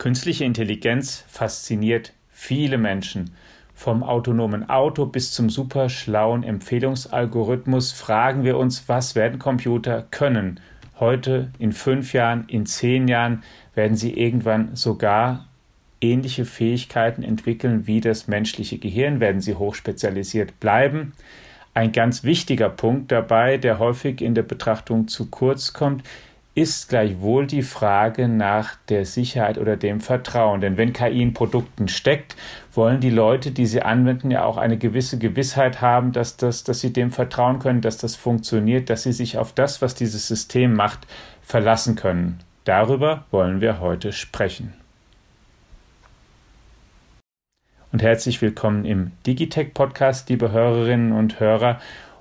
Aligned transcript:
Künstliche 0.00 0.46
Intelligenz 0.46 1.26
fasziniert 1.28 2.14
viele 2.30 2.78
Menschen. 2.78 3.32
Vom 3.74 4.02
autonomen 4.02 4.66
Auto 4.70 5.04
bis 5.04 5.30
zum 5.30 5.50
superschlauen 5.50 6.42
Empfehlungsalgorithmus 6.42 7.92
fragen 7.92 8.42
wir 8.42 8.56
uns, 8.56 8.88
was 8.88 9.14
werden 9.14 9.38
Computer 9.38 10.06
können? 10.10 10.58
Heute, 10.98 11.50
in 11.58 11.72
fünf 11.72 12.14
Jahren, 12.14 12.46
in 12.48 12.64
zehn 12.64 13.08
Jahren 13.08 13.42
werden 13.74 13.94
sie 13.94 14.18
irgendwann 14.18 14.74
sogar 14.74 15.46
ähnliche 16.00 16.46
Fähigkeiten 16.46 17.22
entwickeln 17.22 17.86
wie 17.86 18.00
das 18.00 18.26
menschliche 18.26 18.78
Gehirn, 18.78 19.20
werden 19.20 19.42
sie 19.42 19.56
hochspezialisiert 19.56 20.60
bleiben. 20.60 21.12
Ein 21.74 21.92
ganz 21.92 22.24
wichtiger 22.24 22.70
Punkt 22.70 23.12
dabei, 23.12 23.58
der 23.58 23.78
häufig 23.78 24.22
in 24.22 24.34
der 24.34 24.44
Betrachtung 24.44 25.08
zu 25.08 25.26
kurz 25.26 25.74
kommt, 25.74 26.04
ist 26.54 26.88
gleichwohl 26.88 27.46
die 27.46 27.62
Frage 27.62 28.26
nach 28.26 28.74
der 28.88 29.04
Sicherheit 29.04 29.56
oder 29.56 29.76
dem 29.76 30.00
Vertrauen. 30.00 30.60
Denn 30.60 30.76
wenn 30.76 30.92
KI 30.92 31.22
in 31.22 31.32
Produkten 31.32 31.86
steckt, 31.86 32.34
wollen 32.72 33.00
die 33.00 33.10
Leute, 33.10 33.52
die 33.52 33.66
sie 33.66 33.82
anwenden, 33.82 34.30
ja 34.30 34.44
auch 34.44 34.56
eine 34.56 34.76
gewisse 34.76 35.18
Gewissheit 35.18 35.80
haben, 35.80 36.12
dass, 36.12 36.36
das, 36.36 36.64
dass 36.64 36.80
sie 36.80 36.92
dem 36.92 37.12
vertrauen 37.12 37.60
können, 37.60 37.80
dass 37.80 37.98
das 37.98 38.16
funktioniert, 38.16 38.90
dass 38.90 39.04
sie 39.04 39.12
sich 39.12 39.38
auf 39.38 39.52
das, 39.52 39.80
was 39.80 39.94
dieses 39.94 40.26
System 40.26 40.74
macht, 40.74 41.06
verlassen 41.42 41.94
können. 41.94 42.40
Darüber 42.64 43.24
wollen 43.30 43.60
wir 43.60 43.80
heute 43.80 44.12
sprechen. 44.12 44.74
Und 47.92 48.02
herzlich 48.02 48.40
willkommen 48.40 48.84
im 48.84 49.10
Digitech 49.26 49.74
Podcast, 49.74 50.28
liebe 50.28 50.52
Hörerinnen 50.52 51.10
und 51.10 51.40
Hörer 51.40 51.80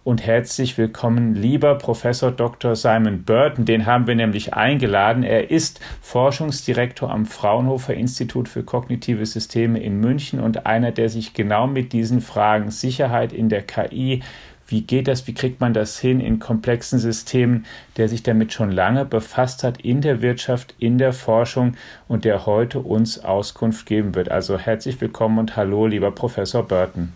und 0.10 0.26
herzlich 0.26 0.76
willkommen, 0.80 1.36
lieber 1.36 1.76
Professor 1.76 2.32
Dr. 2.32 2.76
Simon 2.76 3.26
Burton. 3.26 3.66
Den 3.66 3.86
haben 3.86 4.08
wir 4.08 4.16
nämlich 4.16 4.56
eingeladen. 4.56 5.22
Er 5.22 5.52
ist 5.52 5.80
Forschungsdirektor 6.02 7.12
am 7.12 7.28
Fraunhofer 7.28 7.94
Institut 7.94 8.50
für 8.50 8.64
kognitive 8.64 9.24
Systeme 9.28 9.80
in 9.80 10.00
München 10.00 10.40
und 10.40 10.66
einer, 10.66 10.92
der 10.92 11.10
sich 11.10 11.36
genau 11.36 11.68
mit 11.68 11.94
diesen 11.94 12.22
Fragen 12.22 12.72
Sicherheit 12.72 13.32
in 13.32 13.50
der 13.50 13.62
KI, 13.62 14.24
wie 14.68 14.82
geht 14.82 15.08
das, 15.08 15.28
wie 15.28 15.36
kriegt 15.36 15.62
man 15.62 15.76
das 15.76 16.00
hin 16.00 16.20
in 16.20 16.40
komplexen 16.40 16.98
Systemen, 16.98 17.68
der 17.98 18.10
sich 18.10 18.24
damit 18.24 18.52
schon 18.52 18.72
lange 18.72 19.06
befasst 19.06 19.64
hat 19.64 19.80
in 19.80 20.02
der 20.02 20.24
Wirtschaft, 20.24 20.74
in 20.80 20.98
der 20.98 21.14
Forschung 21.14 21.76
und 22.08 22.26
der 22.26 22.48
heute 22.48 22.80
uns 22.80 23.24
Auskunft 23.24 23.86
geben 23.86 24.16
wird. 24.16 24.32
Also 24.32 24.58
herzlich 24.58 25.00
willkommen 25.02 25.38
und 25.38 25.56
hallo, 25.56 25.86
lieber 25.86 26.10
Professor 26.10 26.68
Burton. 26.68 27.14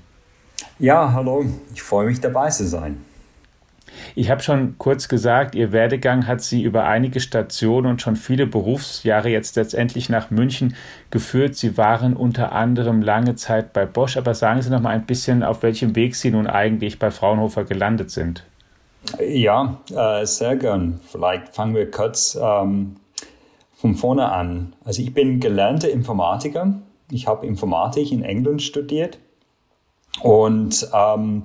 Ja, 0.80 1.14
hallo, 1.14 1.46
ich 1.74 1.84
freue 1.84 2.08
mich 2.08 2.20
dabei 2.20 2.50
zu 2.50 2.68
sein. 2.68 3.04
Ich 4.16 4.30
habe 4.30 4.42
schon 4.42 4.78
kurz 4.78 5.08
gesagt, 5.08 5.56
Ihr 5.56 5.72
Werdegang 5.72 6.28
hat 6.28 6.42
Sie 6.42 6.64
über 6.64 6.86
einige 6.86 7.20
Stationen 7.20 7.88
und 7.88 8.02
schon 8.02 8.16
viele 8.16 8.48
Berufsjahre 8.48 9.30
jetzt 9.30 9.56
letztendlich 9.56 10.10
nach 10.10 10.32
München 10.32 10.76
geführt. 11.10 11.56
Sie 11.56 11.78
waren 11.78 12.16
unter 12.16 12.52
anderem 12.52 13.02
lange 13.02 13.36
Zeit 13.36 13.74
bei 13.74 13.86
Bosch, 13.86 14.18
aber 14.18 14.34
sagen 14.34 14.62
Sie 14.62 14.70
noch 14.70 14.82
mal 14.82 14.90
ein 14.90 15.06
bisschen, 15.06 15.44
auf 15.44 15.64
welchem 15.64 15.96
Weg 15.96 16.16
Sie 16.16 16.32
nun 16.32 16.48
eigentlich 16.48 17.00
bei 17.00 17.12
Fraunhofer 17.12 17.64
gelandet 17.64 18.12
sind. 18.12 18.44
Ja, 19.20 19.80
äh, 19.96 20.26
sehr 20.26 20.56
gern. 20.56 21.00
Vielleicht 21.06 21.56
fangen 21.56 21.76
wir 21.76 21.90
kurz 21.90 22.38
ähm, 22.42 22.96
von 23.76 23.96
vorne 23.96 24.32
an. 24.32 24.74
Also 24.86 25.02
ich 25.02 25.14
bin 25.14 25.40
gelernter 25.40 25.90
Informatiker. 25.90 26.74
Ich 27.12 27.28
habe 27.28 27.46
Informatik 27.46 28.12
in 28.12 28.24
England 28.24 28.62
studiert 28.62 29.20
und 30.22 30.88
ähm, 30.94 31.44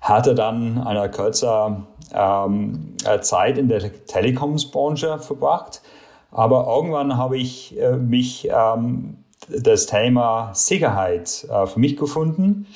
hatte 0.00 0.34
dann 0.34 0.78
eine 0.78 1.10
kurze 1.10 1.76
ähm, 2.14 2.94
äh, 3.04 3.20
Zeit 3.20 3.58
in 3.58 3.68
der 3.68 4.04
Telekomsbranche 4.06 5.18
verbracht. 5.18 5.82
Aber 6.30 6.66
irgendwann 6.66 7.16
habe 7.16 7.38
ich 7.38 7.78
äh, 7.78 7.96
mich 7.96 8.48
ähm, 8.50 9.18
das 9.48 9.86
Thema 9.86 10.50
Sicherheit 10.54 11.46
äh, 11.50 11.66
für 11.66 11.78
mich 11.78 11.96
gefunden. 11.96 12.66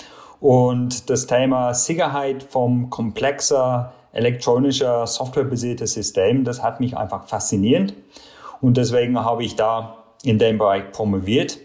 Und 0.41 1.09
das 1.11 1.27
Thema 1.27 1.75
Sicherheit 1.75 2.43
vom 2.43 2.91
komplexer 2.91 3.93
elektronischer 4.13 5.07
softwarebasierter 5.07 5.87
System, 5.87 6.45
das 6.45 6.63
hat 6.63 6.81
mich 6.81 6.97
einfach 6.97 7.27
fasziniert 7.27 7.95
und 8.61 8.77
deswegen 8.77 9.23
habe 9.23 9.45
ich 9.45 9.57
da 9.57 10.05
in 10.25 10.39
dem 10.39 10.59
Bereich 10.59 10.91
promoviert 10.93 11.59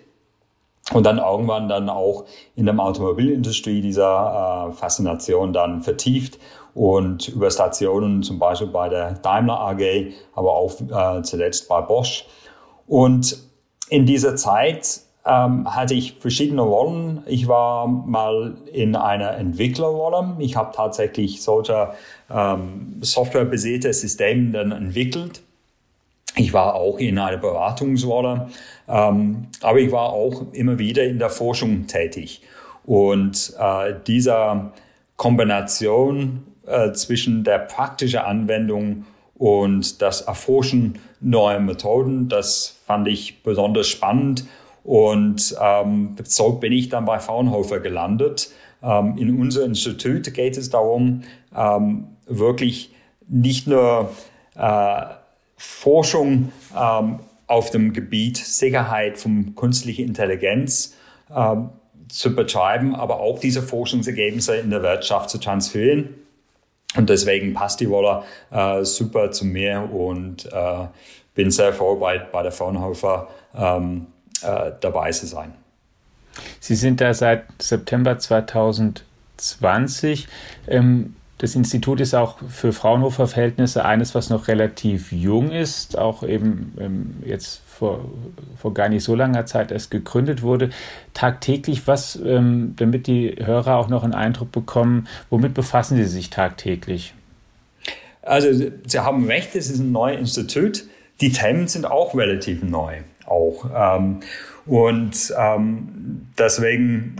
und 0.93 1.05
dann 1.05 1.19
irgendwann 1.19 1.69
dann 1.69 1.89
auch 1.89 2.25
in 2.55 2.65
der 2.65 2.77
Automobilindustrie 2.77 3.81
dieser 3.81 4.69
äh, 4.69 4.73
Faszination 4.73 5.53
dann 5.53 5.81
vertieft 5.81 6.39
und 6.73 7.29
über 7.29 7.51
Stationen 7.51 8.23
zum 8.23 8.39
Beispiel 8.39 8.67
bei 8.67 8.89
der 8.89 9.13
Daimler 9.13 9.59
AG, 9.59 10.13
aber 10.33 10.53
auch 10.53 10.73
äh, 10.81 11.21
zuletzt 11.21 11.67
bei 11.69 11.81
Bosch. 11.81 12.25
Und 12.87 13.37
in 13.89 14.05
dieser 14.05 14.35
Zeit 14.35 15.01
ähm, 15.25 15.73
hatte 15.73 15.93
ich 15.93 16.13
verschiedene 16.13 16.61
Rollen. 16.61 17.23
Ich 17.25 17.47
war 17.47 17.87
mal 17.87 18.55
in 18.71 18.95
einer 18.95 19.37
Entwicklerrolle. 19.37 20.35
Ich 20.39 20.55
habe 20.55 20.75
tatsächlich 20.75 21.41
solche 21.41 21.91
ähm, 22.29 22.97
softwarebasierte 23.01 23.93
Systeme 23.93 24.51
dann 24.51 24.71
entwickelt 24.71 25.41
ich 26.35 26.53
war 26.53 26.75
auch 26.75 26.97
in 26.97 27.17
einer 27.17 27.37
Beratungsrolle, 27.37 28.49
ähm, 28.87 29.47
aber 29.61 29.79
ich 29.79 29.91
war 29.91 30.09
auch 30.13 30.53
immer 30.53 30.79
wieder 30.79 31.03
in 31.03 31.19
der 31.19 31.29
Forschung 31.29 31.87
tätig. 31.87 32.41
Und 32.85 33.53
äh, 33.59 33.93
dieser 34.07 34.73
Kombination 35.17 36.43
äh, 36.65 36.91
zwischen 36.93 37.43
der 37.43 37.59
praktischen 37.59 38.19
Anwendung 38.19 39.05
und 39.35 40.01
das 40.01 40.21
Erforschen 40.21 40.99
neuer 41.19 41.59
Methoden, 41.59 42.29
das 42.29 42.77
fand 42.85 43.07
ich 43.07 43.43
besonders 43.43 43.87
spannend. 43.87 44.45
Und 44.83 45.55
ähm, 45.61 46.15
so 46.23 46.53
bin 46.53 46.71
ich 46.71 46.89
dann 46.89 47.05
bei 47.05 47.19
Fraunhofer 47.19 47.79
gelandet. 47.79 48.51
Ähm, 48.81 49.17
in 49.17 49.39
unserem 49.39 49.69
Institut 49.69 50.33
geht 50.33 50.57
es 50.57 50.69
darum, 50.69 51.21
ähm, 51.55 52.07
wirklich 52.25 52.93
nicht 53.27 53.67
nur 53.67 54.09
äh, 54.55 55.01
Forschung 55.61 56.51
ähm, 56.75 57.19
auf 57.45 57.69
dem 57.69 57.93
Gebiet 57.93 58.37
Sicherheit 58.37 59.19
von 59.19 59.53
künstlicher 59.55 60.01
Intelligenz 60.01 60.95
ähm, 61.33 61.69
zu 62.09 62.35
betreiben, 62.35 62.95
aber 62.95 63.19
auch 63.19 63.37
diese 63.39 63.61
Forschungsergebnisse 63.61 64.55
in 64.55 64.71
der 64.71 64.81
Wirtschaft 64.81 65.29
zu 65.29 65.37
transferieren. 65.37 66.15
Und 66.95 67.09
deswegen 67.09 67.53
passt 67.53 67.79
die 67.79 67.85
Rolle 67.85 68.23
äh, 68.49 68.83
super 68.83 69.29
zu 69.31 69.45
mir 69.45 69.87
und 69.93 70.51
äh, 70.51 70.87
bin 71.35 71.51
sehr 71.51 71.73
froh, 71.73 71.95
bei, 71.95 72.17
bei 72.17 72.41
der 72.41 72.51
Fraunhofer 72.51 73.27
ähm, 73.55 74.07
äh, 74.41 74.71
dabei 74.81 75.11
zu 75.11 75.27
sein. 75.27 75.53
Sie 76.59 76.75
sind 76.75 77.01
da 77.01 77.13
seit 77.13 77.43
September 77.61 78.17
2020. 78.17 80.27
Ähm, 80.67 81.15
das 81.41 81.55
Institut 81.55 81.99
ist 82.01 82.13
auch 82.13 82.37
für 82.49 82.71
Fraunhofer-Verhältnisse 82.71 83.83
eines, 83.83 84.13
was 84.13 84.29
noch 84.29 84.47
relativ 84.47 85.11
jung 85.11 85.49
ist, 85.49 85.97
auch 85.97 86.21
eben 86.21 86.75
ähm, 86.79 87.15
jetzt 87.25 87.63
vor, 87.65 88.05
vor 88.57 88.75
gar 88.75 88.89
nicht 88.89 89.03
so 89.03 89.15
langer 89.15 89.47
Zeit 89.47 89.71
erst 89.71 89.89
gegründet 89.89 90.43
wurde. 90.43 90.69
Tagtäglich, 91.15 91.87
was, 91.87 92.15
ähm, 92.15 92.75
damit 92.77 93.07
die 93.07 93.37
Hörer 93.43 93.77
auch 93.77 93.89
noch 93.89 94.03
einen 94.03 94.13
Eindruck 94.13 94.51
bekommen, 94.51 95.07
womit 95.31 95.55
befassen 95.55 95.97
Sie 95.97 96.05
sich 96.05 96.29
tagtäglich? 96.29 97.15
Also 98.21 98.69
Sie 98.85 98.99
haben 98.99 99.25
recht, 99.25 99.55
es 99.55 99.71
ist 99.71 99.79
ein 99.79 99.91
neues 99.91 100.19
Institut. 100.19 100.83
Die 101.21 101.31
Themen 101.31 101.67
sind 101.67 101.87
auch 101.87 102.13
relativ 102.13 102.61
neu. 102.61 102.97
Auch. 103.25 103.65
Ähm, 103.75 104.19
und 104.67 105.33
deswegen 106.37 107.15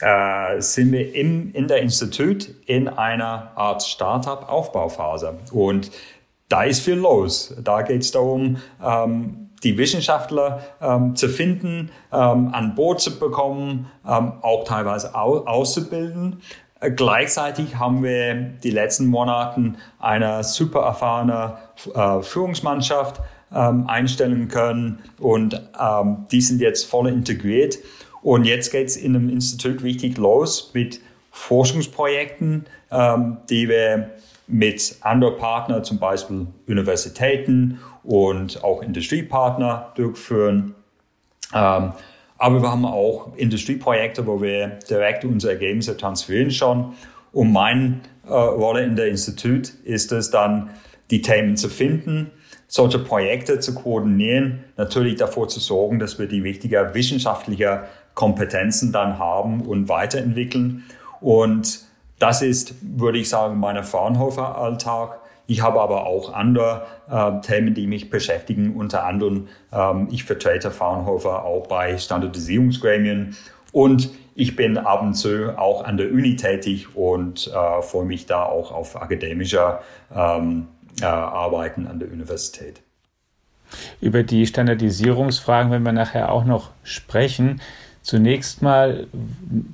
äh, 0.00 0.60
sind 0.60 0.92
wir 0.92 1.14
im, 1.14 1.52
in 1.52 1.68
der 1.68 1.80
Institut 1.82 2.48
in 2.66 2.88
einer 2.88 3.52
Art 3.54 3.82
Startup-Aufbauphase. 3.82 5.38
Und 5.52 5.90
da 6.48 6.64
ist 6.64 6.80
viel 6.80 6.94
los. 6.94 7.54
Da 7.62 7.82
geht 7.82 8.02
es 8.02 8.10
darum, 8.10 8.58
ähm, 8.84 9.50
die 9.62 9.78
Wissenschaftler 9.78 10.60
ähm, 10.80 11.16
zu 11.16 11.28
finden, 11.28 11.90
ähm, 12.12 12.50
an 12.52 12.74
Bord 12.74 13.00
zu 13.00 13.18
bekommen, 13.18 13.90
ähm, 14.06 14.32
auch 14.42 14.64
teilweise 14.64 15.14
au 15.14 15.38
auszubilden. 15.46 16.42
Äh, 16.80 16.90
gleichzeitig 16.90 17.76
haben 17.76 18.02
wir 18.02 18.34
die 18.34 18.70
letzten 18.70 19.06
Monaten 19.06 19.78
eine 19.98 20.44
super 20.44 20.80
erfahrene 20.80 21.56
äh, 21.94 22.20
Führungsmannschaft 22.20 23.20
ähm, 23.54 23.86
einstellen 23.86 24.48
können 24.48 25.00
und 25.18 25.60
ähm, 25.80 26.26
die 26.30 26.40
sind 26.40 26.60
jetzt 26.60 26.84
voll 26.84 27.08
integriert. 27.08 27.78
Und 28.24 28.46
jetzt 28.46 28.72
geht 28.72 28.86
es 28.86 28.96
in 28.96 29.14
einem 29.14 29.28
Institut 29.28 29.82
richtig 29.82 30.16
los 30.16 30.70
mit 30.72 31.00
Forschungsprojekten, 31.30 32.64
ähm, 32.90 33.36
die 33.50 33.68
wir 33.68 34.12
mit 34.46 34.96
anderen 35.02 35.36
Partnern, 35.36 35.84
zum 35.84 35.98
Beispiel 35.98 36.46
Universitäten 36.66 37.80
und 38.02 38.64
auch 38.64 38.82
Industriepartner 38.82 39.92
durchführen. 39.94 40.74
Ähm, 41.54 41.92
aber 42.38 42.62
wir 42.62 42.70
haben 42.70 42.86
auch 42.86 43.36
Industrieprojekte, 43.36 44.26
wo 44.26 44.40
wir 44.40 44.78
direkt 44.88 45.26
unsere 45.26 45.52
Ergebnisse 45.52 45.94
transferieren 45.94 46.50
schon. 46.50 46.94
Und 47.30 47.52
meine 47.52 48.00
äh, 48.26 48.32
Rolle 48.32 48.84
in 48.84 48.96
der 48.96 49.08
Institut 49.08 49.68
ist 49.84 50.12
es 50.12 50.30
dann, 50.30 50.70
die 51.10 51.20
Themen 51.20 51.58
zu 51.58 51.68
finden, 51.68 52.30
solche 52.68 52.98
Projekte 52.98 53.60
zu 53.60 53.74
koordinieren, 53.74 54.64
natürlich 54.78 55.16
davor 55.16 55.48
zu 55.48 55.60
sorgen, 55.60 55.98
dass 55.98 56.18
wir 56.18 56.26
die 56.26 56.42
wichtigen 56.42 56.94
wissenschaftlichen 56.94 57.80
Kompetenzen 58.14 58.92
dann 58.92 59.18
haben 59.18 59.60
und 59.60 59.88
weiterentwickeln. 59.88 60.84
Und 61.20 61.80
das 62.18 62.42
ist, 62.42 62.74
würde 62.80 63.18
ich 63.18 63.28
sagen, 63.28 63.58
mein 63.58 63.82
Fraunhofer-Alltag. 63.82 65.20
Ich 65.46 65.62
habe 65.62 65.80
aber 65.80 66.06
auch 66.06 66.32
andere 66.32 66.86
äh, 67.10 67.40
Themen, 67.40 67.74
die 67.74 67.86
mich 67.86 68.08
beschäftigen. 68.08 68.76
Unter 68.76 69.04
anderem, 69.04 69.48
ähm, 69.72 70.08
ich 70.10 70.24
vertrete 70.24 70.70
Fraunhofer 70.70 71.44
auch 71.44 71.66
bei 71.66 71.98
Standardisierungsgremien 71.98 73.36
und 73.72 74.10
ich 74.34 74.56
bin 74.56 74.78
ab 74.78 75.02
und 75.02 75.14
zu 75.14 75.56
auch 75.58 75.84
an 75.84 75.96
der 75.96 76.10
Uni 76.10 76.36
tätig 76.36 76.96
und 76.96 77.48
äh, 77.48 77.82
freue 77.82 78.04
mich 78.04 78.26
da 78.26 78.44
auch 78.44 78.72
auf 78.72 79.00
akademischer 79.00 79.80
ähm, 80.14 80.68
äh, 81.00 81.04
Arbeiten 81.04 81.86
an 81.86 81.98
der 81.98 82.10
Universität. 82.10 82.80
Über 84.00 84.22
die 84.22 84.46
Standardisierungsfragen 84.46 85.70
werden 85.70 85.84
wir 85.84 85.92
nachher 85.92 86.32
auch 86.32 86.44
noch 86.44 86.70
sprechen. 86.82 87.60
Zunächst 88.04 88.60
mal 88.60 89.06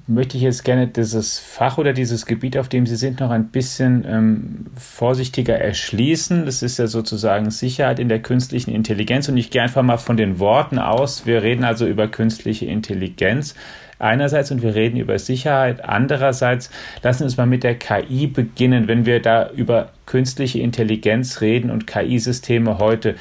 möchte 0.06 0.36
ich 0.36 0.44
jetzt 0.44 0.62
gerne 0.64 0.86
dieses 0.86 1.40
Fach 1.40 1.78
oder 1.78 1.92
dieses 1.92 2.26
Gebiet, 2.26 2.56
auf 2.56 2.68
dem 2.68 2.86
Sie 2.86 2.94
sind, 2.94 3.18
noch 3.18 3.30
ein 3.30 3.48
bisschen 3.48 4.06
ähm, 4.08 4.66
vorsichtiger 4.76 5.56
erschließen. 5.56 6.46
Das 6.46 6.62
ist 6.62 6.78
ja 6.78 6.86
sozusagen 6.86 7.50
Sicherheit 7.50 7.98
in 7.98 8.08
der 8.08 8.22
künstlichen 8.22 8.72
Intelligenz. 8.72 9.28
Und 9.28 9.36
ich 9.36 9.50
gehe 9.50 9.62
einfach 9.62 9.82
mal 9.82 9.96
von 9.96 10.16
den 10.16 10.38
Worten 10.38 10.78
aus. 10.78 11.26
Wir 11.26 11.42
reden 11.42 11.64
also 11.64 11.88
über 11.88 12.06
künstliche 12.06 12.66
Intelligenz 12.66 13.56
einerseits 13.98 14.52
und 14.52 14.62
wir 14.62 14.76
reden 14.76 15.00
über 15.00 15.18
Sicherheit 15.18 15.84
andererseits. 15.84 16.70
Lassen 17.02 17.18
Sie 17.18 17.24
uns 17.24 17.36
mal 17.36 17.46
mit 17.46 17.64
der 17.64 17.74
KI 17.74 18.28
beginnen, 18.28 18.86
wenn 18.86 19.06
wir 19.06 19.20
da 19.20 19.50
über 19.50 19.90
künstliche 20.06 20.60
Intelligenz 20.60 21.40
reden 21.40 21.68
und 21.68 21.88
KI-Systeme 21.88 22.78
heute. 22.78 23.16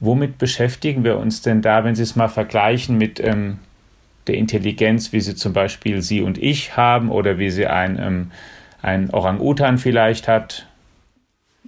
Womit 0.00 0.38
beschäftigen 0.38 1.04
wir 1.04 1.18
uns 1.18 1.42
denn 1.42 1.60
da, 1.60 1.84
wenn 1.84 1.94
Sie 1.94 2.02
es 2.02 2.16
mal 2.16 2.28
vergleichen 2.28 2.96
mit 2.96 3.20
ähm, 3.20 3.58
der 4.26 4.36
Intelligenz, 4.36 5.12
wie 5.12 5.20
sie 5.20 5.34
zum 5.34 5.52
Beispiel 5.52 6.02
Sie 6.02 6.20
und 6.20 6.38
ich 6.38 6.76
haben 6.76 7.10
oder 7.10 7.38
wie 7.38 7.50
sie 7.50 7.66
ein, 7.66 7.98
ähm, 8.00 8.30
ein 8.82 9.10
Orang-Utan 9.10 9.78
vielleicht 9.78 10.28
hat? 10.28 10.66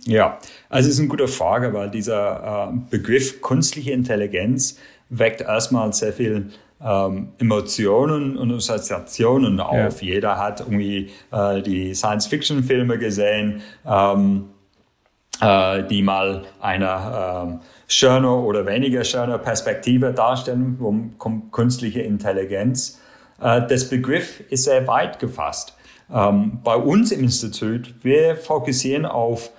Ja, 0.04 0.38
also 0.68 0.88
es 0.88 0.94
ist 0.94 1.00
eine 1.00 1.08
gute 1.08 1.28
Frage, 1.28 1.72
weil 1.72 1.90
dieser 1.90 2.70
äh, 2.72 2.76
Begriff 2.90 3.40
künstliche 3.40 3.92
Intelligenz 3.92 4.78
weckt 5.08 5.40
erstmal 5.40 5.92
sehr 5.92 6.12
viel 6.12 6.50
ähm, 6.84 7.28
Emotionen 7.38 8.36
und 8.36 8.52
Assoziationen 8.52 9.60
auf. 9.60 10.02
Ja. 10.02 10.14
Jeder 10.14 10.38
hat 10.38 10.60
irgendwie 10.60 11.10
äh, 11.32 11.62
die 11.62 11.94
Science-Fiction-Filme 11.94 12.98
gesehen, 12.98 13.62
ähm, 13.86 14.50
äh, 15.40 15.82
die 15.84 16.02
mal 16.02 16.44
eine 16.60 17.60
ähm, 17.86 17.90
schöne 17.90 18.30
oder 18.30 18.66
weniger 18.66 19.04
schöne 19.04 19.38
Perspektive 19.38 20.12
darstellen 20.12 20.76
um 20.80 21.50
künstliche 21.50 22.00
Intelligenz. 22.02 23.00
Äh, 23.40 23.66
das 23.66 23.88
Begriff 23.88 24.42
ist 24.50 24.64
sehr 24.64 24.86
weit 24.86 25.18
gefasst. 25.18 25.76
Ähm, 26.12 26.60
bei 26.62 26.76
uns 26.76 27.12
im 27.12 27.20
Institut, 27.20 27.94
wir 28.02 28.36
fokussieren 28.36 29.06
auf 29.06 29.50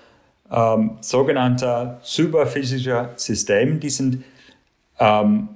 ähm, 0.50 0.97
sogenannte 1.01 1.97
superphysische 2.01 3.09
Systeme, 3.15 3.75
die 3.75 3.89
sind 3.89 4.24
ähm, 5.00 5.50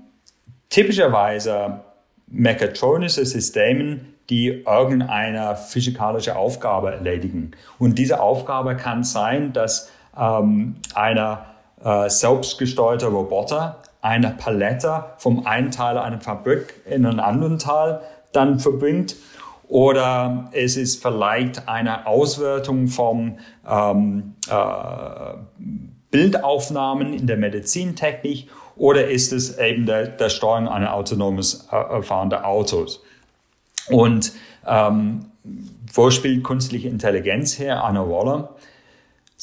typischerweise 0.69 1.81
mechatronische 2.27 3.25
Systeme, 3.25 4.01
die 4.29 4.63
irgendeine 4.65 5.55
physikalische 5.55 6.35
Aufgabe 6.35 6.91
erledigen. 6.91 7.51
Und 7.79 7.97
diese 7.97 8.21
Aufgabe 8.21 8.75
kann 8.75 9.03
sein, 9.03 9.51
dass 9.53 9.89
ähm, 10.17 10.75
einer 10.93 11.45
äh, 11.83 12.09
selbstgesteuerte 12.09 13.07
Roboter 13.07 13.77
eine 14.01 14.31
Palette 14.31 15.05
vom 15.17 15.45
einen 15.45 15.71
Teil 15.71 15.97
einer 15.97 16.19
Fabrik 16.19 16.81
in 16.89 17.05
einen 17.05 17.19
anderen 17.19 17.59
Teil 17.59 18.01
dann 18.31 18.59
verbringt. 18.59 19.15
Oder 19.67 20.49
es 20.51 20.75
ist 20.75 21.01
vielleicht 21.01 21.69
eine 21.69 22.05
Auswertung 22.05 22.87
von 22.87 23.37
ähm, 23.69 24.35
äh, 24.49 25.33
Bildaufnahmen 26.11 27.13
in 27.13 27.25
der 27.25 27.37
Medizintechnik 27.37 28.49
oder 28.75 29.07
ist 29.07 29.31
es 29.31 29.57
eben 29.57 29.85
der, 29.85 30.07
der 30.07 30.29
Steuerung 30.29 30.67
eines 30.67 30.89
autonomes 30.89 31.67
äh, 31.71 32.01
fahrenden 32.01 32.43
Autos. 32.43 33.01
Und 33.89 34.33
ähm, 34.67 35.25
wo 35.93 36.09
spielt 36.11 36.43
künstliche 36.43 36.87
Intelligenz 36.89 37.53
hier 37.53 37.83
eine 37.83 38.01
Rolle? 38.01 38.49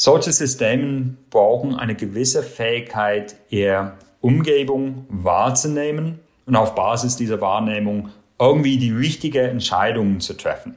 Solche 0.00 0.30
Systeme 0.30 1.16
brauchen 1.28 1.74
eine 1.74 1.96
gewisse 1.96 2.44
Fähigkeit, 2.44 3.34
ihre 3.48 3.94
Umgebung 4.20 5.06
wahrzunehmen 5.08 6.20
und 6.46 6.54
auf 6.54 6.76
Basis 6.76 7.16
dieser 7.16 7.40
Wahrnehmung 7.40 8.10
irgendwie 8.38 8.78
die 8.78 8.92
richtigen 8.92 9.44
Entscheidungen 9.44 10.20
zu 10.20 10.34
treffen. 10.34 10.76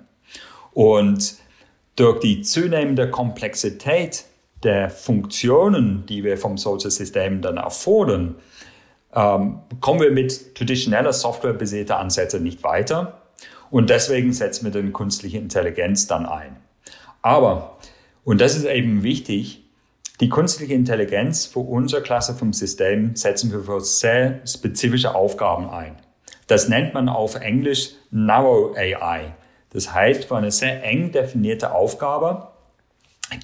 Und 0.73 1.35
durch 1.97 2.19
die 2.19 2.41
zunehmende 2.41 3.11
Komplexität 3.11 4.25
der 4.63 4.89
Funktionen, 4.89 6.03
die 6.07 6.23
wir 6.23 6.39
vom 6.39 6.57
solchen 6.57 6.89
System 6.89 7.43
dann 7.43 7.57
erfordern, 7.57 8.37
ähm, 9.13 9.59
kommen 9.81 9.99
wir 9.99 10.09
mit 10.09 10.55
traditioneller 10.55 11.13
softwarebasierter 11.13 11.99
Ansätze 11.99 12.39
nicht 12.39 12.63
weiter. 12.63 13.21
Und 13.69 13.91
deswegen 13.91 14.33
setzen 14.33 14.65
wir 14.65 14.71
dann 14.71 14.91
künstliche 14.93 15.37
Intelligenz 15.37 16.07
dann 16.07 16.25
ein. 16.25 16.57
Aber 17.21 17.77
und 18.23 18.41
das 18.41 18.55
ist 18.55 18.65
eben 18.65 19.03
wichtig. 19.03 19.63
Die 20.19 20.29
künstliche 20.29 20.73
Intelligenz 20.73 21.47
für 21.47 21.59
unsere 21.59 22.03
Klasse 22.03 22.35
vom 22.35 22.53
System 22.53 23.15
setzen 23.15 23.51
wir 23.51 23.63
für 23.63 23.81
sehr 23.81 24.41
spezifische 24.45 25.15
Aufgaben 25.15 25.69
ein. 25.69 25.97
Das 26.47 26.69
nennt 26.69 26.93
man 26.93 27.09
auf 27.09 27.35
Englisch 27.35 27.91
Narrow 28.11 28.77
AI. 28.77 29.33
Das 29.71 29.93
heißt, 29.93 30.25
für 30.25 30.35
eine 30.35 30.51
sehr 30.51 30.83
eng 30.83 31.11
definierte 31.11 31.73
Aufgabe 31.73 32.49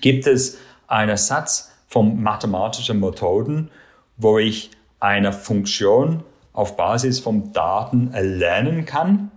gibt 0.01 0.27
es 0.27 0.57
einen 0.87 1.17
Satz 1.17 1.71
von 1.87 2.21
mathematischen 2.21 2.99
Methoden, 2.99 3.71
wo 4.17 4.37
ich 4.37 4.71
eine 4.99 5.31
Funktion 5.31 6.23
auf 6.53 6.75
Basis 6.75 7.19
von 7.19 7.53
Daten 7.53 8.13
erlernen 8.13 8.85
kann 8.85 9.31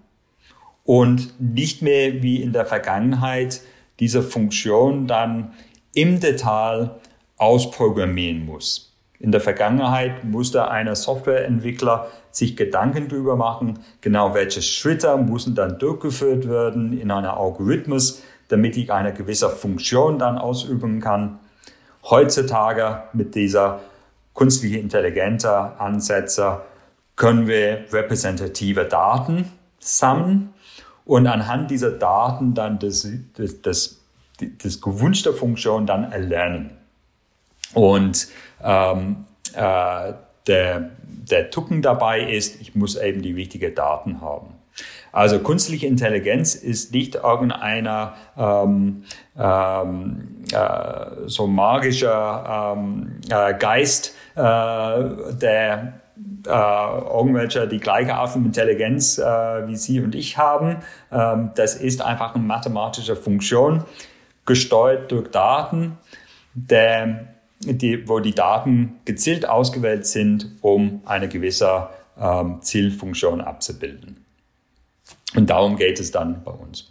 und 0.85 1.41
nicht 1.41 1.81
mehr 1.83 2.23
wie 2.23 2.43
in 2.43 2.53
der 2.53 2.67
Vergangenheit 2.67 3.61
diese 4.01 4.23
Funktion 4.23 5.07
dann 5.07 5.53
im 5.95 6.21
Detail 6.21 6.91
ausprogrammieren 7.37 8.45
muss. 8.45 8.91
In 9.19 9.33
der 9.33 9.41
Vergangenheit 9.43 10.25
musste 10.25 10.71
ein 10.71 10.95
Softwareentwickler 10.95 12.09
sich 12.31 12.57
Gedanken 12.57 13.09
darüber 13.09 13.37
machen, 13.37 13.81
genau 14.01 14.33
welche 14.33 14.63
Schritte 14.63 15.17
müssen 15.19 15.55
dann 15.55 15.79
durchgeführt 15.79 16.49
werden 16.49 16.99
in 16.99 17.11
einem 17.11 17.31
Algorithmus, 17.31 18.23
damit 18.49 18.79
ich 18.79 18.91
eine 18.91 19.13
gewisse 19.13 19.51
Funktion 19.51 20.19
dann 20.19 20.39
ausüben 20.39 21.01
kann. 21.01 21.39
Heutzutage 22.09 23.03
mit 23.13 23.35
dieser 23.35 23.81
künstliche 24.35 24.79
intelligente 24.79 25.51
Ansätze 25.79 26.63
können 27.15 27.47
wir 27.47 27.85
repräsentative 27.93 28.87
Daten 28.87 29.53
sammeln 29.79 30.55
und 31.05 31.27
anhand 31.27 31.71
dieser 31.71 31.91
Daten 31.91 32.55
dann 32.55 32.79
das, 32.79 33.07
das, 33.35 33.61
das, 33.61 34.00
das 34.63 34.81
gewünschte 34.81 35.33
Funktion 35.33 35.87
dann 35.87 36.11
erlernen. 36.13 36.71
Und 37.75 38.29
ähm, 38.63 39.25
äh, 39.55 40.13
der, 40.47 40.91
der 41.03 41.51
Tucken 41.51 41.83
dabei 41.83 42.21
ist, 42.21 42.61
ich 42.61 42.75
muss 42.75 42.97
eben 42.97 43.23
die 43.23 43.37
wichtigen 43.37 43.75
Daten 43.75 44.21
haben. 44.21 44.55
Also 45.13 45.41
künstliche 45.41 45.87
Intelligenz 45.87 46.55
ist 46.55 46.93
nicht 46.95 47.17
irgendeiner 47.17 48.15
ähm, 48.37 49.05
ähm, 49.37 50.45
äh, 50.53 51.27
so 51.27 51.47
magischer 51.47 52.77
ähm, 52.77 53.21
äh, 53.29 53.55
Geist, 53.55 54.15
äh, 54.37 54.41
der 54.41 56.01
äh, 56.47 56.51
irgendwelche 56.51 57.67
die 57.67 57.81
gleiche 57.81 58.15
Art 58.15 58.31
von 58.31 58.45
Intelligenz 58.45 59.19
äh, 59.19 59.23
wie 59.67 59.77
Sie 59.77 60.01
und 60.01 60.15
ich 60.15 60.39
haben. 60.39 60.77
Ähm, 61.11 61.51
das 61.57 61.75
ist 61.75 62.03
einfach 62.03 62.35
eine 62.35 62.45
mathematische 62.45 63.17
Funktion, 63.17 63.85
gesteuert 64.47 65.11
durch 65.13 65.31
Daten, 65.31 65.99
der, 66.55 67.29
die, 67.61 68.09
wo 68.09 68.21
die 68.21 68.35
Daten 68.35 68.97
gezielt 69.05 69.49
ausgewählt 69.49 70.07
sind, 70.07 70.51
um 70.61 71.03
eine 71.05 71.29
gewisse 71.29 71.89
ähm, 72.19 72.61
Zielfunktion 72.61 73.41
abzubilden. 73.41 74.25
Und 75.35 75.49
darum 75.49 75.77
geht 75.77 76.01
es 76.01 76.11
dann 76.11 76.43
bei 76.43 76.51
uns. 76.51 76.91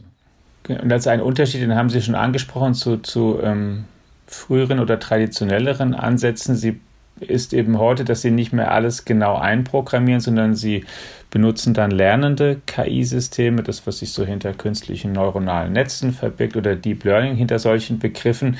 Und 0.68 0.92
als 0.92 1.08
ein 1.08 1.22
Unterschied, 1.22 1.62
den 1.62 1.76
haben 1.76 1.90
Sie 1.90 2.02
schon 2.02 2.16
angesprochen, 2.16 2.74
zu, 2.74 2.98
zu 2.98 3.40
ähm, 3.42 3.86
früheren 4.28 4.80
oder 4.80 5.00
traditionelleren 5.00 5.94
Ansätzen. 5.96 6.56
Sie 6.56 6.80
ist 7.20 7.54
eben 7.54 7.80
heute, 7.80 8.06
dass 8.06 8.22
sie 8.22 8.32
nicht 8.32 8.54
mehr 8.54 8.72
alles 8.72 9.06
genau 9.06 9.36
einprogrammieren, 9.38 10.22
sondern 10.22 10.56
sie 10.56 10.86
benutzen 11.32 11.74
dann 11.74 11.92
lernende 11.92 12.62
KI-Systeme, 12.66 13.62
das, 13.64 13.86
was 13.86 14.00
sich 14.00 14.12
so 14.12 14.26
hinter 14.26 14.54
künstlichen 14.54 15.12
neuronalen 15.12 15.74
Netzen 15.74 16.12
verbirgt 16.12 16.58
oder 16.58 16.76
Deep 16.76 17.04
Learning 17.04 17.36
hinter 17.36 17.60
solchen 17.60 18.00
Begriffen. 18.00 18.58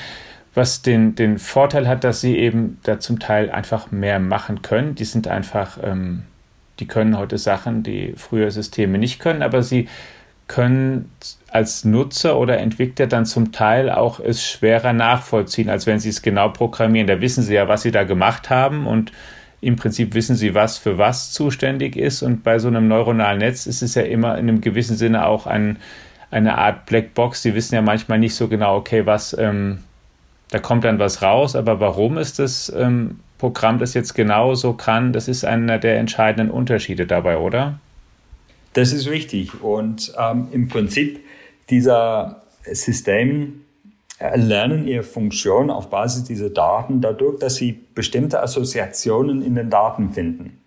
was 0.56 0.82
den, 0.82 1.14
den 1.14 1.38
Vorteil 1.38 1.88
hat, 1.88 2.04
dass 2.04 2.22
sie 2.22 2.38
eben 2.38 2.80
da 2.84 3.00
zum 3.00 3.20
Teil 3.20 3.52
einfach 3.52 3.92
mehr 3.92 4.20
machen 4.20 4.64
können. 4.64 4.96
Die 4.96 5.06
sind 5.06 5.28
einfach, 5.28 5.78
ähm, 5.82 6.24
die 6.80 6.88
können 6.88 7.18
heute 7.18 7.38
Sachen, 7.38 7.84
die 7.84 8.14
früher 8.18 8.50
Systeme 8.50 8.98
nicht 8.98 9.20
können, 9.20 9.44
aber 9.44 9.62
sie 9.62 9.88
können 10.48 11.12
als 11.50 11.86
Nutzer 11.86 12.38
oder 12.38 12.58
Entwickler 12.58 13.06
dann 13.08 13.26
zum 13.26 13.52
Teil 13.52 13.90
auch 13.92 14.20
es 14.20 14.44
schwerer 14.44 14.92
nachvollziehen, 14.92 15.70
als 15.70 15.86
wenn 15.86 16.00
sie 16.00 16.10
es 16.10 16.24
genau 16.24 16.50
programmieren. 16.50 17.08
Da 17.08 17.22
wissen 17.22 17.44
sie 17.44 17.54
ja, 17.54 17.68
was 17.68 17.84
sie 17.84 17.92
da 17.92 18.04
gemacht 18.04 18.50
haben 18.50 18.88
und 18.88 19.12
im 19.62 19.76
Prinzip 19.76 20.14
wissen 20.14 20.36
sie, 20.36 20.56
was 20.56 20.78
für 20.78 20.98
was 20.98 21.32
zuständig 21.32 21.96
ist. 21.96 22.22
Und 22.22 22.44
bei 22.44 22.60
so 22.60 22.68
einem 22.68 22.88
neuronalen 22.88 23.40
Netz 23.40 23.66
ist 23.66 23.82
es 23.82 23.96
ja 23.96 24.04
immer 24.04 24.38
in 24.38 24.48
einem 24.48 24.62
gewissen 24.62 24.96
Sinne 24.96 25.26
auch 25.26 25.48
ein, 25.48 25.78
eine 26.32 26.58
Art 26.58 26.86
Blackbox. 26.86 27.42
Die 27.42 27.56
wissen 27.56 27.76
ja 27.76 27.82
manchmal 27.82 28.20
nicht 28.20 28.36
so 28.36 28.48
genau, 28.48 28.78
okay, 28.78 29.06
was, 29.06 29.38
ähm, 29.38 29.80
da 30.50 30.60
kommt 30.60 30.84
dann 30.84 31.00
was 31.00 31.22
raus, 31.22 31.56
aber 31.56 31.80
warum 31.80 32.18
ist 32.18 32.40
das 32.40 32.72
ähm, 32.76 33.20
Programm 33.38 33.80
das 33.80 33.94
jetzt 33.94 34.14
genau 34.14 34.54
so 34.54 34.74
kann, 34.74 35.14
das 35.14 35.28
ist 35.28 35.46
einer 35.46 35.80
der 35.80 35.98
entscheidenden 35.98 36.52
Unterschiede 36.52 37.08
dabei, 37.08 37.38
oder? 37.38 37.80
Das 38.74 38.92
ist 38.92 39.10
richtig. 39.10 39.64
Und 39.64 40.14
ähm, 40.20 40.50
im 40.52 40.68
Prinzip 40.68 41.20
dieser 41.70 42.44
System 42.64 43.62
lernen 44.20 44.88
ihre 44.88 45.04
Funktion 45.04 45.70
auf 45.70 45.90
Basis 45.90 46.26
dieser 46.26 46.50
Daten 46.50 47.02
dadurch, 47.02 47.40
dass 47.40 47.56
sie 47.56 47.80
bestimmte 47.96 48.42
Assoziationen 48.42 49.42
in 49.42 49.56
den 49.56 49.70
Daten 49.70 50.12
finden. 50.12 50.62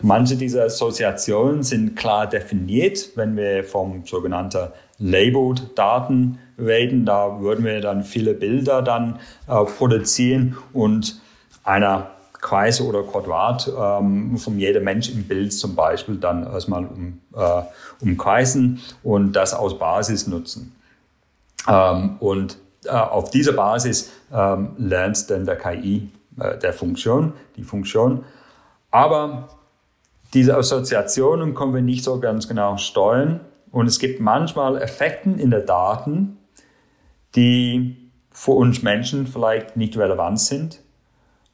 Manche 0.00 0.36
dieser 0.36 0.64
Assoziationen 0.64 1.62
sind 1.62 1.96
klar 1.96 2.26
definiert, 2.26 3.10
wenn 3.14 3.36
wir 3.36 3.64
vom 3.64 4.04
sogenannten 4.04 4.68
Labeled 4.98 5.78
Daten 5.78 6.38
reden. 6.58 7.06
Da 7.06 7.40
würden 7.40 7.64
wir 7.64 7.80
dann 7.80 8.04
viele 8.04 8.34
Bilder 8.34 8.82
dann 8.82 9.18
äh, 9.48 9.64
produzieren 9.64 10.56
und 10.72 11.20
einer 11.62 12.10
Kreis 12.40 12.82
oder 12.82 13.02
Quadrat 13.02 13.70
ähm, 13.74 14.36
von 14.36 14.58
jedem 14.58 14.84
Mensch 14.84 15.08
im 15.08 15.24
Bild 15.24 15.54
zum 15.54 15.74
Beispiel 15.74 16.16
dann 16.16 16.44
erstmal 16.44 16.84
um, 16.84 17.20
äh, 17.34 17.62
umkreisen 18.00 18.80
und 19.02 19.32
das 19.32 19.54
aus 19.54 19.78
Basis 19.78 20.26
nutzen. 20.26 20.76
Ähm, 21.66 22.16
und 22.20 22.58
auf 22.88 23.30
dieser 23.30 23.52
Basis 23.52 24.12
ähm, 24.32 24.70
lernt 24.78 25.30
dann 25.30 25.44
der 25.44 25.56
KI 25.56 26.10
äh, 26.38 26.58
der 26.58 26.72
Funktion, 26.72 27.32
die 27.56 27.62
Funktion. 27.62 28.24
Aber 28.90 29.48
diese 30.32 30.56
Assoziationen 30.56 31.54
können 31.54 31.74
wir 31.74 31.82
nicht 31.82 32.04
so 32.04 32.18
ganz 32.20 32.48
genau 32.48 32.76
steuern. 32.76 33.40
Und 33.70 33.86
es 33.86 33.98
gibt 33.98 34.20
manchmal 34.20 34.80
Effekte 34.80 35.30
in 35.30 35.50
der 35.50 35.60
Daten, 35.60 36.38
die 37.34 37.96
für 38.30 38.52
uns 38.52 38.82
Menschen 38.82 39.26
vielleicht 39.26 39.76
nicht 39.76 39.96
relevant 39.96 40.40
sind, 40.40 40.80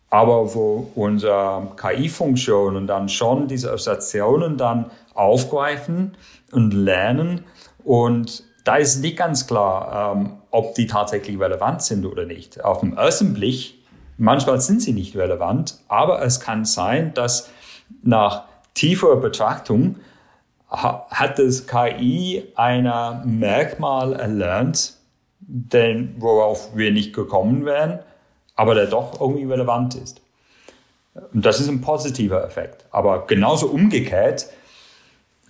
aber 0.08 0.54
wo 0.54 0.90
unsere 0.94 1.68
KI-Funktionen 1.76 2.86
dann 2.86 3.08
schon 3.08 3.48
diese 3.48 3.72
Assoziationen 3.72 4.56
dann 4.56 4.90
aufgreifen 5.14 6.16
und 6.52 6.72
lernen 6.72 7.44
und 7.84 8.44
da 8.64 8.76
ist 8.76 9.00
nicht 9.00 9.16
ganz 9.16 9.46
klar, 9.46 10.14
ähm, 10.16 10.32
ob 10.50 10.74
die 10.74 10.86
tatsächlich 10.86 11.38
relevant 11.38 11.82
sind 11.82 12.06
oder 12.06 12.24
nicht. 12.24 12.64
Auf 12.64 12.80
den 12.80 12.96
ersten 12.96 13.34
Blick, 13.34 13.74
manchmal 14.18 14.60
sind 14.60 14.82
sie 14.82 14.92
nicht 14.92 15.16
relevant, 15.16 15.78
aber 15.88 16.22
es 16.22 16.40
kann 16.40 16.64
sein, 16.64 17.14
dass 17.14 17.50
nach 18.02 18.44
tiefer 18.74 19.16
Betrachtung 19.16 19.96
hat 20.68 21.38
das 21.38 21.66
KI 21.66 22.44
ein 22.54 22.84
Merkmal 23.24 24.12
erlernt, 24.12 24.94
den, 25.40 26.14
worauf 26.18 26.76
wir 26.76 26.92
nicht 26.92 27.12
gekommen 27.12 27.64
wären, 27.64 27.98
aber 28.54 28.74
der 28.74 28.86
doch 28.86 29.20
irgendwie 29.20 29.46
relevant 29.46 29.96
ist. 29.96 30.20
Und 31.32 31.44
das 31.44 31.60
ist 31.60 31.68
ein 31.68 31.80
positiver 31.80 32.44
Effekt. 32.44 32.84
Aber 32.92 33.26
genauso 33.26 33.66
umgekehrt 33.66 34.46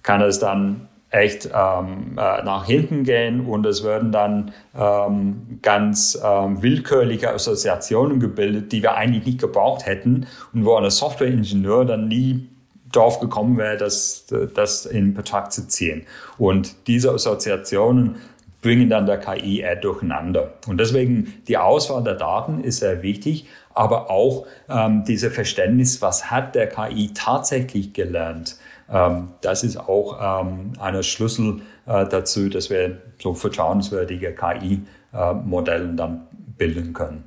kann 0.02 0.23
es 0.23 0.38
dann 0.38 0.88
echt 1.10 1.46
ähm, 1.46 2.12
äh, 2.16 2.42
nach 2.42 2.66
hinten 2.66 3.02
gehen 3.02 3.46
und 3.46 3.66
es 3.66 3.82
werden 3.82 4.12
dann 4.12 4.52
ähm, 4.78 5.58
ganz 5.60 6.20
ähm, 6.24 6.62
willkürliche 6.62 7.32
Assoziationen 7.32 8.20
gebildet, 8.20 8.70
die 8.70 8.82
wir 8.82 8.94
eigentlich 8.94 9.26
nicht 9.26 9.40
gebraucht 9.40 9.86
hätten 9.86 10.26
und 10.54 10.64
wo 10.64 10.76
ein 10.76 10.88
Softwareingenieur 10.88 11.84
dann 11.84 12.06
nie 12.06 12.48
darauf 12.92 13.20
gekommen 13.20 13.56
wäre, 13.56 13.76
das, 13.76 14.26
das 14.54 14.86
in 14.86 15.14
Betracht 15.14 15.52
zu 15.52 15.66
ziehen. 15.68 16.06
Und 16.38 16.86
diese 16.86 17.12
Assoziationen 17.12 18.16
bringen 18.62 18.90
dann 18.90 19.06
der 19.06 19.18
KI 19.18 19.60
eher 19.60 19.76
durcheinander. 19.76 20.54
Und 20.66 20.78
deswegen 20.78 21.42
die 21.48 21.56
Auswahl 21.56 22.04
der 22.04 22.14
Daten 22.14 22.62
ist 22.62 22.80
sehr 22.80 23.02
wichtig, 23.02 23.46
aber 23.74 24.10
auch 24.10 24.46
ähm, 24.68 25.04
diese 25.06 25.30
Verständnis, 25.30 26.02
was 26.02 26.30
hat 26.30 26.54
der 26.54 26.68
KI 26.68 27.12
tatsächlich 27.14 27.94
gelernt? 27.94 28.56
Ähm, 28.90 29.28
das 29.40 29.62
ist 29.62 29.76
auch 29.76 30.42
ähm, 30.42 30.73
ein 30.80 31.02
Schlüssel 31.02 31.62
äh, 31.87 32.06
dazu, 32.06 32.49
dass 32.49 32.70
wir 32.70 32.99
so 33.18 33.35
vertrauenswürdige 33.35 34.35
KI-Modelle 34.35 35.92
äh, 35.92 35.97
dann 35.97 36.23
bilden 36.59 36.92
können. 36.92 37.25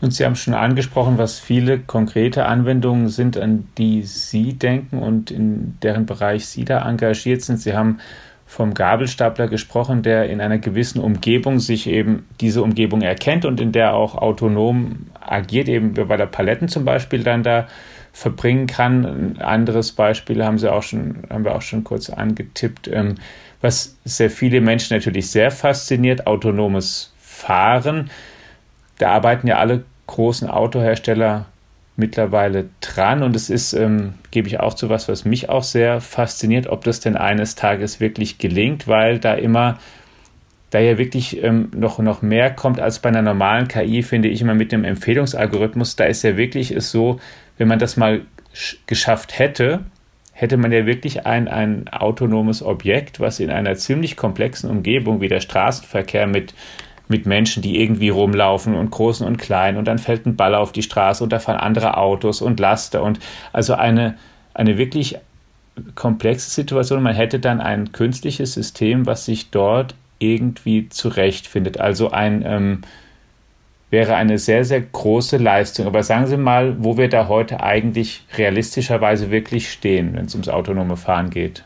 Und 0.00 0.12
Sie 0.12 0.24
haben 0.24 0.36
schon 0.36 0.54
angesprochen, 0.54 1.18
was 1.18 1.38
viele 1.38 1.78
konkrete 1.78 2.46
Anwendungen 2.46 3.08
sind, 3.08 3.36
an 3.36 3.68
die 3.78 4.02
Sie 4.02 4.54
denken 4.54 4.98
und 4.98 5.30
in 5.30 5.78
deren 5.82 6.06
Bereich 6.06 6.46
Sie 6.46 6.64
da 6.64 6.88
engagiert 6.88 7.42
sind. 7.42 7.60
Sie 7.60 7.74
haben 7.74 7.98
vom 8.46 8.74
Gabelstapler 8.74 9.48
gesprochen, 9.48 10.02
der 10.02 10.30
in 10.30 10.40
einer 10.40 10.58
gewissen 10.58 11.00
Umgebung 11.00 11.58
sich 11.58 11.88
eben 11.88 12.26
diese 12.40 12.62
Umgebung 12.62 13.02
erkennt 13.02 13.44
und 13.44 13.60
in 13.60 13.72
der 13.72 13.94
auch 13.94 14.14
autonom 14.14 15.06
agiert, 15.20 15.68
eben 15.68 15.94
bei 15.94 16.16
der 16.16 16.26
Paletten 16.26 16.68
zum 16.68 16.84
Beispiel 16.84 17.24
dann 17.24 17.42
da 17.42 17.66
verbringen 18.16 18.66
kann. 18.66 19.04
Ein 19.04 19.42
anderes 19.42 19.92
Beispiel 19.92 20.42
haben 20.42 20.58
sie 20.58 20.72
auch 20.72 20.82
schon, 20.82 21.24
haben 21.28 21.44
wir 21.44 21.54
auch 21.54 21.60
schon 21.60 21.84
kurz 21.84 22.08
angetippt, 22.08 22.88
ähm, 22.88 23.16
was 23.60 23.98
sehr 24.06 24.30
viele 24.30 24.62
Menschen 24.62 24.96
natürlich 24.96 25.30
sehr 25.30 25.50
fasziniert, 25.50 26.26
autonomes 26.26 27.12
Fahren. 27.20 28.10
Da 28.96 29.10
arbeiten 29.10 29.46
ja 29.46 29.58
alle 29.58 29.84
großen 30.06 30.48
Autohersteller 30.48 31.44
mittlerweile 31.96 32.70
dran 32.80 33.22
und 33.22 33.36
es 33.36 33.50
ist, 33.50 33.74
ähm, 33.74 34.14
gebe 34.30 34.48
ich 34.48 34.60
auch 34.60 34.72
zu 34.72 34.88
was, 34.88 35.08
was 35.08 35.26
mich 35.26 35.50
auch 35.50 35.62
sehr 35.62 36.00
fasziniert, 36.00 36.68
ob 36.68 36.84
das 36.84 37.00
denn 37.00 37.16
eines 37.16 37.54
Tages 37.54 38.00
wirklich 38.00 38.38
gelingt, 38.38 38.88
weil 38.88 39.18
da 39.18 39.34
immer 39.34 39.78
da 40.70 40.78
ja 40.78 40.96
wirklich 40.96 41.42
ähm, 41.42 41.70
noch, 41.74 41.98
noch 41.98 42.22
mehr 42.22 42.50
kommt 42.50 42.80
als 42.80 42.98
bei 42.98 43.10
einer 43.10 43.22
normalen 43.22 43.68
KI, 43.68 44.02
finde 44.02 44.28
ich 44.28 44.40
immer 44.40 44.54
mit 44.54 44.72
dem 44.72 44.84
Empfehlungsalgorithmus. 44.84 45.96
Da 45.96 46.04
ist 46.04 46.22
ja 46.22 46.36
wirklich 46.36 46.70
es 46.70 46.90
so, 46.90 47.20
wenn 47.58 47.68
man 47.68 47.78
das 47.78 47.96
mal 47.96 48.22
geschafft 48.86 49.38
hätte, 49.38 49.84
hätte 50.32 50.56
man 50.56 50.70
ja 50.70 50.84
wirklich 50.84 51.26
ein, 51.26 51.48
ein 51.48 51.88
autonomes 51.88 52.62
Objekt, 52.62 53.20
was 53.20 53.40
in 53.40 53.50
einer 53.50 53.74
ziemlich 53.76 54.16
komplexen 54.16 54.70
Umgebung 54.70 55.20
wie 55.20 55.28
der 55.28 55.40
Straßenverkehr 55.40 56.26
mit, 56.26 56.52
mit 57.08 57.24
Menschen, 57.24 57.62
die 57.62 57.80
irgendwie 57.80 58.10
rumlaufen 58.10 58.74
und 58.74 58.90
großen 58.90 59.26
und 59.26 59.38
kleinen 59.38 59.78
und 59.78 59.86
dann 59.86 59.98
fällt 59.98 60.26
ein 60.26 60.36
Ball 60.36 60.54
auf 60.54 60.72
die 60.72 60.82
Straße 60.82 61.24
und 61.24 61.32
da 61.32 61.38
fahren 61.38 61.58
andere 61.58 61.96
Autos 61.96 62.42
und 62.42 62.60
Laster 62.60 63.02
und 63.02 63.18
also 63.52 63.74
eine, 63.74 64.16
eine 64.52 64.76
wirklich 64.76 65.16
komplexe 65.94 66.50
Situation. 66.50 67.02
Man 67.02 67.14
hätte 67.14 67.38
dann 67.38 67.60
ein 67.60 67.92
künstliches 67.92 68.54
System, 68.54 69.06
was 69.06 69.24
sich 69.24 69.50
dort 69.50 69.94
irgendwie 70.18 70.88
zurechtfindet. 70.88 71.78
Also 71.78 72.10
ein 72.10 72.42
ähm, 72.46 72.80
wäre 73.90 74.16
eine 74.16 74.38
sehr, 74.38 74.64
sehr 74.64 74.80
große 74.80 75.36
Leistung. 75.36 75.86
Aber 75.86 76.02
sagen 76.02 76.26
Sie 76.26 76.36
mal, 76.36 76.76
wo 76.82 76.96
wir 76.96 77.08
da 77.08 77.28
heute 77.28 77.62
eigentlich 77.62 78.24
realistischerweise 78.36 79.30
wirklich 79.30 79.70
stehen, 79.70 80.14
wenn 80.14 80.26
es 80.26 80.34
ums 80.34 80.48
autonome 80.48 80.96
Fahren 80.96 81.30
geht. 81.30 81.64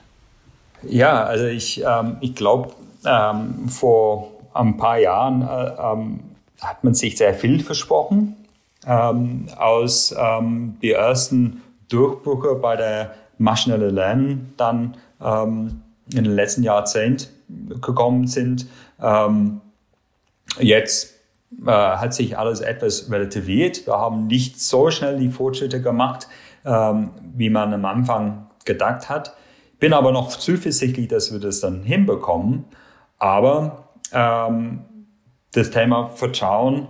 Ja, 0.83 1.25
also 1.25 1.47
ich, 1.47 1.83
ähm, 1.83 2.17
ich 2.21 2.35
glaube, 2.35 2.71
ähm, 3.07 3.69
vor 3.69 4.33
ein 4.55 4.77
paar 4.77 4.99
Jahren 4.99 5.43
äh, 5.43 5.93
ähm, 5.93 6.21
hat 6.61 6.85
man 6.85 6.95
sich 6.95 7.17
sehr 7.17 7.35
viel 7.35 7.63
versprochen. 7.63 8.37
Ähm, 8.87 9.47
aus 9.57 10.15
ähm, 10.19 10.77
die 10.81 10.93
ersten 10.93 11.63
Durchbrüche 11.89 12.55
bei 12.55 12.77
der 12.77 13.15
maschinellen 13.39 13.95
Lernen 13.95 14.55
dann 14.57 14.97
ähm, 15.23 15.83
in 16.13 16.25
den 16.25 16.35
letzten 16.35 16.63
Jahrzehnten 16.63 17.29
gekommen 17.81 18.27
sind. 18.27 18.67
jetzt 20.59 21.20
äh, 21.67 21.71
hat 21.71 22.15
sich 22.15 22.39
alles 22.39 22.61
etwas 22.61 23.11
relativiert. 23.11 23.87
Wir 23.87 23.95
haben 23.95 24.27
nicht 24.27 24.61
so 24.61 24.91
schnell 24.91 25.19
die 25.19 25.31
Fortschritte 25.31 25.83
gemacht, 25.83 26.29
ähm, 26.65 27.11
wie 27.35 27.51
man 27.51 27.75
am 27.75 27.85
Anfang 27.85 28.47
gedacht 28.65 29.09
hat. 29.09 29.37
Bin 29.79 29.93
aber 29.93 30.13
noch 30.13 30.29
zuversichtlich, 30.29 31.09
dass 31.09 31.33
wir 31.33 31.41
das 31.41 31.61
dann 31.61 31.83
hinbekommen. 31.83 32.67
Aber 33.19 33.89
ähm, 34.13 34.85
das 35.53 35.71
Thema 35.71 36.09
Vertrauen 36.09 36.89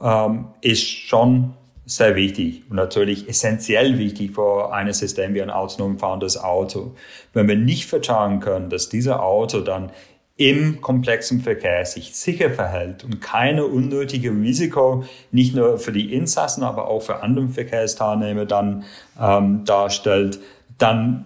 ähm, 0.00 0.48
ist 0.60 0.86
schon 0.86 1.54
sehr 1.84 2.16
wichtig 2.16 2.64
und 2.68 2.76
natürlich 2.76 3.28
essentiell 3.28 3.98
wichtig 3.98 4.34
für 4.34 4.72
ein 4.72 4.92
System 4.92 5.34
wie 5.34 5.42
ein 5.42 5.50
autonom 5.50 5.98
fahrendes 5.98 6.36
Auto. 6.36 6.94
Wenn 7.32 7.48
wir 7.48 7.56
nicht 7.56 7.86
vertrauen 7.86 8.40
können, 8.40 8.68
dass 8.68 8.88
dieser 8.88 9.22
Auto 9.22 9.60
dann 9.60 9.90
im 10.38 10.80
komplexen 10.80 11.40
Verkehr 11.40 11.84
sich 11.84 12.14
sicher 12.14 12.50
verhält 12.50 13.04
und 13.04 13.20
keine 13.20 13.66
unnötige 13.66 14.30
Risiko 14.30 15.04
nicht 15.32 15.54
nur 15.54 15.78
für 15.78 15.92
die 15.92 16.14
Insassen, 16.14 16.62
aber 16.62 16.88
auch 16.88 17.02
für 17.02 17.22
andere 17.22 17.48
Verkehrsteilnehmer 17.48 18.46
dann 18.46 18.84
ähm, 19.20 19.64
darstellt, 19.64 20.38
dann 20.78 21.24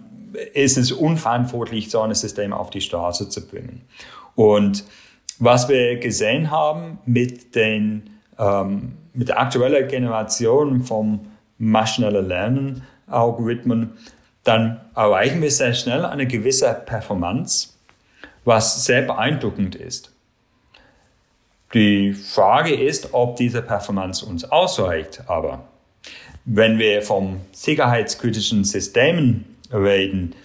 ist 0.53 0.77
es 0.77 0.91
unverantwortlich, 0.91 1.91
so 1.91 2.01
ein 2.01 2.13
System 2.15 2.53
auf 2.53 2.71
die 2.71 2.81
Straße 2.81 3.29
zu 3.29 3.47
bringen. 3.47 3.83
Und 4.33 4.83
was 5.37 5.69
wir 5.69 5.97
gesehen 5.99 6.49
haben 6.49 6.97
mit 7.05 7.53
den 7.53 8.09
ähm, 8.39 8.93
mit 9.13 9.29
der 9.29 9.39
aktuellen 9.39 9.87
Generation 9.87 10.81
vom 10.81 11.27
maschinellen 11.59 12.27
Lernen 12.27 12.83
Algorithmen, 13.07 13.91
dann 14.43 14.81
erreichen 14.95 15.41
wir 15.41 15.51
sehr 15.51 15.73
schnell 15.73 16.03
eine 16.03 16.25
gewisse 16.25 16.73
Performance, 16.85 17.72
was 18.45 18.85
sehr 18.85 19.01
beeindruckend 19.03 19.75
ist. 19.75 20.11
Die 21.73 22.13
Frage 22.13 22.75
ist, 22.75 23.13
ob 23.13 23.35
diese 23.35 23.61
Performance 23.61 24.25
uns 24.25 24.43
ausreicht. 24.45 25.23
Aber 25.27 25.63
wenn 26.45 26.77
wir 26.77 27.01
vom 27.01 27.41
sicherheitskritischen 27.51 28.63
Systemen 28.63 29.45
reden, 29.71 30.35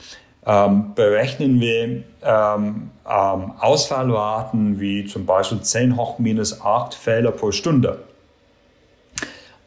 ähm, 0.47 0.95
berechnen 0.95 1.61
wir 1.61 2.03
ähm, 2.23 2.91
ähm, 3.07 3.53
Ausfallraten 3.59 4.81
wie 4.81 5.05
zum 5.05 5.27
Beispiel 5.27 5.61
10 5.61 5.97
hoch 5.97 6.19
minus 6.19 6.63
8 6.63 6.95
Fehler 6.95 7.33
pro 7.33 7.53
Stunde. 7.53 8.05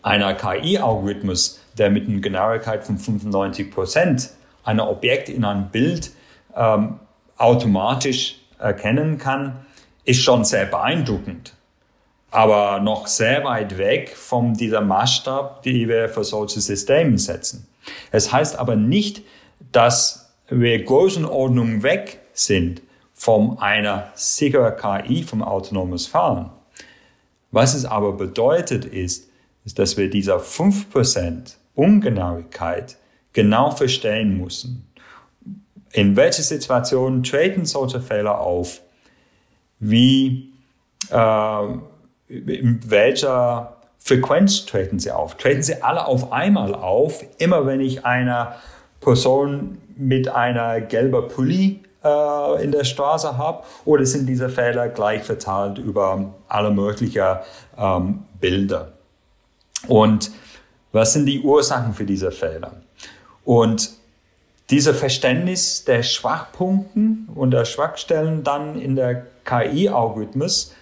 Einer 0.02 0.34
KI-Algorithmus, 0.34 1.62
der 1.78 1.92
mit 1.92 2.10
einer 2.10 2.22
Genauigkeit 2.22 2.84
von 2.84 2.98
95 2.98 3.70
Prozent 3.70 4.32
ein 4.64 4.80
Objekt 4.80 5.30
in 5.30 5.46
ein 5.46 5.70
Bild 5.70 6.12
ähm, 6.56 7.00
automatisch 7.42 8.40
erkennen 8.60 9.18
kann, 9.18 9.66
ist 10.06 10.22
schon 10.22 10.46
sehr 10.46 10.66
beeindruckend. 10.66 11.54
Aber 12.30 12.80
noch 12.80 13.08
sehr 13.08 13.44
weit 13.44 13.78
weg 13.78 14.16
von 14.16 14.54
dieser 14.54 14.82
Maßstab, 14.82 15.64
die 15.64 15.88
wir 15.88 16.08
für 16.08 16.24
solche 16.24 16.62
Systeme 16.62 17.18
setzen. 17.18 17.68
Es 18.12 18.32
heißt 18.32 18.58
aber 18.58 18.76
nicht, 18.76 19.24
dass 19.72 20.32
wir 20.48 20.84
Größenordnung 20.84 21.84
weg 21.84 22.20
sind 22.34 22.82
von 23.14 23.60
einer 23.60 24.12
sicheren 24.16 24.76
KI, 24.78 25.24
vom 25.24 25.44
autonomes 25.44 26.08
Fahren. 26.08 26.52
Was 27.52 27.74
es 27.74 27.86
aber 27.86 28.14
bedeutet 28.14 28.86
ist, 28.86 29.30
ist, 29.66 29.78
dass 29.78 29.98
wir 29.98 30.10
dieser 30.10 30.38
5% 30.38 31.56
Ungenauigkeit 31.76 32.98
genau 33.34 33.72
verstehen 33.72 34.38
müssen 34.38 34.91
in 35.94 36.16
welche 36.16 36.42
Situationen 36.42 37.24
treten 37.24 37.66
solche 37.66 38.02
Fehler 38.02 38.40
auf? 38.40 38.82
Wie, 39.80 40.54
äh, 41.10 41.64
in 42.28 42.80
welcher 42.90 43.78
Frequenz 43.98 44.66
treten 44.66 45.00
sie 45.00 45.12
auf? 45.12 45.36
Treten 45.38 45.64
sie 45.64 45.82
alle 45.82 46.06
auf 46.06 46.32
einmal 46.32 46.74
auf? 46.74 47.24
Immer 47.38 47.66
wenn 47.66 47.82
ich 47.82 48.06
eine 48.06 48.54
Person 49.00 49.78
mit 49.98 50.28
einer 50.28 50.82
gelben 50.82 51.28
Pulli 51.28 51.84
äh, 52.04 52.64
in 52.64 52.72
der 52.72 52.84
Straße 52.84 53.38
habe? 53.38 53.64
Oder 53.86 54.06
sind 54.06 54.28
diese 54.28 54.50
Fehler 54.50 54.90
gleich 54.90 55.24
verteilt 55.24 55.78
über 55.78 56.34
alle 56.48 56.72
möglichen 56.72 57.38
ähm, 57.78 58.24
Bilder? 58.40 58.94
Und 59.88 60.32
was 60.92 61.14
sind 61.14 61.26
die 61.26 61.42
Ursachen 61.42 61.94
für 61.94 62.06
diese 62.06 62.32
Fehler? 62.32 62.74
Und 63.44 64.01
dieser 64.72 64.94
Verständnis 64.94 65.84
der 65.84 66.02
Schwachpunkten 66.02 67.30
und 67.36 67.52
der 67.52 67.66
Schwachstellen 67.66 68.44
dann 68.44 68.80
in 68.80 68.96
der 68.96 69.28
KI-Algorithmus, 69.44 70.74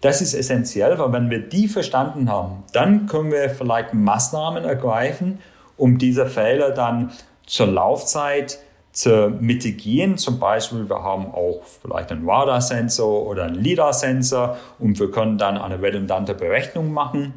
das 0.00 0.20
ist 0.20 0.34
essentiell, 0.34 0.98
weil 0.98 1.12
wenn 1.12 1.30
wir 1.30 1.40
die 1.40 1.68
verstanden 1.68 2.30
haben, 2.30 2.64
dann 2.72 3.06
können 3.06 3.30
wir 3.30 3.50
vielleicht 3.50 3.94
Maßnahmen 3.94 4.64
ergreifen, 4.64 5.38
um 5.76 5.98
diese 5.98 6.26
Fehler 6.26 6.70
dann 6.70 7.12
zur 7.46 7.66
Laufzeit 7.68 8.58
zu 8.92 9.30
mitigieren. 9.40 10.16
Zum 10.18 10.38
Beispiel, 10.38 10.88
wir 10.88 11.02
haben 11.02 11.26
auch 11.26 11.62
vielleicht 11.82 12.12
einen 12.12 12.28
Radar-Sensor 12.28 13.26
oder 13.26 13.44
einen 13.44 13.56
LIDAR-Sensor 13.56 14.56
und 14.78 14.98
wir 15.00 15.10
können 15.10 15.36
dann 15.36 15.58
eine 15.58 15.80
redundante 15.82 16.34
Berechnung 16.34 16.92
machen. 16.92 17.34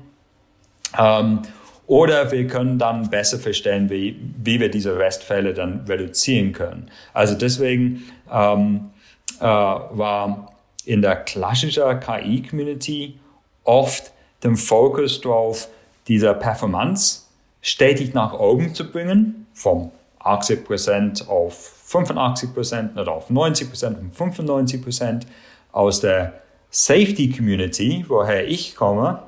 Ähm, 0.98 1.41
oder 1.88 2.32
wir 2.32 2.47
können 2.47 2.78
dann 2.78 3.10
besser 3.10 3.39
verstehen, 3.39 3.89
wie, 3.89 4.19
wie 4.43 4.60
wir 4.60 4.69
diese 4.69 4.97
Restfälle 4.97 5.54
dann 5.54 5.86
reduzieren 5.88 6.52
können. 6.52 6.91
Also 7.13 7.34
deswegen 7.36 8.04
ähm, 8.32 8.91
äh, 9.39 9.43
war 9.45 10.52
in 10.86 11.02
der 11.02 11.15
klassischen 11.15 11.84
KI-Community 12.00 13.17
oft 13.63 14.12
der 14.43 14.56
Fokus 14.56 15.21
darauf, 15.21 15.67
diese 16.08 16.34
Performance 16.34 17.23
stetig 17.62 18.13
nach 18.13 18.34
oben 18.34 18.73
zu 18.73 18.89
bringen, 18.89 19.47
vom 19.54 19.91
80% 20.21 21.28
auf 21.28 21.73
85% 21.89 23.00
oder 23.00 23.13
auf 23.13 23.30
90% 23.30 24.00
und 24.00 24.15
95%. 24.15 25.21
Aus 25.71 26.00
der 26.00 26.41
Safety 26.69 27.30
Community, 27.30 28.06
woher 28.08 28.47
ich 28.47 28.76
komme, 28.76 29.23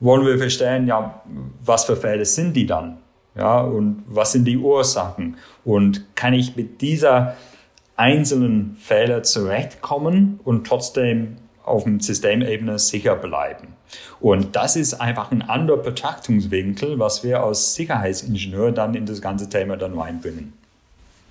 wollen 0.00 0.26
wir 0.26 0.38
verstehen, 0.38 0.86
ja, 0.86 1.22
was 1.64 1.84
für 1.84 1.96
Fälle 1.96 2.24
sind 2.24 2.54
die 2.54 2.66
dann? 2.66 2.98
Ja, 3.36 3.60
und 3.60 4.02
was 4.08 4.32
sind 4.32 4.44
die 4.44 4.58
Ursachen? 4.58 5.36
Und 5.64 6.04
kann 6.16 6.34
ich 6.34 6.56
mit 6.56 6.80
dieser 6.80 7.36
einzelnen 7.96 8.76
Fälle 8.80 9.22
zurechtkommen 9.22 10.40
und 10.44 10.66
trotzdem 10.66 11.36
auf 11.64 11.84
dem 11.84 12.00
Systemebene 12.00 12.78
sicher 12.78 13.14
bleiben? 13.14 13.68
Und 14.20 14.56
das 14.56 14.76
ist 14.76 14.94
einfach 14.94 15.30
ein 15.30 15.42
anderer 15.42 15.78
Betrachtungswinkel, 15.78 16.98
was 16.98 17.22
wir 17.22 17.42
als 17.42 17.74
Sicherheitsingenieur 17.74 18.72
dann 18.72 18.94
in 18.94 19.06
das 19.06 19.20
ganze 19.20 19.48
Thema 19.48 19.76
dann 19.76 19.98
reinbringen. 19.98 20.52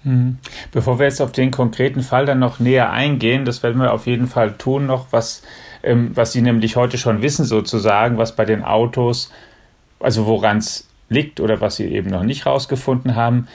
Mhm. 0.04 0.38
Bevor 0.72 1.00
wir 1.00 1.06
jetzt 1.06 1.22
auf 1.22 1.32
den 1.32 1.52
konkreten 1.52 2.02
Fall 2.02 2.26
dann 2.26 2.40
noch 2.40 2.60
näher 2.60 2.92
eingehen, 2.92 3.46
das 3.46 3.64
werden 3.64 3.82
wir 3.82 3.94
auf 3.94 4.08
jeden 4.08 4.28
Fall 4.28 4.54
tun 4.54 4.86
noch, 4.86 5.08
was 5.12 5.42
ähm, 5.88 6.12
was 6.14 6.34
sie 6.34 6.42
nämlich 6.42 6.76
heute 6.76 6.98
schon 6.98 7.22
wissen, 7.22 7.46
sozusagen, 7.46 8.18
was 8.18 8.36
bei 8.36 8.46
den 8.46 8.64
Autos, 8.64 9.32
also 10.00 10.26
woran 10.26 10.58
es 10.58 10.88
liegt 11.10 11.40
oder 11.40 11.62
was 11.62 11.78
sie 11.78 11.86
eben 11.86 12.10
noch 12.10 12.24
nicht 12.24 12.46
rausgefunden 12.46 13.16
haben. 13.16 13.48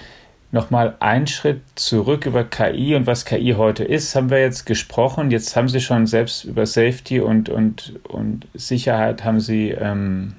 Nochmal 0.50 0.96
einen 1.00 1.26
Schritt 1.26 1.62
zurück 1.76 2.26
über 2.26 2.44
KI 2.44 2.94
und 2.94 3.06
was 3.06 3.24
KI 3.24 3.54
heute 3.56 3.84
ist, 3.84 4.14
haben 4.14 4.30
wir 4.30 4.40
jetzt 4.40 4.66
gesprochen. 4.66 5.30
Jetzt 5.30 5.56
haben 5.56 5.68
Sie 5.68 5.80
schon 5.80 6.06
selbst 6.06 6.44
über 6.44 6.66
Safety 6.66 7.20
und, 7.20 7.48
und, 7.48 7.94
und 8.04 8.46
Sicherheit 8.52 9.24
haben 9.24 9.40
Sie 9.40 9.70
ähm, 9.70 10.34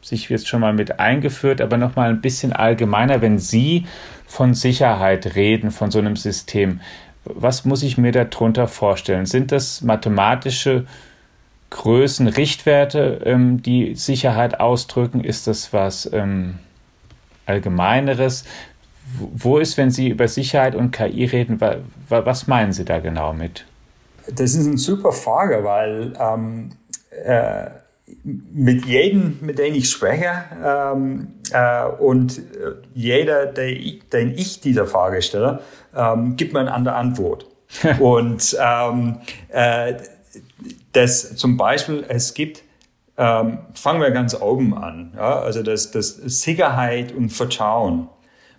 sich 0.00 0.30
jetzt 0.30 0.48
schon 0.48 0.60
mal 0.60 0.72
mit 0.72 0.98
eingeführt, 0.98 1.60
aber 1.60 1.76
nochmal 1.76 2.08
ein 2.08 2.22
bisschen 2.22 2.54
allgemeiner, 2.54 3.20
wenn 3.20 3.38
Sie 3.38 3.86
von 4.26 4.54
Sicherheit 4.54 5.34
reden, 5.34 5.70
von 5.70 5.90
so 5.90 5.98
einem 5.98 6.16
System, 6.16 6.80
was 7.24 7.64
muss 7.64 7.82
ich 7.82 7.98
mir 7.98 8.12
darunter 8.12 8.68
vorstellen? 8.68 9.26
Sind 9.26 9.52
das 9.52 9.82
mathematische 9.82 10.86
Größen, 11.70 12.26
Richtwerte, 12.28 13.22
ähm, 13.24 13.62
die 13.62 13.94
Sicherheit 13.94 14.60
ausdrücken? 14.60 15.24
Ist 15.24 15.46
das 15.46 15.72
was 15.72 16.10
ähm, 16.12 16.58
Allgemeineres? 17.46 18.44
Wo 19.18 19.58
ist, 19.58 19.76
wenn 19.76 19.90
Sie 19.90 20.08
über 20.08 20.28
Sicherheit 20.28 20.74
und 20.74 20.90
KI 20.90 21.24
reden, 21.24 21.60
was 22.08 22.46
meinen 22.46 22.72
Sie 22.72 22.84
da 22.84 22.98
genau 22.98 23.32
mit? 23.32 23.64
Das 24.26 24.54
ist 24.54 24.66
eine 24.66 24.78
super 24.78 25.12
Frage, 25.12 25.64
weil 25.64 26.12
ähm, 26.20 26.70
äh, 27.24 27.70
mit 28.24 28.86
jedem, 28.86 29.38
mit 29.40 29.58
dem 29.58 29.74
ich 29.74 29.90
spreche 29.90 30.44
ähm, 30.64 31.28
äh, 31.52 31.84
und 31.84 32.38
äh, 32.38 32.42
jeder, 32.94 33.46
den 33.46 34.34
ich 34.36 34.60
diese 34.60 34.86
Frage 34.86 35.22
stelle, 35.22 35.60
ähm, 35.94 36.36
gibt 36.36 36.52
mir 36.52 36.60
eine 36.60 36.72
andere 36.72 36.94
Antwort. 36.94 37.46
und 38.00 38.56
ähm, 38.60 39.18
äh, 39.48 39.94
das 40.92 41.36
zum 41.36 41.56
Beispiel, 41.56 42.04
es 42.08 42.34
gibt, 42.34 42.62
ähm, 43.16 43.58
fangen 43.74 44.00
wir 44.00 44.10
ganz 44.10 44.34
oben 44.40 44.76
an, 44.76 45.12
ja, 45.16 45.40
also 45.40 45.62
das, 45.62 45.90
das 45.90 46.16
Sicherheit 46.16 47.12
und 47.12 47.30
Vertrauen. 47.30 48.08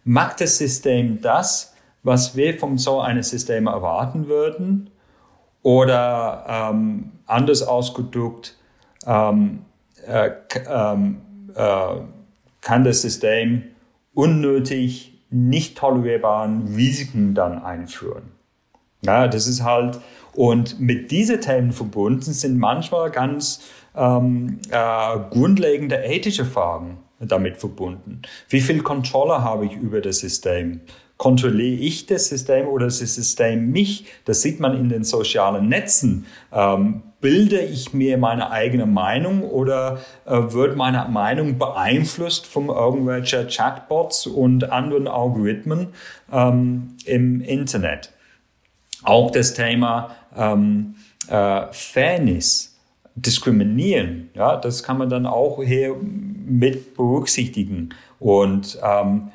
Macht 0.04 0.42
das 0.42 0.58
System 0.58 1.22
das, 1.22 1.74
was 2.04 2.36
wir 2.36 2.58
von 2.60 2.78
so 2.78 3.00
einem 3.00 3.24
System 3.24 3.68
erwarten 3.68 4.28
würden? 4.28 4.90
Oder 5.62 6.46
ähm, 6.48 7.14
anders 7.26 7.64
ausgedrückt, 7.64 8.58
ähm, 9.06 9.60
äh, 10.06 10.32
ähm, 10.70 11.18
äh, 11.56 11.96
kann 12.62 12.84
das 12.84 13.02
System 13.02 13.64
unnötig 14.14 15.24
nicht 15.30 15.78
tolerierbaren 15.78 16.76
Risiken 16.76 17.34
dann 17.34 17.62
einführen. 17.64 18.32
Ja, 19.06 19.28
das 19.28 19.48
ist 19.48 19.64
halt, 19.64 20.00
und 20.34 20.80
mit 20.80 21.12
diesen 21.12 21.42
Themen 21.42 21.72
verbunden 21.72 22.34
sind 22.34 22.58
manchmal 22.58 23.12
ganz 23.12 23.62
ähm, 23.96 24.60
äh, 24.70 25.20
grundlegende 25.30 25.98
ethische 25.98 26.46
Fragen 26.46 27.00
damit 27.20 27.58
verbunden. 27.58 28.22
Wie 28.50 28.62
viel 28.62 28.82
Kontrolle 28.82 29.44
habe 29.44 29.66
ich 29.66 29.76
über 29.76 30.02
das 30.02 30.20
System? 30.20 30.82
kontrolliere 31.18 31.80
ich 31.80 32.06
das 32.06 32.28
System 32.28 32.68
oder 32.68 32.88
das 32.88 32.98
System 32.98 33.72
mich? 33.72 34.06
Das 34.26 34.42
sieht 34.42 34.60
man 34.60 34.78
in 34.78 34.90
den 34.90 35.04
sozialen 35.04 35.70
Netzen. 35.70 36.26
Ähm, 36.52 37.02
bilde 37.24 37.62
ich 37.62 37.94
mir 37.94 38.18
meine 38.18 38.52
eigene 38.52 38.86
Meinung 38.86 39.44
oder 39.44 40.00
äh, 40.26 40.34
wird 40.34 40.76
meine 40.76 41.08
Meinung 41.10 41.58
beeinflusst 41.58 42.46
von 42.46 42.68
irgendwelchen 42.68 43.48
Chatbots 43.48 44.28
und 44.28 44.70
anderen 44.70 45.08
Algorithmen 45.08 45.88
ähm, 46.32 46.98
im 47.06 47.40
Internet? 47.40 48.12
Auch 49.04 49.32
das 49.32 49.54
Thema 49.54 50.14
ähm, 50.36 50.96
äh, 51.30 51.68
Fairness, 51.72 52.78
Diskriminieren, 53.16 54.30
ja, 54.34 54.58
das 54.58 54.84
kann 54.84 54.98
man 54.98 55.10
dann 55.10 55.26
auch 55.26 55.64
hier 55.64 55.96
mit 55.96 56.96
berücksichtigen. 56.96 57.94
Und 58.20 58.80
ähm, 58.84 59.32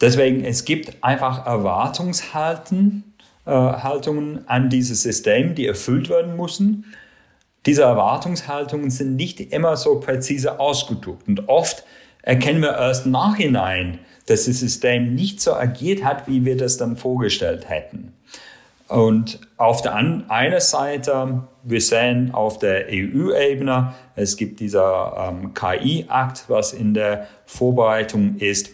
deswegen, 0.00 0.44
es 0.44 0.64
gibt 0.66 1.02
einfach 1.02 1.46
Erwartungshalten, 1.46 3.07
äh, 3.48 3.50
Haltungen 3.50 4.46
an 4.46 4.68
dieses 4.68 5.02
System, 5.02 5.54
die 5.54 5.66
erfüllt 5.66 6.10
werden 6.10 6.36
müssen. 6.36 6.84
Diese 7.64 7.82
Erwartungshaltungen 7.82 8.90
sind 8.90 9.16
nicht 9.16 9.40
immer 9.40 9.76
so 9.78 10.00
präzise 10.00 10.60
ausgedruckt 10.60 11.26
und 11.26 11.48
oft 11.48 11.82
erkennen 12.22 12.60
wir 12.60 12.76
erst 12.76 13.06
nachhinein, 13.06 14.00
dass 14.26 14.44
das 14.44 14.60
System 14.60 15.14
nicht 15.14 15.40
so 15.40 15.54
agiert 15.54 16.04
hat, 16.04 16.28
wie 16.28 16.44
wir 16.44 16.58
das 16.58 16.76
dann 16.76 16.98
vorgestellt 16.98 17.70
hätten. 17.70 18.12
Und 18.88 19.40
auf 19.56 19.80
der 19.80 19.94
einen 19.94 20.60
Seite, 20.60 21.42
wir 21.62 21.80
sehen 21.80 22.32
auf 22.32 22.58
der 22.58 22.86
EU-Ebene, 22.90 23.94
es 24.14 24.36
gibt 24.36 24.60
dieser 24.60 25.30
ähm, 25.30 25.54
KI-Akt, 25.54 26.44
was 26.48 26.74
in 26.74 26.92
der 26.92 27.26
Vorbereitung 27.46 28.36
ist, 28.36 28.70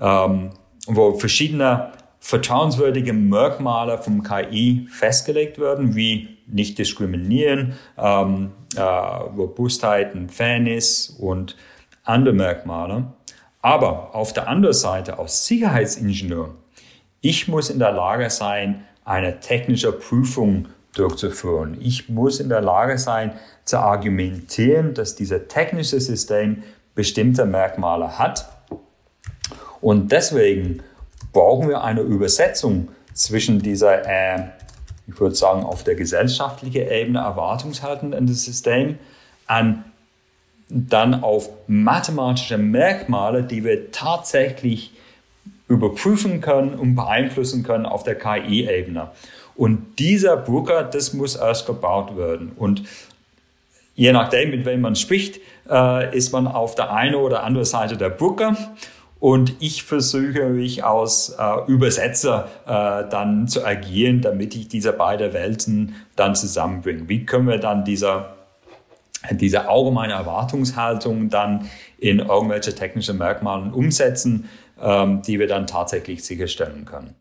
ähm, 0.00 0.50
wo 0.86 1.14
verschiedene 1.14 1.92
vertrauenswürdige 2.20 3.12
Merkmale 3.12 3.98
vom 3.98 4.22
KI 4.22 4.86
festgelegt 4.90 5.58
werden, 5.58 5.96
wie 5.96 6.36
nicht 6.46 6.78
diskriminieren, 6.78 7.74
ähm, 7.98 8.52
äh, 8.76 8.80
Robustheit 8.80 10.14
und 10.14 10.30
Fairness 10.30 11.16
und 11.18 11.56
andere 12.04 12.34
Merkmale. 12.34 13.06
Aber 13.62 14.14
auf 14.14 14.32
der 14.32 14.48
anderen 14.48 14.74
Seite, 14.74 15.18
als 15.18 15.46
Sicherheitsingenieur, 15.46 16.54
ich 17.20 17.48
muss 17.48 17.68
in 17.70 17.78
der 17.78 17.92
Lage 17.92 18.30
sein, 18.30 18.84
eine 19.04 19.40
technische 19.40 19.92
Prüfung 19.92 20.68
durchzuführen. 20.94 21.76
Ich 21.80 22.08
muss 22.08 22.40
in 22.40 22.48
der 22.48 22.60
Lage 22.60 22.98
sein, 22.98 23.32
zu 23.64 23.78
argumentieren, 23.78 24.94
dass 24.94 25.14
dieses 25.14 25.48
technische 25.48 26.00
System 26.00 26.62
bestimmte 26.94 27.44
Merkmale 27.44 28.18
hat. 28.18 28.48
Und 29.80 30.12
deswegen 30.12 30.82
brauchen 31.32 31.68
wir 31.68 31.82
eine 31.82 32.00
Übersetzung 32.00 32.88
zwischen 33.14 33.60
dieser, 33.60 34.06
äh, 34.06 34.48
ich 35.06 35.20
würde 35.20 35.34
sagen, 35.34 35.64
auf 35.64 35.84
der 35.84 35.94
gesellschaftlichen 35.94 36.88
Ebene 36.88 37.22
das 38.26 38.44
System, 38.44 38.98
an 39.46 39.84
dann 40.68 41.22
auf 41.22 41.48
mathematische 41.66 42.56
Merkmale, 42.56 43.42
die 43.42 43.64
wir 43.64 43.90
tatsächlich 43.90 44.92
überprüfen 45.66 46.40
können 46.40 46.74
und 46.74 46.94
beeinflussen 46.94 47.62
können 47.62 47.86
auf 47.86 48.04
der 48.04 48.16
KI-Ebene. 48.16 49.10
Und 49.56 49.98
dieser 49.98 50.36
Brücke, 50.36 50.88
das 50.90 51.12
muss 51.12 51.36
erst 51.36 51.66
gebaut 51.66 52.16
werden. 52.16 52.52
Und 52.56 52.84
je 53.94 54.12
nachdem, 54.12 54.50
mit 54.50 54.64
wem 54.64 54.80
man 54.80 54.96
spricht, 54.96 55.40
äh, 55.68 56.16
ist 56.16 56.32
man 56.32 56.46
auf 56.46 56.74
der 56.74 56.92
einen 56.92 57.14
oder 57.14 57.42
anderen 57.42 57.66
Seite 57.66 57.96
der 57.96 58.10
Brücke. 58.10 58.56
Und 59.20 59.54
ich 59.60 59.82
versuche 59.82 60.48
mich 60.48 60.82
als 60.82 61.36
äh, 61.38 61.70
Übersetzer 61.70 62.48
äh, 62.66 63.08
dann 63.10 63.46
zu 63.46 63.64
agieren, 63.64 64.22
damit 64.22 64.56
ich 64.56 64.68
diese 64.68 64.92
beiden 64.92 65.34
Welten 65.34 65.94
dann 66.16 66.34
zusammenbringe. 66.34 67.08
Wie 67.08 67.26
können 67.26 67.46
wir 67.46 67.58
dann 67.58 67.84
dieser 67.84 68.36
diese 69.30 69.68
allgemeine 69.68 70.14
Erwartungshaltung 70.14 71.28
dann 71.28 71.68
in 71.98 72.20
irgendwelche 72.20 72.74
technische 72.74 73.12
Merkmale 73.12 73.70
umsetzen, 73.72 74.48
ähm, 74.80 75.22
die 75.22 75.38
wir 75.38 75.46
dann 75.46 75.66
tatsächlich 75.66 76.24
sicherstellen 76.24 76.84
können. 76.84 77.14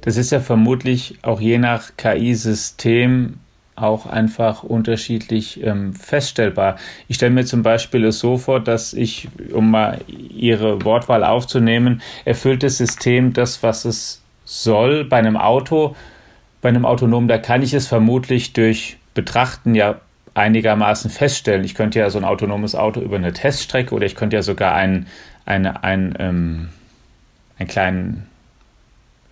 Das 0.00 0.16
ist 0.16 0.32
ja 0.32 0.40
vermutlich 0.40 1.18
auch 1.22 1.40
je 1.40 1.58
nach 1.58 1.96
KI-System 1.96 3.38
auch 3.76 4.06
einfach 4.06 4.62
unterschiedlich 4.62 5.62
ähm, 5.64 5.94
feststellbar. 5.94 6.76
Ich 7.08 7.16
stelle 7.16 7.32
mir 7.32 7.44
zum 7.44 7.62
Beispiel 7.62 8.04
es 8.04 8.20
so 8.20 8.38
vor, 8.38 8.60
dass 8.60 8.92
ich, 8.92 9.28
um 9.52 9.70
mal 9.70 10.00
Ihre 10.06 10.84
Wortwahl 10.84 11.24
aufzunehmen, 11.24 12.00
erfüllt 12.24 12.62
das 12.62 12.78
System 12.78 13.32
das, 13.32 13.62
was 13.62 13.84
es 13.84 14.22
soll. 14.44 15.04
Bei 15.04 15.18
einem 15.18 15.36
Auto, 15.36 15.96
bei 16.60 16.68
einem 16.68 16.84
Autonomen, 16.84 17.28
da 17.28 17.38
kann 17.38 17.62
ich 17.62 17.74
es 17.74 17.88
vermutlich 17.88 18.52
durch 18.52 18.96
Betrachten 19.14 19.74
ja 19.74 20.00
einigermaßen 20.34 21.10
feststellen. 21.10 21.64
Ich 21.64 21.74
könnte 21.74 21.98
ja 21.98 22.10
so 22.10 22.18
ein 22.18 22.24
autonomes 22.24 22.74
Auto 22.74 23.00
über 23.00 23.16
eine 23.16 23.32
Teststrecke 23.32 23.94
oder 23.94 24.06
ich 24.06 24.16
könnte 24.16 24.36
ja 24.36 24.42
sogar 24.42 24.74
einen, 24.74 25.06
eine, 25.46 25.82
ein, 25.82 26.14
ähm, 26.18 26.68
einen 27.58 27.68
kleinen 27.68 28.26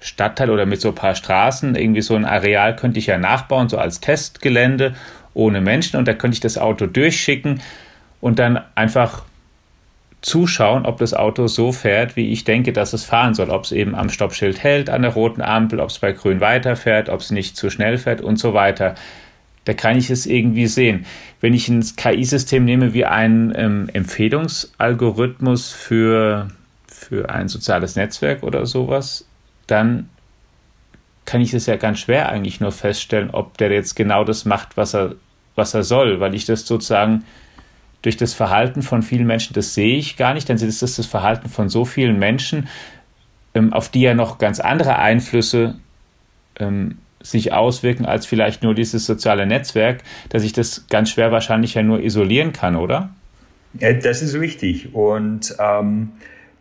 Stadtteil 0.02 0.50
oder 0.50 0.66
mit 0.66 0.80
so 0.80 0.88
ein 0.88 0.94
paar 0.94 1.14
Straßen, 1.14 1.74
irgendwie 1.74 2.02
so 2.02 2.14
ein 2.14 2.24
Areal 2.24 2.76
könnte 2.76 2.98
ich 2.98 3.06
ja 3.06 3.18
nachbauen, 3.18 3.68
so 3.68 3.78
als 3.78 4.00
Testgelände 4.00 4.94
ohne 5.32 5.60
Menschen 5.60 5.96
und 5.96 6.06
da 6.06 6.12
könnte 6.12 6.34
ich 6.34 6.40
das 6.40 6.58
Auto 6.58 6.86
durchschicken 6.86 7.62
und 8.20 8.38
dann 8.38 8.60
einfach 8.74 9.24
zuschauen, 10.22 10.86
ob 10.86 10.98
das 10.98 11.14
Auto 11.14 11.48
so 11.48 11.72
fährt, 11.72 12.16
wie 12.16 12.32
ich 12.32 12.44
denke, 12.44 12.72
dass 12.72 12.92
es 12.92 13.04
fahren 13.04 13.34
soll. 13.34 13.50
Ob 13.50 13.64
es 13.64 13.72
eben 13.72 13.94
am 13.94 14.08
Stoppschild 14.08 14.62
hält, 14.62 14.88
an 14.88 15.02
der 15.02 15.12
roten 15.12 15.42
Ampel, 15.42 15.80
ob 15.80 15.90
es 15.90 15.98
bei 15.98 16.12
grün 16.12 16.40
weiterfährt, 16.40 17.08
ob 17.08 17.20
es 17.20 17.30
nicht 17.30 17.56
zu 17.56 17.70
schnell 17.70 17.98
fährt 17.98 18.20
und 18.20 18.36
so 18.38 18.54
weiter. 18.54 18.94
Da 19.64 19.74
kann 19.74 19.98
ich 19.98 20.10
es 20.10 20.26
irgendwie 20.26 20.66
sehen. 20.66 21.06
Wenn 21.40 21.54
ich 21.54 21.68
ein 21.68 21.84
KI-System 21.96 22.64
nehme 22.64 22.94
wie 22.94 23.04
einen 23.04 23.52
ähm, 23.56 23.88
Empfehlungsalgorithmus 23.92 25.72
für, 25.72 26.48
für 26.86 27.30
ein 27.30 27.48
soziales 27.48 27.96
Netzwerk 27.96 28.42
oder 28.42 28.64
sowas, 28.66 29.26
dann 29.72 30.08
kann 31.24 31.40
ich 31.40 31.54
es 31.54 31.66
ja 31.66 31.76
ganz 31.76 32.00
schwer 32.00 32.28
eigentlich 32.28 32.60
nur 32.60 32.72
feststellen, 32.72 33.30
ob 33.30 33.56
der 33.58 33.70
jetzt 33.70 33.96
genau 33.96 34.24
das 34.24 34.44
macht, 34.44 34.76
was 34.76 34.94
er, 34.94 35.14
was 35.54 35.74
er 35.74 35.82
soll, 35.82 36.20
weil 36.20 36.34
ich 36.34 36.44
das 36.44 36.66
sozusagen 36.66 37.24
durch 38.02 38.16
das 38.16 38.34
Verhalten 38.34 38.82
von 38.82 39.02
vielen 39.02 39.26
Menschen, 39.26 39.54
das 39.54 39.74
sehe 39.74 39.96
ich 39.96 40.16
gar 40.16 40.34
nicht, 40.34 40.48
dann 40.48 40.56
ist 40.56 40.82
das 40.82 40.96
das 40.96 41.06
Verhalten 41.06 41.48
von 41.48 41.68
so 41.68 41.84
vielen 41.84 42.18
Menschen, 42.18 42.68
ähm, 43.54 43.72
auf 43.72 43.88
die 43.88 44.02
ja 44.02 44.14
noch 44.14 44.38
ganz 44.38 44.60
andere 44.60 44.98
Einflüsse 44.98 45.76
ähm, 46.58 46.98
sich 47.20 47.52
auswirken 47.52 48.04
als 48.04 48.26
vielleicht 48.26 48.64
nur 48.64 48.74
dieses 48.74 49.06
soziale 49.06 49.46
Netzwerk, 49.46 50.02
dass 50.28 50.42
ich 50.42 50.52
das 50.52 50.86
ganz 50.88 51.10
schwer 51.10 51.30
wahrscheinlich 51.30 51.74
ja 51.74 51.82
nur 51.82 52.02
isolieren 52.02 52.52
kann, 52.52 52.74
oder? 52.74 53.10
Ja, 53.78 53.92
das 53.92 54.20
ist 54.22 54.34
richtig. 54.34 54.94
Und 54.94 55.54
ähm, 55.60 56.10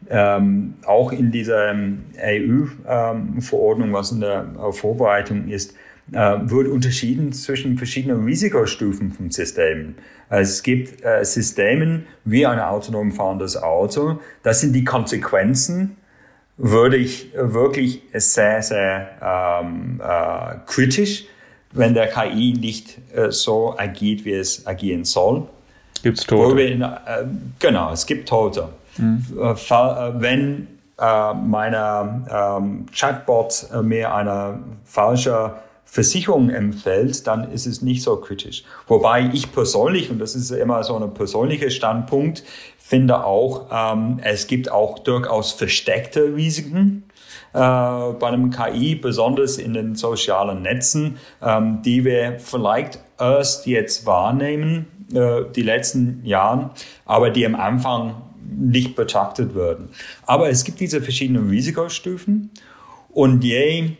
ähm, 0.10 0.76
auch 0.86 1.12
in 1.12 1.32
dieser 1.32 1.74
EU-Verordnung, 2.18 3.94
was 3.94 4.12
in 4.12 4.22
der 4.22 4.48
Vorbereitung 4.72 5.48
ist, 5.48 5.76
äh, 6.12 6.38
wird 6.42 6.68
unterschieden 6.68 7.32
zwischen 7.32 7.78
verschiedenen 7.78 8.26
Risikostufen 8.26 9.12
von 9.12 9.32
Systemen. 9.32 9.96
Also 10.30 10.50
es 10.50 10.64
gibt 10.64 11.04
äh, 11.06 11.24
Systemen 11.24 12.06
wie 12.26 12.46
ein 12.46 12.60
autonom 12.60 13.12
fahrendes 13.12 13.56
Auto. 13.56 14.20
Das 14.44 14.62
sind 14.62 14.74
die 14.74 14.84
Konsequenzen 14.84 15.98
würde 16.62 16.98
ich 16.98 17.32
wirklich 17.34 18.04
sehr, 18.14 18.62
sehr 18.62 19.10
ähm, 19.22 20.00
äh, 20.04 20.58
kritisch, 20.68 21.26
wenn 21.72 21.96
der 21.96 22.08
KI 22.08 22.54
nicht 22.54 22.98
äh, 23.16 23.32
so 23.32 23.76
agiert, 23.78 24.26
wie 24.26 24.34
es 24.34 24.68
agieren 24.68 25.04
soll. 25.04 25.48
Gibt 26.04 26.20
es 26.20 26.26
Tote? 26.26 26.62
In, 26.62 26.82
äh, 26.84 26.98
genau, 27.58 27.92
es 27.92 28.06
gibt 28.06 28.30
Tote. 28.30 28.70
Mhm. 28.98 29.26
Wenn 29.30 30.68
äh, 31.02 31.34
meine 31.34 32.26
ähm, 32.32 32.86
Chatbot 32.94 33.70
mir 33.82 34.14
eine 34.14 34.60
falsche 34.84 35.54
Versicherung 35.84 36.50
empfiehlt, 36.52 37.26
dann 37.26 37.52
ist 37.52 37.66
es 37.66 37.82
nicht 37.82 38.04
so 38.04 38.18
kritisch. 38.18 38.64
Wobei 38.88 39.30
ich 39.34 39.52
persönlich, 39.52 40.10
und 40.12 40.20
das 40.20 40.36
ist 40.36 40.52
immer 40.52 40.84
so 40.84 40.96
ein 40.96 41.14
persönlicher 41.14 41.70
Standpunkt, 41.70 42.44
finde 42.78 43.26
auch, 43.26 43.68
ähm, 43.72 44.20
es 44.22 44.48
gibt 44.48 44.72
auch 44.72 45.00
durchaus 45.00 45.52
versteckte 45.52 46.36
Risiken 46.36 47.04
bei 47.54 48.28
einem 48.28 48.50
KI, 48.50 48.96
besonders 48.96 49.58
in 49.58 49.74
den 49.74 49.96
sozialen 49.96 50.62
Netzen, 50.62 51.18
ähm, 51.42 51.82
die 51.84 52.06
wir 52.06 52.40
vielleicht 52.40 53.00
erst 53.20 53.68
jetzt 53.68 54.06
wahrnehmen, 54.06 54.88
die 55.10 55.62
letzten 55.62 56.26
Jahren, 56.26 56.70
aber 57.06 57.30
die 57.32 57.46
am 57.46 57.56
Anfang 57.56 58.16
nicht 58.52 58.96
betrachtet 58.96 59.56
werden. 59.56 59.90
Aber 60.26 60.50
es 60.50 60.64
gibt 60.64 60.80
diese 60.80 61.02
verschiedenen 61.02 61.50
Risikostufen 61.50 62.52
und 63.10 63.44
je, 63.44 63.92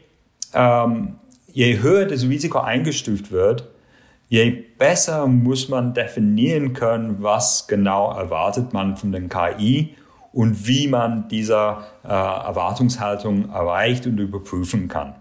ähm, 0.54 1.16
je 1.52 1.80
höher 1.80 2.06
das 2.06 2.24
Risiko 2.24 2.60
eingestuft 2.60 3.32
wird, 3.32 3.68
je 4.30 4.64
besser 4.78 5.28
muss 5.28 5.70
man 5.70 5.94
definieren 5.94 6.74
können, 6.74 7.18
was 7.20 7.68
genau 7.68 8.12
erwartet 8.12 8.74
man 8.74 8.96
von 8.98 9.12
den 9.12 9.30
KI 9.30 9.96
und 10.34 10.68
wie 10.68 10.88
man 10.88 11.28
diese 11.28 11.78
äh, 12.04 12.08
Erwartungshaltung 12.08 13.50
erreicht 13.50 14.06
und 14.08 14.18
überprüfen 14.18 14.88
kann. 14.88 15.16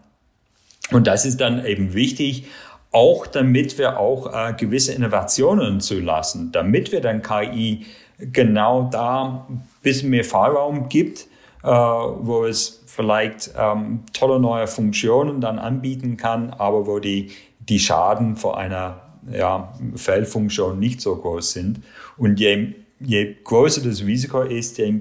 Und 0.93 1.07
das 1.07 1.25
ist 1.25 1.41
dann 1.41 1.65
eben 1.65 1.95
wichtig, 1.95 2.47
auch 2.93 3.27
damit 3.27 3.79
wir 3.79 3.99
auch 3.99 4.33
äh, 4.33 4.53
gewisse 4.55 4.93
Innovationen 4.93 5.81
zulassen, 5.81 6.51
damit 6.53 6.91
wir 6.93 7.01
dann 7.01 7.23
KI 7.23 7.87
genau 8.33 8.89
da 8.91 9.47
ein 9.49 9.63
bisschen 9.83 10.11
mehr 10.11 10.25
Freiraum 10.25 10.89
gibt, 10.89 11.27
äh, 11.63 11.69
wo 11.69 12.45
es 12.45 12.83
vielleicht 12.87 13.53
ähm, 13.57 14.01
tolle 14.13 14.41
neue 14.41 14.67
Funktionen 14.67 15.41
dann 15.41 15.59
anbieten 15.59 16.17
kann, 16.17 16.51
aber 16.51 16.87
wo 16.87 16.99
die, 16.99 17.31
die 17.61 17.79
Schaden 17.79 18.37
vor 18.37 18.59
einer 18.59 19.01
ja, 19.31 19.73
Fehlfunktion 19.95 20.79
nicht 20.79 21.01
so 21.01 21.17
groß 21.17 21.53
sind. 21.53 21.83
Und 22.17 22.41
je, 22.41 22.75
je 22.99 23.37
größer 23.45 23.83
das 23.83 24.05
Risiko 24.05 24.43
ist, 24.43 24.79
je 24.79 24.95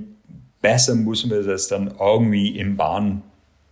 besser 0.61 0.95
müssen 0.95 1.29
wir 1.29 1.43
das 1.43 1.67
dann 1.67 1.93
irgendwie 1.99 2.57
im 2.57 2.77
Bahn 2.77 3.23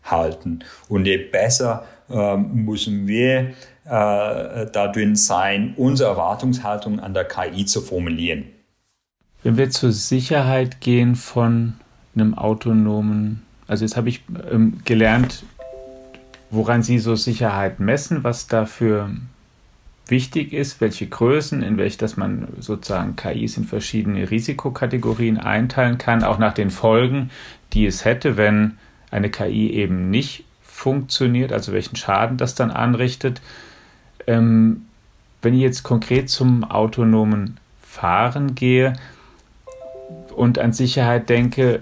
halten. 0.03 0.59
Und 0.89 1.05
je 1.05 1.17
besser 1.17 1.85
ähm, 2.09 2.65
müssen 2.65 3.07
wir 3.07 3.51
äh, 3.85 4.65
da 4.71 4.91
drin 4.93 5.15
sein, 5.15 5.73
unsere 5.77 6.11
Erwartungshaltung 6.11 6.99
an 6.99 7.13
der 7.13 7.25
KI 7.25 7.65
zu 7.65 7.81
formulieren. 7.81 8.45
Wenn 9.47 9.55
wir 9.55 9.69
zur 9.69 9.93
Sicherheit 9.93 10.81
gehen 10.81 11.15
von 11.15 11.75
einem 12.13 12.33
autonomen, 12.33 13.43
also 13.65 13.85
jetzt 13.85 13.95
habe 13.95 14.09
ich 14.09 14.21
ähm, 14.51 14.79
gelernt, 14.83 15.45
woran 16.49 16.83
Sie 16.83 16.99
so 16.99 17.15
Sicherheit 17.15 17.79
messen, 17.79 18.25
was 18.25 18.47
dafür 18.47 19.09
wichtig 20.05 20.51
ist, 20.51 20.81
welche 20.81 21.07
Größen, 21.07 21.63
in 21.63 21.77
welche, 21.77 21.97
dass 21.97 22.17
man 22.17 22.49
sozusagen 22.59 23.15
KIs 23.15 23.55
in 23.55 23.63
verschiedene 23.63 24.29
Risikokategorien 24.29 25.37
einteilen 25.37 25.97
kann, 25.97 26.25
auch 26.25 26.39
nach 26.39 26.53
den 26.53 26.69
Folgen, 26.69 27.29
die 27.71 27.85
es 27.85 28.03
hätte, 28.03 28.35
wenn 28.35 28.77
eine 29.11 29.29
KI 29.29 29.71
eben 29.71 30.09
nicht 30.09 30.43
funktioniert, 30.61 31.53
also 31.53 31.71
welchen 31.71 31.95
Schaden 31.95 32.35
das 32.35 32.53
dann 32.53 32.69
anrichtet. 32.69 33.39
Ähm, 34.27 34.87
wenn 35.41 35.53
ich 35.53 35.61
jetzt 35.61 35.83
konkret 35.83 36.29
zum 36.29 36.65
autonomen 36.65 37.61
Fahren 37.79 38.53
gehe 38.53 38.91
und 40.37 40.59
an 40.59 40.73
Sicherheit 40.73 41.29
denke, 41.29 41.81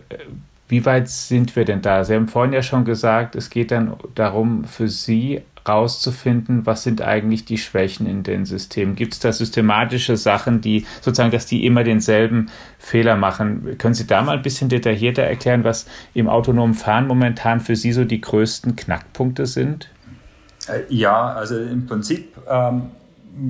wie 0.67 0.85
weit 0.85 1.09
sind 1.09 1.55
wir 1.55 1.65
denn 1.65 1.81
da? 1.81 2.03
Sie 2.03 2.15
haben 2.15 2.27
vorhin 2.27 2.53
ja 2.53 2.63
schon 2.63 2.85
gesagt, 2.85 3.35
es 3.35 3.49
geht 3.49 3.71
dann 3.71 3.93
darum, 4.15 4.63
für 4.65 4.87
Sie 4.87 5.41
rauszufinden, 5.67 6.65
was 6.65 6.83
sind 6.83 7.01
eigentlich 7.01 7.45
die 7.45 7.57
Schwächen 7.57 8.05
in 8.05 8.23
den 8.23 8.45
Systemen? 8.45 8.95
Gibt 8.95 9.13
es 9.13 9.19
da 9.19 9.31
systematische 9.31 10.15
Sachen, 10.15 10.61
die 10.61 10.85
sozusagen, 11.01 11.31
dass 11.31 11.47
die 11.47 11.65
immer 11.65 11.83
denselben 11.83 12.51
Fehler 12.77 13.15
machen? 13.15 13.77
Können 13.77 13.95
Sie 13.95 14.05
da 14.05 14.21
mal 14.21 14.37
ein 14.37 14.43
bisschen 14.43 14.69
detaillierter 14.69 15.23
erklären, 15.23 15.63
was 15.63 15.87
im 16.13 16.29
autonomen 16.29 16.75
Fahren 16.75 17.07
momentan 17.07 17.59
für 17.59 17.75
Sie 17.75 17.91
so 17.91 18.05
die 18.05 18.21
größten 18.21 18.75
Knackpunkte 18.75 19.47
sind? 19.47 19.89
Äh, 20.67 20.81
ja, 20.89 21.33
also 21.33 21.59
im 21.59 21.85
Prinzip, 21.87 22.35
ähm, 22.47 22.91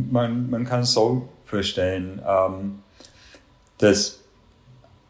man, 0.09 0.49
man 0.49 0.63
kann 0.63 0.81
es 0.81 0.93
so 0.93 1.29
vorstellen, 1.45 2.21
ähm, 2.25 2.79
dass 3.77 4.24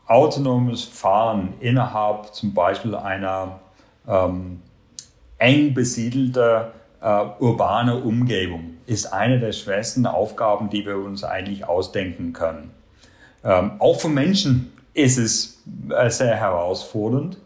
autonomes 0.08 0.84
Fahren 0.84 1.54
innerhalb 1.60 2.34
zum 2.34 2.54
Beispiel 2.54 2.96
einer 2.96 3.60
ähm, 4.08 4.62
eng 5.38 5.74
besiedelter 5.74 6.74
äh, 7.02 7.26
urbane 7.39 7.98
Umgebung 7.98 8.76
ist 8.86 9.12
eine 9.12 9.39
der 9.39 9.52
schwersten 9.52 10.06
Aufgaben, 10.06 10.70
die 10.70 10.86
wir 10.86 10.98
uns 10.98 11.24
eigentlich 11.24 11.65
ausdenken 11.65 12.34
können. 12.34 12.72
Ähm, 13.44 13.72
auch 13.80 14.00
für 14.00 14.10
Menschen 14.10 14.72
ist 14.94 15.18
es 15.18 15.63
äh, 15.89 16.10
sehr 16.10 16.36
herausfordernd. 16.36 17.38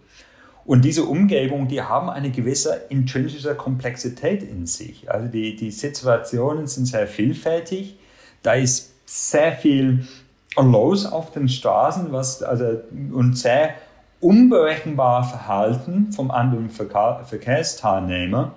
Und 0.66 0.86
diese 0.86 1.06
Umgebung, 1.06 1.68
die 1.68 1.82
haben 1.82 2.10
eine 2.10 2.30
gewisse 2.30 2.86
intrinsische 2.90 3.56
Komplexität 3.56 4.44
in 4.44 4.68
sich. 4.68 5.10
Also 5.10 5.28
die, 5.28 5.56
die 5.56 5.72
Situationen 5.72 6.68
sind 6.68 6.86
sehr 6.86 7.08
vielfältig. 7.08 7.98
Da 8.44 8.54
ist 8.54 8.94
sehr 9.06 9.54
viel 9.54 10.08
los 10.58 11.06
auf 11.06 11.32
den 11.32 11.50
Straßen, 11.50 12.12
was, 12.12 12.44
also, 12.44 12.82
und 13.12 13.38
sehr 13.38 13.76
unberechenbar 14.20 15.24
Verhalten 15.24 16.12
vom 16.12 16.32
anderen 16.32 16.70
Verkehr, 16.70 17.22
Verkehrsteilnehmer. 17.26 18.54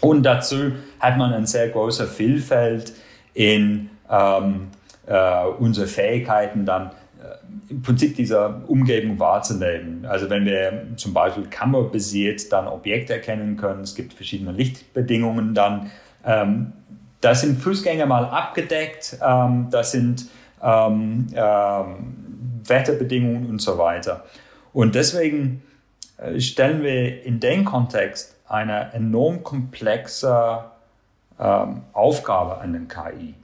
Und 0.00 0.22
dazu 0.22 0.72
hat 1.00 1.16
man 1.16 1.32
ein 1.32 1.46
sehr 1.46 1.68
großes 1.68 2.10
Vielfalt 2.14 2.92
in 3.32 3.90
ähm, 4.10 4.68
äh, 5.06 5.44
unsere 5.58 5.86
Fähigkeiten 5.86 6.66
dann 6.66 6.90
äh, 7.20 7.70
im 7.70 7.82
Prinzip 7.82 8.14
dieser 8.16 8.62
Umgebung 8.68 9.18
wahrzunehmen. 9.18 10.04
Also 10.06 10.28
wenn 10.30 10.44
wir 10.44 10.86
zum 10.96 11.14
Beispiel 11.14 11.46
kamerabasiert 11.46 12.52
dann 12.52 12.68
Objekte 12.68 13.14
erkennen 13.14 13.56
können, 13.56 13.80
es 13.80 13.94
gibt 13.94 14.12
verschiedene 14.12 14.52
Lichtbedingungen 14.52 15.54
dann, 15.54 15.90
ähm, 16.24 16.72
da 17.20 17.34
sind 17.34 17.58
Fußgänger 17.58 18.06
mal 18.06 18.26
abgedeckt, 18.26 19.18
ähm, 19.26 19.68
das 19.70 19.92
sind 19.92 20.26
ähm, 20.64 21.26
ähm, 21.34 22.62
Wetterbedingungen 22.64 23.50
und 23.50 23.60
so 23.60 23.78
weiter. 23.78 24.24
Und 24.72 24.94
deswegen 24.94 25.62
äh, 26.16 26.40
stellen 26.40 26.82
wir 26.82 27.24
in 27.24 27.38
dem 27.38 27.64
Kontext 27.64 28.36
eine 28.48 28.92
enorm 28.92 29.42
komplexe 29.42 30.64
ähm, 31.38 31.82
Aufgabe 31.92 32.58
an 32.58 32.72
den 32.72 32.88
KI. 32.88 33.34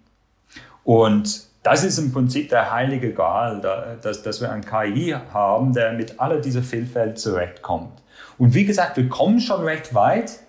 Und 0.85 1.49
das 1.63 1.85
ist 1.85 1.99
im 1.99 2.13
Prinzip 2.13 2.49
der 2.49 2.73
heilige 2.73 3.13
Gral, 3.13 3.61
dass, 4.01 4.23
dass 4.23 4.41
wir 4.41 4.51
einen 4.51 4.65
KI 4.65 5.15
haben, 5.33 5.75
der 5.75 5.93
mit 5.93 6.19
all 6.19 6.41
dieser 6.41 6.63
Vielfalt 6.63 7.19
zurechtkommt. 7.19 8.01
Und 8.39 8.55
wie 8.55 8.65
gesagt, 8.65 8.97
wir 8.97 9.09
kommen 9.09 9.41
schon 9.41 9.63
recht 9.63 9.95
weit, 9.95 10.41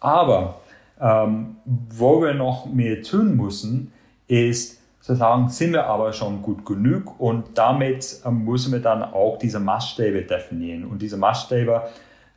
aber 0.00 0.60
ähm, 1.00 1.56
wo 1.64 2.20
wir 2.20 2.34
noch 2.34 2.66
mehr 2.66 3.02
tun 3.02 3.36
müssen, 3.36 3.92
ist 4.26 4.80
sagen, 5.14 5.48
sind 5.48 5.72
wir 5.72 5.86
aber 5.86 6.12
schon 6.12 6.42
gut 6.42 6.64
genug 6.64 7.20
und 7.20 7.56
damit 7.56 8.20
ähm, 8.24 8.44
müssen 8.44 8.72
wir 8.72 8.80
dann 8.80 9.02
auch 9.02 9.38
diese 9.38 9.60
Maßstäbe 9.60 10.22
definieren. 10.22 10.84
Und 10.84 11.00
diese 11.00 11.16
Maßstäbe 11.16 11.82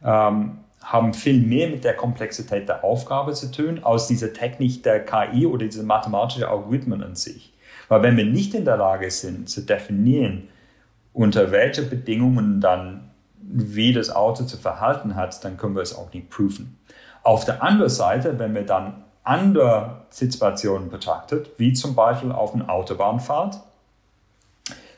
ähm, 0.04 0.60
haben 0.84 1.14
viel 1.14 1.42
mehr 1.42 1.70
mit 1.70 1.84
der 1.84 1.96
Komplexität 1.96 2.68
der 2.68 2.84
Aufgabe 2.84 3.34
zu 3.34 3.52
tun, 3.52 3.82
als 3.84 4.08
diese 4.08 4.34
Technik 4.34 4.84
der 4.84 5.06
KI 5.06 5.46
oder 5.46 5.66
diese 5.66 5.84
mathematischen 5.84 6.44
Algorithmen 6.44 7.04
an 7.04 7.16
sich. 7.16 7.54
Weil 7.88 8.04
wenn 8.04 8.18
wir 8.18 8.26
nicht 8.26 8.54
in 8.54 8.66
der 8.66 8.78
Lage 8.78 9.10
sind 9.10 9.50
zu 9.50 9.62
definieren, 9.62 10.48
unter 11.14 11.52
welchen 11.52 11.90
Bedingungen 11.90 12.62
dann 12.62 13.10
wie 13.42 13.94
das 13.94 14.10
Auto 14.10 14.44
zu 14.44 14.58
verhalten 14.58 15.16
hat, 15.16 15.44
dann 15.44 15.58
können 15.58 15.76
wir 15.76 15.82
es 15.82 15.96
auch 15.96 16.14
nicht 16.14 16.30
prüfen. 16.30 16.78
Auf 17.24 17.46
der 17.46 17.64
anderen 17.64 17.90
Seite, 17.90 18.38
wenn 18.38 18.54
wir 18.54 18.64
dann 18.64 19.04
andere 19.30 20.02
Situationen 20.10 20.90
betrachtet, 20.90 21.52
wie 21.58 21.74
zum 21.74 21.96
Beispiel 21.96 22.32
auf 22.32 22.54
einer 22.54 22.70
Autobahnfahrt, 22.70 23.60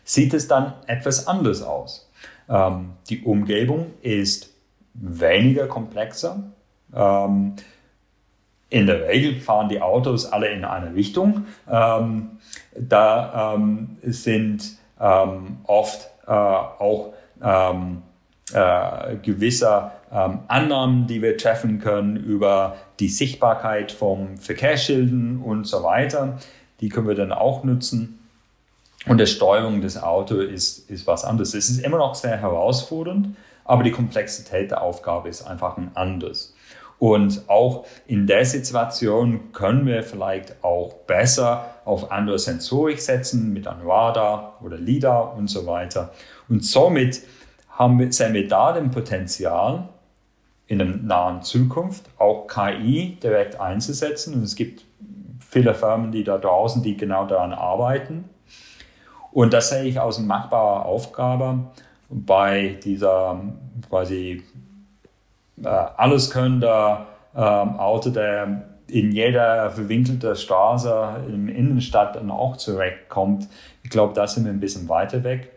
sieht 0.04 0.34
es 0.34 0.48
dann 0.48 0.74
etwas 0.88 1.28
anders 1.28 1.62
aus. 1.62 2.10
Ähm, 2.50 2.94
die 3.10 3.24
Umgebung 3.24 3.88
ist 4.02 4.50
weniger 4.94 5.68
komplexer. 5.68 6.44
Ähm, 6.94 7.56
in 8.70 8.88
der 8.88 9.08
Regel 9.10 9.40
fahren 9.42 9.68
die 9.68 9.82
Autos 9.82 10.32
alle 10.32 10.48
in 10.48 10.64
eine 10.64 10.96
Richtung. 10.96 11.46
Ähm, 11.70 12.40
da 12.74 13.54
ähm, 13.56 13.98
sind 14.02 14.78
ähm, 15.00 15.58
oft 15.66 16.10
äh, 16.26 16.32
auch 16.32 17.14
ähm, 17.44 18.02
äh, 18.54 19.18
gewisse 19.18 19.92
ähm, 20.12 20.40
Annahmen, 20.48 21.08
die 21.08 21.22
wir 21.22 21.38
treffen 21.38 21.80
können 21.80 22.18
über 22.18 22.78
die 23.00 23.10
Sichtbarkeit 23.10 23.92
von 23.92 24.38
Verkehrsschilden 24.38 25.42
und 25.42 25.66
so 25.66 25.84
weiter. 25.84 26.38
Die 26.80 26.90
können 26.90 27.08
wir 27.08 27.16
dann 27.16 27.32
auch 27.32 27.64
nutzen. 27.64 28.20
Und 29.08 29.20
die 29.20 29.26
Steuerung 29.26 29.82
des 29.82 30.02
Autos 30.02 30.44
ist, 30.44 30.90
ist 30.90 31.08
was 31.08 31.24
anderes. 31.24 31.54
Es 31.54 31.70
ist 31.70 31.80
immer 31.80 31.98
noch 31.98 32.14
sehr 32.14 32.38
herausfordernd, 32.38 33.36
aber 33.66 33.84
die 33.84 33.92
Komplexität 33.92 34.72
der 34.72 34.82
Aufgabe 34.82 35.30
ist 35.30 35.44
einfach 35.44 35.78
ein 35.78 35.92
anderes. 35.96 36.54
Und 37.00 37.50
auch 37.50 37.86
in 38.06 38.28
der 38.28 38.46
Situation 38.46 39.52
können 39.54 39.88
wir 39.88 40.04
vielleicht 40.04 40.64
auch 40.64 40.94
besser 41.08 41.66
auf 41.84 42.12
andere 42.12 42.38
Sensorik 42.38 43.00
setzen, 43.02 43.54
mit 43.54 43.68
einem 43.68 43.90
Radar 43.90 44.60
oder 44.62 44.78
LIDAR 44.78 45.36
und 45.36 45.48
so 45.48 45.66
weiter. 45.66 46.14
Und 46.48 46.64
somit 46.64 47.22
haben 47.72 47.98
wir, 47.98 48.14
sehen 48.14 48.36
wir 48.36 48.48
da 48.48 48.74
den 48.74 48.92
Potenzial, 48.92 49.90
in 50.72 50.78
der 50.78 50.88
nahen 50.88 51.42
Zukunft 51.42 52.06
auch 52.18 52.48
KI 52.48 53.18
direkt 53.22 53.60
einzusetzen. 53.60 54.36
Und 54.36 54.44
es 54.44 54.56
gibt 54.56 54.86
viele 55.42 55.74
Firmen, 55.74 56.14
die 56.14 56.24
da 56.24 56.38
draußen, 56.38 56.82
die 56.82 56.96
genau 56.96 57.26
daran 57.26 57.52
arbeiten. 57.52 58.30
Und 59.34 59.52
das 59.52 59.70
sehe 59.70 59.84
ich 59.84 60.00
als 60.00 60.18
eine 60.18 60.28
machbare 60.28 60.86
Aufgabe 60.86 61.60
bei 62.10 62.80
dieser 62.82 63.42
quasi 63.90 64.44
äh, 65.62 65.68
alleskönnender 65.68 67.06
ähm, 67.36 67.78
Auto, 67.78 68.10
der 68.10 68.64
in 68.88 69.12
jeder 69.12 69.72
verwinkelten 69.72 70.38
Straße 70.38 71.26
im 71.28 71.50
Innenstadt 71.50 72.16
dann 72.16 72.32
auch 72.32 72.56
zurechtkommt. 72.56 73.50
Ich 73.84 73.90
glaube, 73.90 74.14
da 74.14 74.26
sind 74.26 74.46
wir 74.46 74.54
ein 74.54 74.62
bisschen 74.62 74.88
weiter 74.88 75.22
weg. 75.26 75.52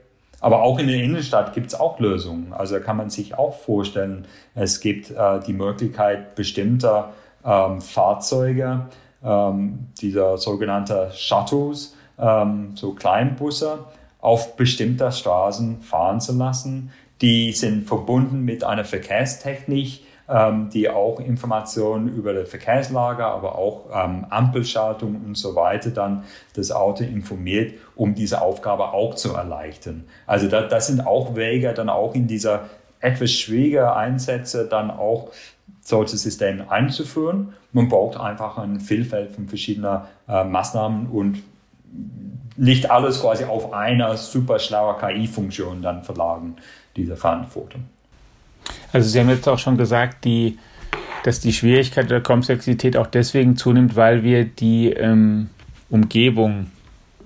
Aber 0.45 0.61
auch 0.61 0.79
in 0.79 0.89
der 0.89 1.03
Innenstadt 1.03 1.55
gibt 1.55 1.69
es 1.69 1.75
auch 1.75 1.99
Lösungen. 1.99 2.53
Also 2.53 2.79
kann 2.79 2.99
man 2.99 3.09
sich 3.09 3.39
auch 3.39 3.55
vorstellen, 3.55 4.27
es 4.55 4.81
gibt 4.81 5.11
äh, 5.11 5.41
die 5.41 5.55
Möglichkeit 5.55 6.35
bestimmter 6.35 7.15
ähm, 7.43 7.81
Fahrzeuge, 7.81 8.83
ähm, 9.25 9.87
dieser 10.03 10.37
sogenannte 10.37 11.11
Shuttles, 11.15 11.97
ähm, 12.19 12.73
so 12.75 12.93
Kleinbusse, 12.93 13.87
auf 14.21 14.55
bestimmter 14.57 15.13
Straßen 15.13 15.81
fahren 15.81 16.21
zu 16.21 16.37
lassen. 16.37 16.91
Die 17.23 17.53
sind 17.53 17.89
verbunden 17.89 18.45
mit 18.45 18.65
einer 18.65 18.85
Verkehrstechnik, 18.85 20.03
die 20.73 20.89
auch 20.89 21.21
Informationen 21.21 22.09
über 22.09 22.33
die 22.33 22.47
Verkehrslage, 22.47 23.27
aber 23.27 23.59
auch 23.59 23.87
ähm, 23.93 24.25
Ampelschaltung 24.31 25.21
und 25.25 25.37
so 25.37 25.55
weiter 25.55 25.91
dann 25.91 26.25
das 26.55 26.73
Auto 26.73 27.05
informiert, 27.05 27.75
um 27.95 28.15
diese 28.15 28.41
Aufgabe 28.41 28.93
auch 28.93 29.15
zu 29.17 29.35
erleichtern. 29.35 30.05
Also 30.27 30.49
das, 30.49 30.71
das 30.71 30.87
sind 30.87 31.07
auch 31.07 31.37
Wege, 31.37 31.75
dann 31.75 31.91
auch 31.91 32.15
in 32.15 32.27
dieser 32.27 32.71
etwas 33.01 33.33
schwieriger 33.33 33.97
Einsätze 33.97 34.67
dann 34.67 34.91
auch 34.91 35.31
solche 35.83 36.17
Systeme 36.17 36.71
einzuführen. 36.71 37.53
Man 37.73 37.89
braucht 37.89 38.19
einfach 38.19 38.57
ein 38.57 38.81
Vielfalt 38.81 39.33
von 39.33 39.49
verschiedenen 39.49 40.03
äh, 40.27 40.45
Maßnahmen 40.45 41.09
und 41.09 41.43
nicht 42.57 42.91
alles 42.91 43.21
quasi 43.21 43.45
auf 43.45 43.73
eine 43.73 44.17
super 44.17 44.59
schlaue 44.59 44.97
KI-Funktion 44.99 45.83
dann 45.83 46.03
verlagen, 46.03 46.57
diese 46.97 47.17
Verantwortung. 47.17 47.85
Also 48.93 49.09
Sie 49.09 49.19
haben 49.19 49.29
jetzt 49.29 49.49
auch 49.49 49.59
schon 49.59 49.77
gesagt, 49.77 50.25
die, 50.25 50.59
dass 51.25 51.41
die 51.41 51.53
Schwierigkeit 51.53 52.07
oder 52.07 52.21
Komplexität 52.21 52.97
auch 52.97 53.07
deswegen 53.07 53.57
zunimmt, 53.57 53.97
weil 53.97 54.23
wir 54.23 54.45
die 54.45 54.91
ähm, 54.91 55.51
Umgebung 55.91 56.67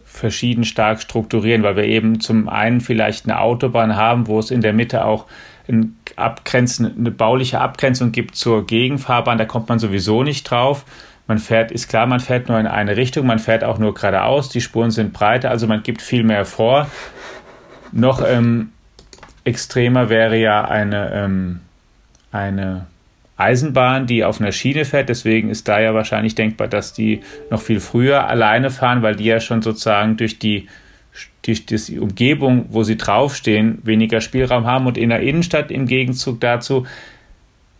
verschieden 0.04 0.64
stark 0.64 1.00
strukturieren, 1.00 1.62
weil 1.62 1.76
wir 1.76 1.84
eben 1.84 2.20
zum 2.20 2.48
einen 2.48 2.80
vielleicht 2.80 3.26
eine 3.26 3.40
Autobahn 3.40 3.96
haben, 3.96 4.26
wo 4.26 4.38
es 4.38 4.50
in 4.50 4.62
der 4.62 4.72
Mitte 4.72 5.04
auch 5.04 5.26
ein 5.68 5.96
Abgrenzen, 6.16 6.96
eine 6.98 7.10
bauliche 7.10 7.60
Abgrenzung 7.60 8.10
gibt 8.10 8.34
zur 8.34 8.66
Gegenfahrbahn, 8.66 9.38
da 9.38 9.44
kommt 9.44 9.68
man 9.68 9.78
sowieso 9.78 10.22
nicht 10.22 10.50
drauf. 10.50 10.84
Man 11.26 11.38
fährt, 11.38 11.70
ist 11.70 11.88
klar, 11.88 12.06
man 12.06 12.20
fährt 12.20 12.48
nur 12.48 12.58
in 12.58 12.66
eine 12.66 12.96
Richtung, 12.96 13.26
man 13.26 13.38
fährt 13.38 13.62
auch 13.62 13.78
nur 13.78 13.92
geradeaus, 13.92 14.48
die 14.48 14.62
Spuren 14.62 14.90
sind 14.90 15.12
breiter, 15.12 15.50
also 15.50 15.66
man 15.66 15.82
gibt 15.82 16.00
viel 16.00 16.24
mehr 16.24 16.46
vor. 16.46 16.88
Noch 17.92 18.22
ähm, 18.26 18.72
extremer 19.44 20.08
wäre 20.08 20.36
ja 20.36 20.64
eine, 20.64 21.12
ähm, 21.12 21.60
eine 22.32 22.86
Eisenbahn, 23.36 24.06
die 24.06 24.24
auf 24.24 24.40
einer 24.40 24.52
Schiene 24.52 24.84
fährt. 24.84 25.08
Deswegen 25.08 25.48
ist 25.48 25.68
da 25.68 25.80
ja 25.80 25.94
wahrscheinlich 25.94 26.34
denkbar, 26.34 26.68
dass 26.68 26.92
die 26.92 27.22
noch 27.50 27.62
viel 27.62 27.80
früher 27.80 28.26
alleine 28.26 28.70
fahren, 28.70 29.02
weil 29.02 29.16
die 29.16 29.24
ja 29.24 29.40
schon 29.40 29.62
sozusagen 29.62 30.16
durch 30.16 30.38
die, 30.38 30.66
durch 31.46 31.64
die 31.64 31.98
Umgebung, 32.00 32.66
wo 32.70 32.82
sie 32.82 32.96
draufstehen, 32.96 33.78
weniger 33.84 34.20
Spielraum 34.20 34.66
haben. 34.66 34.86
Und 34.86 34.98
in 34.98 35.10
der 35.10 35.20
Innenstadt 35.20 35.70
im 35.70 35.86
Gegenzug 35.86 36.40
dazu, 36.40 36.86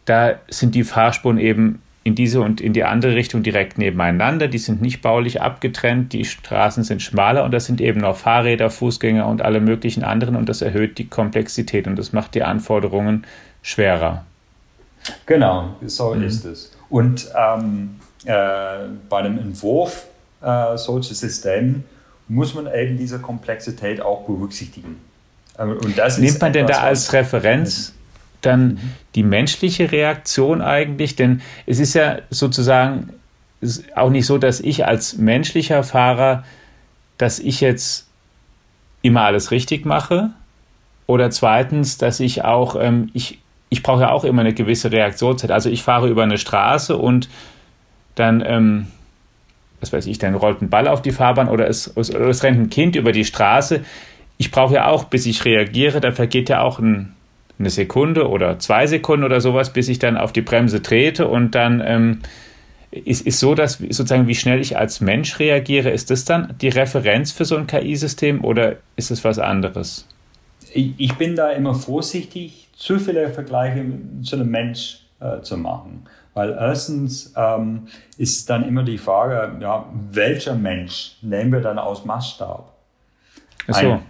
da 0.05 0.37
sind 0.49 0.75
die 0.75 0.85
Fahrspuren 0.85 1.39
eben 1.39 1.83
in 2.09 2.15
diese 2.15 2.41
und 2.41 2.61
in 2.61 2.73
die 2.73 2.85
andere 2.85 3.15
Richtung 3.15 3.43
direkt 3.43 3.77
nebeneinander. 3.77 4.49
Die 4.49 4.59
sind 4.59 4.81
nicht 4.81 5.03
baulich 5.03 5.43
abgetrennt, 5.43 6.15
die 6.15 6.25
Straßen 6.25 6.83
sind 6.83 7.03
schmaler 7.03 7.45
und 7.45 7.53
das 7.53 7.67
sind 7.67 7.81
eben 7.81 8.03
auch 8.03 8.17
Fahrräder, 8.17 8.71
Fußgänger 8.71 9.27
und 9.27 9.43
alle 9.43 9.61
möglichen 9.61 10.03
anderen 10.03 10.35
und 10.35 10.49
das 10.49 10.63
erhöht 10.63 10.97
die 10.99 11.07
Komplexität 11.07 11.87
und 11.87 11.97
das 11.97 12.13
macht 12.13 12.35
die 12.35 12.43
Anforderungen 12.43 13.27
schwerer. 13.63 14.25
Genau, 15.27 15.77
so 15.85 16.15
mhm. 16.15 16.23
ist 16.23 16.45
es. 16.47 16.73
Und 16.89 17.29
ähm, 17.37 17.97
äh, 18.25 18.33
bei 19.09 19.23
dem 19.23 19.39
Entwurf 19.39 20.07
äh, 20.41 20.77
solcher 20.79 21.15
Systeme 21.15 21.83
muss 22.27 22.55
man 22.55 22.67
eben 22.75 22.97
diese 22.97 23.19
Komplexität 23.19 24.01
auch 24.01 24.25
berücksichtigen. 24.25 24.99
Ähm, 25.59 25.77
und 25.77 25.99
das 25.99 26.17
Nimmt 26.17 26.41
man 26.41 26.55
denn 26.55 26.67
da 26.67 26.81
als 26.81 27.13
Referenz 27.13 27.93
dann 28.43 28.79
die 29.15 29.23
menschliche 29.23 29.91
Reaktion 29.91 30.61
eigentlich? 30.63 31.17
Denn 31.17 31.43
es 31.67 31.79
ist 31.79 31.95
ja 31.95 32.19
sozusagen 32.31 33.11
auch 33.95 34.11
nicht 34.11 34.27
so, 34.27 34.39
dass 34.39 34.61
ich 34.61 34.87
als 34.87 35.17
menschlicher 35.19 35.83
Fahrer, 35.83 36.45
dass 37.17 37.39
ich 37.39 37.61
jetzt 37.61 38.09
immer 39.03 39.23
alles 39.23 39.51
richtig 39.51 39.85
mache. 39.85 40.31
Oder 41.07 41.31
zweitens, 41.31 41.99
dass 41.99 42.21
ich 42.21 42.45
auch, 42.45 42.77
ähm, 42.79 43.11
ich, 43.15 43.39
ich 43.71 43.83
brauche 43.83 44.03
ja 44.03 44.11
auch 44.11 44.25
immer 44.25 44.43
eine 44.43 44.55
gewisse 44.55 44.93
Reaktionszeit. 44.93 45.51
Also 45.51 45.71
ich 45.71 45.83
fahre 45.83 46.09
über 46.09 46.23
eine 46.23 46.39
Straße 46.39 46.97
und 46.97 47.29
dann, 48.15 48.43
ähm, 48.47 48.89
was 49.81 49.93
weiß 49.93 50.07
ich, 50.07 50.19
dann 50.19 50.35
rollt 50.35 50.61
ein 50.61 50.71
Ball 50.71 50.89
auf 50.89 51.03
die 51.03 51.13
Fahrbahn 51.13 51.49
oder 51.49 51.69
es, 51.69 51.87
es, 51.97 52.11
es 52.11 52.43
rennt 52.43 52.59
ein 52.61 52.71
Kind 52.71 52.97
über 52.97 53.13
die 53.13 53.25
Straße. 53.25 53.85
Ich 54.37 54.51
brauche 54.51 54.75
ja 54.75 54.87
auch, 54.87 55.05
bis 55.05 55.27
ich 55.27 55.45
reagiere, 55.45 56.01
da 56.01 56.13
vergeht 56.13 56.49
ja 56.49 56.61
auch 56.63 56.79
ein, 56.79 57.15
eine 57.59 57.71
Sekunde 57.71 58.29
oder 58.29 58.59
zwei 58.59 58.87
Sekunden 58.87 59.25
oder 59.25 59.41
sowas, 59.41 59.73
bis 59.73 59.89
ich 59.89 59.99
dann 59.99 60.17
auf 60.17 60.33
die 60.33 60.43
Bremse 60.43 60.83
trete 60.83 61.27
und 61.29 61.55
dann 61.55 61.83
ähm, 61.85 62.21
ist, 62.91 63.27
ist 63.27 63.41
so, 63.41 63.55
dass 63.55 63.79
sozusagen, 63.79 64.29
wie 64.29 64.35
schnell 64.35 64.61
ich 64.61 64.79
als 64.79 65.01
Mensch 65.01 65.39
reagiere, 65.39 65.91
ist 65.91 66.11
das 66.11 66.25
dann 66.25 66.55
die 66.61 66.69
Referenz 66.69 67.33
für 67.33 67.45
so 67.45 67.57
ein 67.57 67.67
KI-System 67.67 68.45
oder 68.45 68.77
ist 68.97 69.11
es 69.11 69.25
was 69.25 69.39
anderes? 69.39 70.07
Ich, 70.73 71.15
bin 71.15 71.35
da 71.35 71.51
immer 71.51 71.75
vorsichtig, 71.75 72.69
zu 72.77 72.99
viele 72.99 73.31
Vergleiche 73.31 73.85
zu 74.23 74.37
einem 74.37 74.51
Mensch 74.51 75.01
äh, 75.21 75.41
zu 75.41 75.57
machen. 75.57 76.07
Weil 76.35 76.51
erstens 76.51 77.33
ähm, 77.37 77.89
ist 78.17 78.49
dann 78.49 78.69
immer 78.69 78.85
die 78.85 78.99
Frage, 78.99 79.57
ja, 79.61 79.87
welcher 80.13 80.55
Mensch 80.55 81.17
nehmen 81.23 81.53
wir 81.53 81.61
dann 81.61 81.79
aus 81.79 82.05
Maßstab? 82.05 82.73
Ach 83.67 83.75
so. 83.75 83.93
Ein 83.93 84.03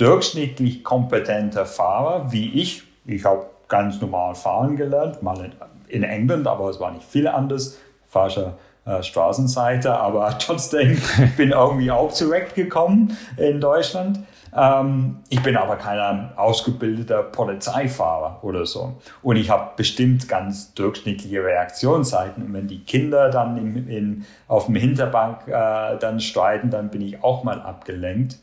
durchschnittlich 0.00 0.82
kompetenter 0.82 1.66
Fahrer 1.66 2.32
wie 2.32 2.50
ich. 2.54 2.82
Ich 3.04 3.24
habe 3.24 3.46
ganz 3.68 4.00
normal 4.00 4.34
fahren 4.34 4.76
gelernt, 4.76 5.22
mal 5.22 5.50
in, 5.88 6.02
England, 6.02 6.46
aber 6.46 6.70
es 6.70 6.80
war 6.80 6.90
nicht 6.92 7.04
viel 7.04 7.28
anders. 7.28 7.78
Falsche 8.08 8.54
äh, 8.86 9.02
Straßenseite, 9.02 9.94
aber 9.94 10.38
trotzdem 10.40 11.00
bin 11.36 11.50
irgendwie 11.50 11.90
auch 11.90 12.10
zurechtgekommen 12.10 13.16
in 13.36 13.60
Deutschland. 13.60 14.20
Ähm, 14.56 15.18
ich 15.28 15.42
bin 15.42 15.56
aber 15.56 15.76
kein 15.76 16.30
ausgebildeter 16.36 17.22
Polizeifahrer 17.22 18.42
oder 18.42 18.64
so. 18.64 18.94
Und 19.22 19.36
ich 19.36 19.50
habe 19.50 19.72
bestimmt 19.76 20.28
ganz 20.28 20.72
durchschnittliche 20.74 21.44
Reaktionszeiten. 21.44 22.42
Und 22.42 22.54
wenn 22.54 22.66
die 22.66 22.80
Kinder 22.80 23.28
dann 23.28 23.58
in, 23.58 23.88
in, 23.88 24.26
auf 24.48 24.66
dem 24.66 24.76
Hinterbank 24.76 25.46
äh, 25.46 25.98
dann 25.98 26.20
streiten, 26.20 26.70
dann 26.70 26.88
bin 26.88 27.02
ich 27.02 27.22
auch 27.22 27.44
mal 27.44 27.60
abgelenkt 27.60 28.38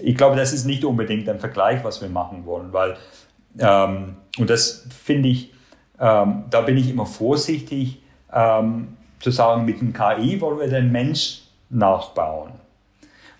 ich 0.00 0.16
glaube, 0.16 0.36
das 0.36 0.52
ist 0.52 0.64
nicht 0.64 0.84
unbedingt 0.84 1.28
ein 1.28 1.40
Vergleich, 1.40 1.84
was 1.84 2.00
wir 2.00 2.08
machen 2.08 2.46
wollen, 2.46 2.72
weil, 2.72 2.96
ähm, 3.58 4.16
und 4.38 4.50
das 4.50 4.86
finde 5.04 5.28
ich, 5.28 5.52
ähm, 6.00 6.44
da 6.50 6.60
bin 6.62 6.76
ich 6.76 6.90
immer 6.90 7.06
vorsichtig 7.06 8.02
ähm, 8.32 8.96
zu 9.20 9.30
sagen, 9.30 9.64
mit 9.64 9.80
dem 9.80 9.92
KI 9.92 10.40
wollen 10.40 10.58
wir 10.58 10.68
den 10.68 10.92
Mensch 10.92 11.42
nachbauen. 11.70 12.52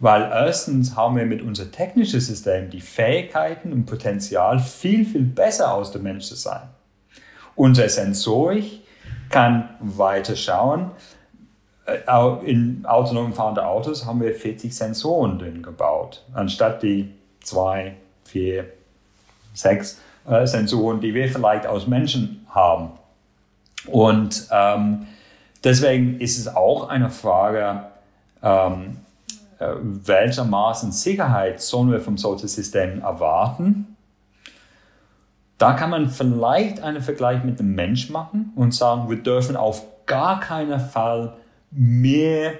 Weil 0.00 0.22
erstens 0.22 0.96
haben 0.96 1.16
wir 1.16 1.24
mit 1.24 1.42
unserem 1.42 1.72
technischen 1.72 2.20
System 2.20 2.68
die 2.70 2.80
Fähigkeiten 2.80 3.72
und 3.72 3.86
Potenzial, 3.86 4.58
viel, 4.58 5.04
viel 5.04 5.22
besser 5.22 5.72
aus 5.72 5.92
dem 5.92 6.02
Mensch 6.02 6.24
zu 6.24 6.34
sein. 6.34 6.68
Unser 7.54 7.88
Sensorik 7.88 8.82
kann 9.30 9.68
weiter 9.80 10.36
schauen, 10.36 10.90
in 12.44 12.86
autonom 12.86 13.34
fahrenden 13.34 13.64
Autos 13.64 14.06
haben 14.06 14.20
wir 14.20 14.34
40 14.34 14.74
Sensoren 14.74 15.38
drin 15.38 15.62
gebaut, 15.62 16.24
anstatt 16.32 16.82
die 16.82 17.10
zwei, 17.42 17.96
vier, 18.24 18.64
sechs 19.52 20.00
äh, 20.26 20.46
Sensoren, 20.46 21.00
die 21.00 21.14
wir 21.14 21.28
vielleicht 21.28 21.66
aus 21.66 21.86
Menschen 21.86 22.46
haben. 22.48 22.92
Und 23.86 24.48
ähm, 24.50 25.06
deswegen 25.62 26.20
ist 26.20 26.38
es 26.38 26.48
auch 26.48 26.88
eine 26.88 27.10
Frage, 27.10 27.84
ähm, 28.42 28.98
äh, 29.58 29.66
welcher 29.80 30.44
Maß 30.44 30.80
Sicherheit 31.02 31.60
sollen 31.60 31.90
wir 31.92 32.00
vom 32.00 32.16
solchen 32.16 32.48
System 32.48 33.02
erwarten? 33.02 33.96
Da 35.58 35.74
kann 35.74 35.90
man 35.90 36.08
vielleicht 36.08 36.80
einen 36.82 37.02
Vergleich 37.02 37.44
mit 37.44 37.58
dem 37.60 37.74
Mensch 37.74 38.10
machen 38.10 38.52
und 38.56 38.74
sagen, 38.74 39.08
wir 39.08 39.22
dürfen 39.22 39.56
auf 39.56 39.82
gar 40.06 40.40
keinen 40.40 40.80
Fall 40.80 41.34
mehr 41.74 42.54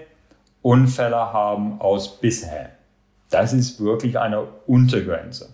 Unfälle 0.62 1.16
haben 1.16 1.80
als 1.80 2.08
bisher. 2.08 2.70
Das 3.30 3.52
ist 3.52 3.80
wirklich 3.82 4.18
eine 4.18 4.42
Untergrenze. 4.66 5.50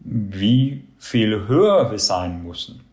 Wie 0.00 0.84
viel 0.98 1.48
höher 1.48 1.90
wir 1.90 1.98
sein 1.98 2.42
müssen, 2.42 2.84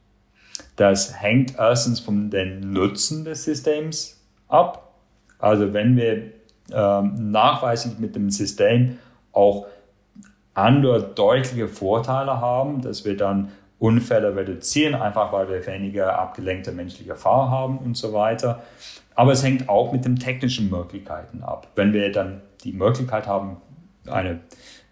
das 0.76 1.22
hängt 1.22 1.56
erstens 1.58 2.00
von 2.00 2.30
den 2.30 2.72
Nutzen 2.72 3.26
des 3.26 3.44
Systems 3.44 4.22
ab. 4.48 4.94
Also 5.38 5.74
wenn 5.74 5.96
wir 5.98 6.32
ähm, 6.72 7.32
nachweislich 7.32 8.00
mit 8.00 8.16
dem 8.16 8.30
System 8.30 8.98
auch 9.32 9.68
andere 10.54 11.04
deutliche 11.04 11.68
Vorteile 11.68 12.40
haben, 12.40 12.82
dass 12.82 13.06
wir 13.06 13.16
dann 13.16 13.52
Unfälle 13.80 14.36
reduzieren, 14.36 14.96
einfach 14.96 15.34
weil 15.34 15.50
wir 15.50 15.66
weniger 15.66 16.18
abgelenkte 16.20 16.72
menschliche 16.72 17.16
Fahrer 17.16 17.50
haben 17.50 17.78
und 17.80 17.98
so 17.98 18.14
weiter. 18.14 18.62
Aber 19.16 19.32
es 19.32 19.44
hängt 19.44 19.70
auch 19.70 19.92
mit 19.92 20.06
den 20.06 20.18
technischen 20.18 20.70
Möglichkeiten 20.70 21.44
ab. 21.44 21.68
Wenn 21.76 21.94
wir 21.94 22.12
dann 22.12 22.42
die 22.64 22.72
Möglichkeit 22.72 23.28
haben, 23.28 23.58
eine 24.08 24.40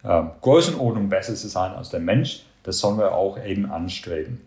äh, 0.02 0.22
Größenordnung 0.40 1.08
besser 1.08 1.34
zu 1.34 1.48
sein 1.48 1.72
als 1.72 1.90
der 1.90 2.00
Mensch. 2.00 2.44
Das 2.62 2.78
sollen 2.78 2.98
wir 2.98 3.14
auch 3.14 3.42
eben 3.42 3.70
anstreben. 3.70 4.40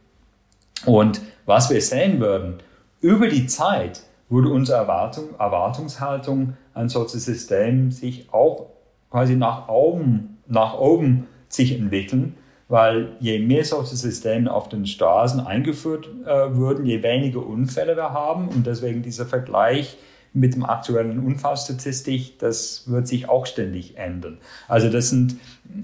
Und 0.85 1.21
was 1.45 1.69
wir 1.69 1.81
sehen 1.81 2.19
würden, 2.19 2.59
über 3.01 3.27
die 3.27 3.47
Zeit 3.47 4.03
würde 4.29 4.49
unsere 4.49 4.77
Erwartung, 4.77 5.29
Erwartungshaltung 5.37 6.53
an 6.73 6.89
solches 6.89 7.25
System 7.25 7.91
sich 7.91 8.31
auch 8.33 8.67
quasi 9.09 9.35
nach 9.35 9.67
oben, 9.67 10.39
nach 10.47 10.77
oben 10.77 11.27
sich 11.47 11.77
entwickeln, 11.77 12.35
weil 12.67 13.15
je 13.19 13.39
mehr 13.39 13.65
solche 13.65 13.95
Systeme 13.95 14.51
auf 14.51 14.69
den 14.69 14.85
Straßen 14.85 15.39
eingeführt 15.39 16.07
äh, 16.25 16.55
würden, 16.55 16.85
je 16.85 17.03
weniger 17.03 17.45
Unfälle 17.45 17.95
wir 17.95 18.11
haben 18.11 18.47
und 18.47 18.65
deswegen 18.65 19.01
dieser 19.01 19.25
Vergleich 19.25 19.97
mit 20.33 20.55
dem 20.55 20.65
aktuellen 20.65 21.19
Unfallstatistik, 21.23 22.39
das 22.39 22.85
wird 22.87 23.07
sich 23.07 23.29
auch 23.29 23.45
ständig 23.45 23.97
ändern. 23.97 24.39
Also 24.67 24.89
das 24.89 25.09
sind, 25.09 25.35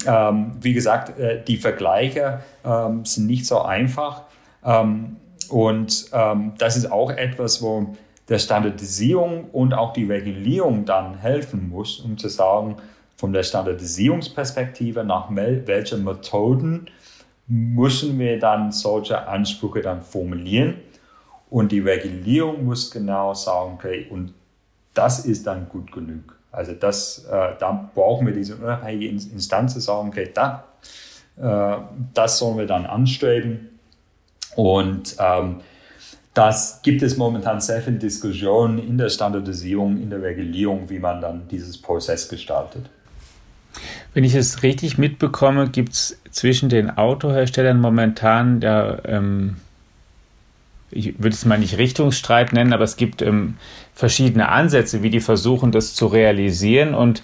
ähm, 0.08 0.54
wie 0.62 0.74
gesagt, 0.74 1.20
äh, 1.20 1.44
die 1.44 1.58
Vergleiche 1.58 2.42
ähm, 2.66 3.06
sind 3.06 3.28
nicht 3.28 3.46
so 3.46 3.62
einfach 3.62 4.24
ähm, 4.66 5.18
und 5.50 6.08
ähm, 6.14 6.54
das 6.58 6.78
ist 6.78 6.92
auch 6.92 7.12
etwas, 7.12 7.62
wo 7.62 7.96
der 8.28 8.40
Standardisierung 8.40 9.46
und 9.52 9.74
auch 9.74 9.94
die 9.94 10.06
Regulierung 10.06 10.86
dann 10.86 11.18
helfen 11.18 11.70
muss, 11.70 12.00
um 12.00 12.18
zu 12.18 12.30
sagen, 12.30 12.78
von 13.20 13.34
der 13.34 13.44
Standardisierungsperspektive 13.44 15.04
nach 15.04 15.28
welchen 15.30 16.06
Methoden 16.06 16.86
müssen 17.48 18.18
wir 18.18 18.40
dann 18.40 18.72
solche 18.72 19.28
Ansprüche 19.28 19.82
dann 19.82 20.02
formulieren. 20.02 20.76
Und 21.50 21.74
die 21.74 21.82
Regulierung 21.82 22.64
muss 22.64 22.90
genau 22.90 23.34
sagen, 23.34 23.74
okay, 23.74 24.08
und 24.10 24.34
das 24.94 25.26
ist 25.26 25.46
dann 25.46 25.68
gut 25.68 25.92
genug. 25.92 26.40
Also 26.54 26.72
das, 26.72 27.26
äh, 27.26 27.56
da 27.60 27.90
brauchen 27.94 28.26
wir 28.26 28.34
diese 28.34 28.56
unabhängige 28.56 29.10
Instanz 29.10 29.74
zu 29.74 29.82
sagen, 29.82 30.08
okay, 30.08 30.32
da, 30.34 30.64
äh, 31.36 31.78
das 32.14 32.40
sollen 32.40 32.58
wir 32.58 32.68
dann 32.68 32.86
anstreben. 32.86 33.80
Und 34.56 35.18
ähm, 35.20 35.60
das 36.34 36.82
gibt 36.84 37.02
es 37.02 37.18
momentan 37.18 37.60
sehr 37.60 37.82
viel 37.82 38.00
Diskussion 38.00 38.78
in 38.80 38.98
der 38.98 39.10
Standardisierung, 39.10 40.02
in 40.02 40.10
der 40.10 40.22
Regulierung, 40.22 40.90
wie 40.90 41.00
man 41.00 41.20
dann 41.20 41.50
dieses 41.50 41.82
Prozess 41.82 42.30
gestaltet. 42.30 42.90
Wenn 44.14 44.24
ich 44.24 44.36
es 44.36 44.64
richtig 44.64 44.98
mitbekomme, 44.98 45.70
gibt 45.70 45.94
es 45.94 46.20
zwischen 46.32 46.70
den 46.70 46.90
Autoherstellern 46.98 47.80
momentan, 47.80 48.62
ja, 48.62 48.98
ähm, 49.06 49.58
ich 50.92 51.20
würde 51.20 51.36
es 51.36 51.46
mal 51.46 51.60
nicht 51.60 51.78
Richtungsstreit 51.78 52.54
nennen, 52.54 52.74
aber 52.74 52.84
es 52.84 52.98
gibt 52.98 53.22
ähm, 53.22 53.58
verschiedene 53.94 54.50
Ansätze, 54.50 55.04
wie 55.04 55.10
die 55.10 55.20
versuchen, 55.20 55.72
das 55.72 55.94
zu 55.94 56.08
realisieren. 56.08 56.96
Und 56.96 57.22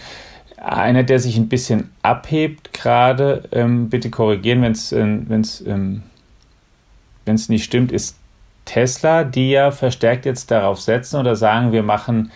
einer, 0.58 1.04
der 1.04 1.20
sich 1.20 1.38
ein 1.38 1.50
bisschen 1.50 1.90
abhebt 2.02 2.74
gerade, 2.74 3.44
ähm, 3.52 3.90
bitte 3.90 4.10
korrigieren, 4.10 4.62
wenn 4.62 4.72
es 4.72 4.92
ähm, 4.92 6.04
ähm, 7.26 7.36
nicht 7.48 7.64
stimmt, 7.64 7.92
ist 7.92 8.18
Tesla, 8.66 9.24
die 9.24 9.52
ja 9.52 9.72
verstärkt 9.72 10.26
jetzt 10.26 10.52
darauf 10.52 10.82
setzen 10.82 11.20
oder 11.20 11.36
sagen, 11.36 11.72
wir 11.72 11.84
machen 11.84 12.32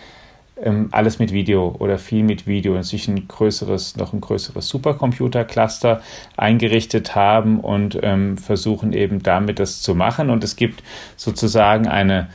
ähm, 0.62 0.88
alles 0.92 1.18
mit 1.18 1.32
Video 1.32 1.74
oder 1.78 1.98
viel 1.98 2.22
mit 2.22 2.46
Video 2.46 2.74
und 2.74 2.82
sich 2.82 3.08
ein 3.08 3.26
größeres, 3.28 3.96
noch 3.96 4.12
ein 4.12 4.20
größeres 4.20 4.68
Supercomputer-Cluster 4.68 6.00
eingerichtet 6.36 7.14
haben 7.14 7.60
und 7.60 7.98
ähm, 8.02 8.38
versuchen 8.38 8.92
eben 8.92 9.22
damit 9.22 9.58
das 9.58 9.82
zu 9.82 9.94
machen. 9.94 10.30
Und 10.30 10.44
es 10.44 10.56
gibt 10.56 10.82
sozusagen 11.16 11.88
eine, 11.88 12.28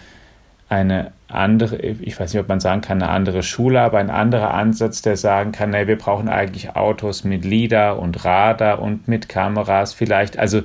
eine 0.69 1.11
andere, 1.27 1.77
ich 1.77 2.19
weiß 2.19 2.33
nicht, 2.33 2.41
ob 2.41 2.47
man 2.47 2.59
sagen 2.59 2.81
kann, 2.81 3.01
eine 3.01 3.11
andere 3.11 3.43
Schule, 3.43 3.81
aber 3.81 3.97
ein 3.97 4.09
anderer 4.09 4.53
Ansatz, 4.53 5.01
der 5.01 5.17
sagen 5.17 5.51
kann, 5.51 5.71
nee, 5.71 5.87
wir 5.87 5.97
brauchen 5.97 6.29
eigentlich 6.29 6.75
Autos 6.75 7.23
mit 7.23 7.43
LIDAR 7.45 7.99
und 7.99 8.23
Radar 8.25 8.81
und 8.81 9.07
mit 9.07 9.27
Kameras 9.27 9.93
vielleicht, 9.93 10.37
also 10.37 10.61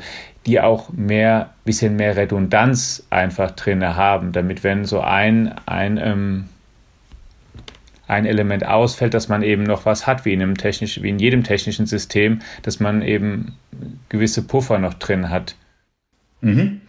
die 0.46 0.60
auch 0.60 0.90
mehr, 0.90 1.50
bisschen 1.64 1.96
mehr 1.96 2.16
Redundanz 2.16 3.06
einfach 3.10 3.50
drin 3.52 3.84
haben, 3.84 4.32
damit 4.32 4.64
wenn 4.64 4.84
so 4.84 5.00
ein, 5.00 5.54
ein 5.66 5.98
ähm, 5.98 6.48
ein 8.10 8.26
Element 8.26 8.66
ausfällt, 8.66 9.14
dass 9.14 9.28
man 9.28 9.42
eben 9.42 9.62
noch 9.62 9.86
was 9.86 10.06
hat, 10.06 10.24
wie 10.24 10.32
in, 10.32 10.42
einem 10.42 10.56
technisch, 10.56 11.00
wie 11.00 11.08
in 11.08 11.18
jedem 11.18 11.44
technischen 11.44 11.86
System, 11.86 12.40
dass 12.62 12.80
man 12.80 13.02
eben 13.02 13.56
gewisse 14.08 14.42
Puffer 14.42 14.78
noch 14.78 14.94
drin 14.94 15.30
hat. 15.30 15.54
Mhm. 16.40 16.80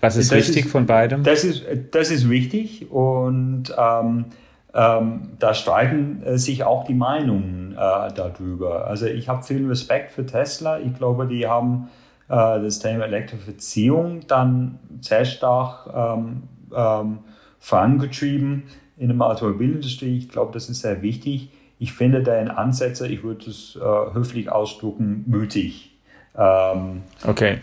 Was 0.00 0.16
ist 0.16 0.32
das 0.32 0.38
wichtig 0.38 0.66
ist, 0.66 0.72
von 0.72 0.86
beidem? 0.86 1.22
Das 1.22 1.44
ist, 1.44 1.64
das 1.92 2.10
ist 2.10 2.28
wichtig 2.28 2.90
und 2.90 3.72
ähm, 3.78 4.26
ähm, 4.74 5.30
da 5.38 5.54
streiten 5.54 6.22
äh, 6.24 6.36
sich 6.36 6.64
auch 6.64 6.84
die 6.84 6.94
Meinungen 6.94 7.72
äh, 7.72 8.12
darüber. 8.12 8.86
Also 8.88 9.06
ich 9.06 9.28
habe 9.28 9.42
viel 9.44 9.66
Respekt 9.66 10.10
für 10.10 10.26
Tesla. 10.26 10.80
Ich 10.80 10.94
glaube, 10.94 11.26
die 11.26 11.46
haben 11.46 11.88
äh, 12.28 12.34
das 12.34 12.80
Thema 12.80 13.04
Elektrifizierung 13.04 14.26
dann 14.26 14.78
sehr 15.00 15.24
stark 15.24 15.88
ähm, 15.94 16.42
ähm 16.74 17.18
vorangetrieben 17.60 18.64
in 19.10 19.18
der 19.18 19.26
Automobilindustrie. 19.26 20.16
Ich 20.16 20.28
glaube, 20.28 20.52
das 20.52 20.68
ist 20.68 20.80
sehr 20.80 21.02
wichtig. 21.02 21.50
Ich 21.78 21.92
finde 21.92 22.22
deren 22.22 22.48
Ansätze, 22.48 23.08
ich 23.08 23.22
würde 23.22 23.50
es 23.50 23.76
äh, 23.76 24.14
höflich 24.14 24.50
ausdrücken, 24.50 25.24
mutig. 25.26 25.96
Ähm, 26.36 27.02
okay. 27.26 27.58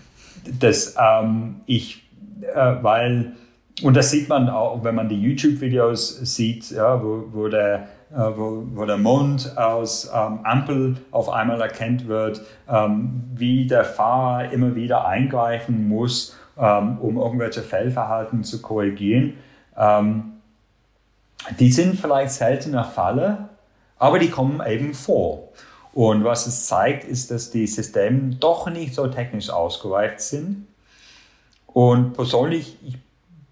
Das, 0.59 0.95
ähm, 0.99 1.61
ich, 1.65 2.03
äh, 2.41 2.75
weil, 2.81 3.33
und 3.81 3.95
das 3.95 4.11
sieht 4.11 4.29
man 4.29 4.49
auch, 4.49 4.83
wenn 4.83 4.95
man 4.95 5.09
die 5.09 5.19
YouTube-Videos 5.19 6.19
sieht, 6.35 6.71
ja, 6.71 7.01
wo, 7.01 7.25
wo 7.31 7.47
der 7.47 7.87
äh, 8.13 8.17
wo, 8.35 8.63
wo, 8.73 8.85
der 8.85 8.97
Mond 8.97 9.57
aus 9.57 10.11
ähm, 10.13 10.39
Ampel 10.43 10.97
auf 11.11 11.29
einmal 11.29 11.61
erkennt 11.61 12.09
wird, 12.09 12.41
ähm, 12.69 13.23
wie 13.33 13.67
der 13.67 13.85
Fahrer 13.85 14.51
immer 14.51 14.75
wieder 14.75 15.07
eingreifen 15.07 15.87
muss, 15.87 16.37
ähm, 16.57 16.97
um 16.99 17.15
irgendwelche 17.17 17.61
Fehlverhalten 17.61 18.43
zu 18.43 18.61
korrigieren. 18.61 19.35
Ähm, 19.77 20.30
die 21.59 21.71
sind 21.71 21.99
vielleicht 21.99 22.31
seltener 22.31 22.83
Falle, 22.83 23.49
aber 23.97 24.19
die 24.19 24.29
kommen 24.29 24.61
eben 24.65 24.93
vor. 24.93 25.49
Und 25.93 26.23
was 26.23 26.47
es 26.47 26.67
zeigt, 26.67 27.03
ist, 27.03 27.31
dass 27.31 27.51
die 27.51 27.67
Systeme 27.67 28.35
doch 28.35 28.69
nicht 28.69 28.93
so 28.93 29.07
technisch 29.07 29.49
ausgereift 29.49 30.21
sind. 30.21 30.67
Und 31.67 32.13
persönlich, 32.13 32.77
ich 32.85 32.97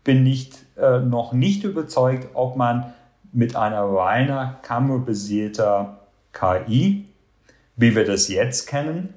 bin 0.03 0.23
nicht, 0.23 0.57
äh, 0.77 0.99
noch 0.99 1.33
nicht 1.33 1.63
überzeugt, 1.63 2.29
ob 2.33 2.55
man 2.55 2.93
mit 3.31 3.55
einer 3.55 3.83
reiner 3.83 4.59
kamerabasierter 4.61 5.99
KI, 6.31 7.05
wie 7.75 7.95
wir 7.95 8.05
das 8.05 8.27
jetzt 8.27 8.67
kennen, 8.67 9.13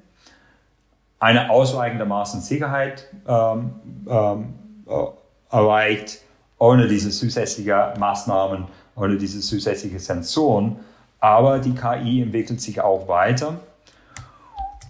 eine 1.19 1.49
ausreichendermaßen 1.49 2.41
Sicherheit 2.41 3.07
ähm, 3.27 3.75
ähm, 4.07 4.53
äh, 4.87 5.05
erreicht, 5.49 6.19
ohne 6.63 6.87
diese 6.87 7.09
zusätzlichen 7.09 7.75
Maßnahmen, 7.99 8.65
ohne 8.95 9.17
diese 9.17 9.41
zusätzlichen 9.41 9.99
Sensoren. 9.99 10.77
Aber 11.19 11.59
die 11.59 11.75
KI 11.75 12.21
entwickelt 12.21 12.61
sich 12.61 12.79
auch 12.79 13.09
weiter. 13.09 13.59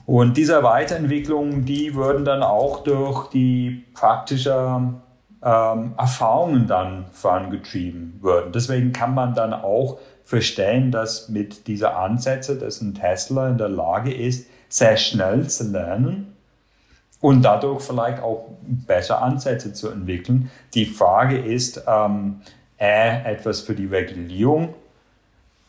Und 0.05 0.37
diese 0.37 0.61
Weiterentwicklung, 0.61 1.65
die 1.65 1.95
würden 1.95 2.25
dann 2.25 2.43
auch 2.43 2.83
durch 2.83 3.27
die 3.29 3.85
praktische 3.95 4.81
ähm, 5.43 5.93
Erfahrungen 5.97 6.67
dann 6.67 7.05
vorangetrieben 7.11 8.19
werden. 8.21 8.51
Deswegen 8.51 8.93
kann 8.93 9.15
man 9.15 9.33
dann 9.33 9.53
auch 9.53 9.97
verstehen, 10.23 10.91
dass 10.91 11.29
mit 11.29 11.65
dieser 11.65 11.97
Ansätze, 11.97 12.55
dass 12.55 12.81
ein 12.81 12.93
Tesla 12.93 13.49
in 13.49 13.57
der 13.57 13.69
Lage 13.69 14.13
ist, 14.13 14.47
sehr 14.69 14.97
schnell 14.97 15.47
zu 15.49 15.71
lernen 15.71 16.32
und 17.23 17.41
dadurch 17.41 17.81
vielleicht 17.81 18.21
auch 18.21 18.49
besser 18.61 19.21
Ansätze 19.21 19.71
zu 19.71 19.89
entwickeln. 19.89 20.51
Die 20.73 20.85
Frage 20.85 21.37
ist, 21.37 21.81
ähm, 21.87 22.41
äh, 22.77 23.31
etwas 23.31 23.61
für 23.61 23.73
die 23.73 23.85
Regulierung. 23.85 24.73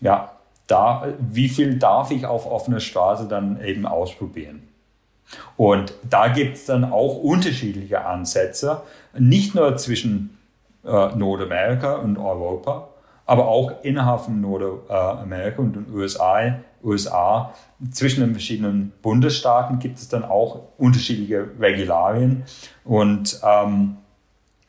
Ja, 0.00 0.32
da, 0.66 1.06
wie 1.20 1.48
viel 1.48 1.78
darf 1.78 2.10
ich 2.10 2.26
auf 2.26 2.50
offener 2.50 2.80
Straße 2.80 3.28
dann 3.28 3.62
eben 3.62 3.86
ausprobieren? 3.86 4.66
Und 5.56 5.94
da 6.02 6.26
gibt 6.26 6.56
es 6.56 6.66
dann 6.66 6.90
auch 6.90 7.22
unterschiedliche 7.22 8.04
Ansätze, 8.04 8.82
nicht 9.16 9.54
nur 9.54 9.76
zwischen 9.76 10.36
äh, 10.84 11.14
Nordamerika 11.14 11.94
und 11.98 12.18
Europa, 12.18 12.88
aber 13.26 13.46
auch 13.46 13.84
innerhalb 13.84 14.22
von 14.22 14.40
Nordamerika 14.40 15.62
und 15.62 15.76
den 15.76 15.86
USA, 15.94 16.56
USA. 16.84 17.54
Zwischen 17.90 18.20
den 18.20 18.32
verschiedenen 18.32 18.92
Bundesstaaten 19.02 19.78
gibt 19.78 19.98
es 19.98 20.08
dann 20.08 20.24
auch 20.24 20.60
unterschiedliche 20.78 21.48
Regularien. 21.58 22.44
Und 22.84 23.40
ähm, 23.42 23.96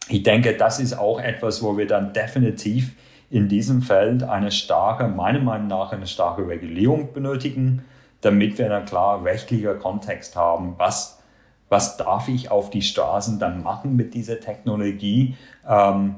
ich 0.07 0.23
denke, 0.23 0.55
das 0.55 0.79
ist 0.79 0.97
auch 0.97 1.19
etwas, 1.19 1.61
wo 1.61 1.77
wir 1.77 1.87
dann 1.87 2.13
definitiv 2.13 2.95
in 3.29 3.49
diesem 3.49 3.81
Feld 3.81 4.23
eine 4.23 4.51
starke, 4.51 5.07
meiner 5.07 5.39
Meinung 5.39 5.67
nach 5.67 5.91
eine 5.91 6.07
starke 6.07 6.47
Regulierung 6.47 7.11
benötigen, 7.13 7.83
damit 8.21 8.57
wir 8.57 8.73
einen 8.73 8.85
klar 8.85 9.23
rechtlichen 9.23 9.79
Kontext 9.79 10.35
haben, 10.35 10.75
was, 10.77 11.21
was 11.69 11.97
darf 11.97 12.27
ich 12.27 12.51
auf 12.51 12.69
die 12.69 12.81
Straßen 12.81 13.39
dann 13.39 13.63
machen 13.63 13.95
mit 13.95 14.13
dieser 14.13 14.39
Technologie, 14.39 15.35
ähm, 15.67 16.15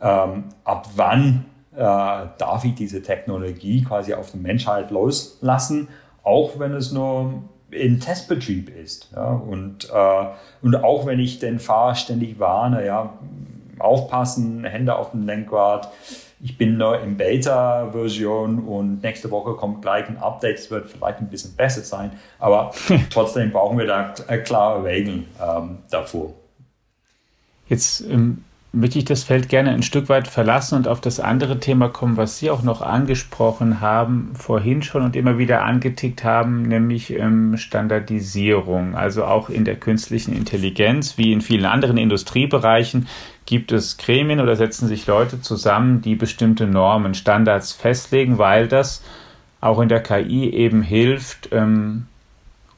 ähm, 0.00 0.44
ab 0.64 0.88
wann 0.96 1.46
darf 1.76 2.64
ich 2.64 2.74
diese 2.74 3.02
Technologie 3.02 3.84
quasi 3.84 4.14
auf 4.14 4.32
die 4.32 4.38
Menschheit 4.38 4.90
loslassen, 4.90 5.88
auch 6.22 6.58
wenn 6.58 6.74
es 6.74 6.92
nur 6.92 7.44
in 7.70 8.00
Testbetrieb 8.00 8.74
ist. 8.76 9.10
Ja, 9.14 9.30
und, 9.32 9.88
äh, 9.90 10.26
und 10.62 10.76
auch 10.82 11.06
wenn 11.06 11.20
ich 11.20 11.38
den 11.38 11.58
Fahrer 11.58 11.94
ständig 11.94 12.38
warne, 12.38 12.84
ja, 12.84 13.14
aufpassen, 13.78 14.64
Hände 14.64 14.94
auf 14.96 15.12
dem 15.12 15.26
Lenkrad. 15.26 15.90
Ich 16.42 16.56
bin 16.56 16.78
noch 16.78 17.02
in 17.02 17.16
Beta-Version 17.16 18.60
und 18.60 19.02
nächste 19.02 19.30
Woche 19.30 19.54
kommt 19.54 19.82
gleich 19.82 20.08
ein 20.08 20.18
Update. 20.18 20.58
Es 20.58 20.70
wird 20.70 20.88
vielleicht 20.88 21.18
ein 21.18 21.28
bisschen 21.28 21.54
besser 21.54 21.82
sein, 21.82 22.12
aber 22.38 22.72
trotzdem 23.10 23.52
brauchen 23.52 23.78
wir 23.78 23.86
da 23.86 24.12
klare 24.38 24.84
Regeln 24.84 25.26
ähm, 25.40 25.78
davor. 25.90 26.32
Jetzt 27.68 28.00
ähm, 28.02 28.44
möchte 28.72 28.98
ich 28.98 29.04
das 29.04 29.24
Feld 29.24 29.48
gerne 29.48 29.70
ein 29.70 29.82
Stück 29.82 30.08
weit 30.08 30.28
verlassen 30.28 30.76
und 30.76 30.86
auf 30.86 31.00
das 31.00 31.18
andere 31.18 31.58
Thema 31.58 31.88
kommen, 31.88 32.16
was 32.16 32.38
Sie 32.38 32.50
auch 32.50 32.62
noch 32.62 32.82
angesprochen 32.82 33.80
haben, 33.80 34.30
vorhin 34.34 34.82
schon 34.82 35.02
und 35.02 35.16
immer 35.16 35.38
wieder 35.38 35.64
angetickt 35.64 36.22
haben, 36.22 36.62
nämlich 36.62 37.10
ähm, 37.10 37.56
Standardisierung. 37.56 38.94
Also 38.94 39.24
auch 39.24 39.48
in 39.48 39.64
der 39.64 39.74
künstlichen 39.74 40.36
Intelligenz, 40.36 41.18
wie 41.18 41.32
in 41.32 41.40
vielen 41.40 41.64
anderen 41.64 41.96
Industriebereichen, 41.96 43.08
gibt 43.44 43.72
es 43.72 43.96
Gremien 43.96 44.38
oder 44.38 44.54
setzen 44.54 44.86
sich 44.86 45.06
Leute 45.08 45.40
zusammen, 45.40 46.00
die 46.00 46.14
bestimmte 46.14 46.68
Normen, 46.68 47.14
Standards 47.14 47.72
festlegen, 47.72 48.38
weil 48.38 48.68
das 48.68 49.02
auch 49.60 49.80
in 49.80 49.88
der 49.88 50.02
KI 50.02 50.48
eben 50.50 50.82
hilft, 50.82 51.48
ähm, 51.50 52.06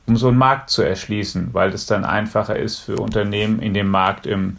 um 0.07 0.17
so 0.17 0.29
einen 0.29 0.39
Markt 0.39 0.71
zu 0.71 0.81
erschließen, 0.81 1.51
weil 1.53 1.75
es 1.75 1.85
dann 1.85 2.07
einfacher 2.07 2.57
ist 2.57 2.79
für 2.79 2.97
Unternehmen 2.97 3.61
in 3.61 3.75
dem 3.75 3.89
Markt 3.89 4.27
im 4.27 4.57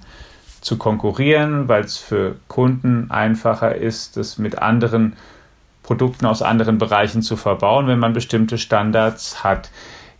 zu 0.64 0.78
konkurrieren, 0.78 1.68
weil 1.68 1.84
es 1.84 1.98
für 1.98 2.36
Kunden 2.48 3.12
einfacher 3.12 3.76
ist, 3.76 4.16
das 4.16 4.38
mit 4.38 4.60
anderen 4.60 5.14
Produkten 5.84 6.26
aus 6.26 6.42
anderen 6.42 6.78
Bereichen 6.78 7.22
zu 7.22 7.36
verbauen, 7.36 7.88
wenn 7.88 8.00
man 8.00 8.14
bestimmte 8.14 8.58
Standards 8.58 9.44
hat. 9.44 9.70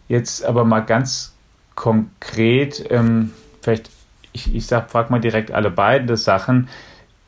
Jetzt 0.10 0.44
aber 0.44 0.66
mal 0.66 0.82
ganz 0.82 1.34
konkret, 1.76 2.86
ähm, 2.92 3.32
vielleicht, 3.62 3.90
ich, 4.34 4.54
ich 4.54 4.68
sag, 4.68 4.92
frag 4.92 5.10
mal 5.10 5.22
direkt 5.22 5.52
alle 5.52 5.72
beiden 5.72 6.16
Sachen. 6.18 6.68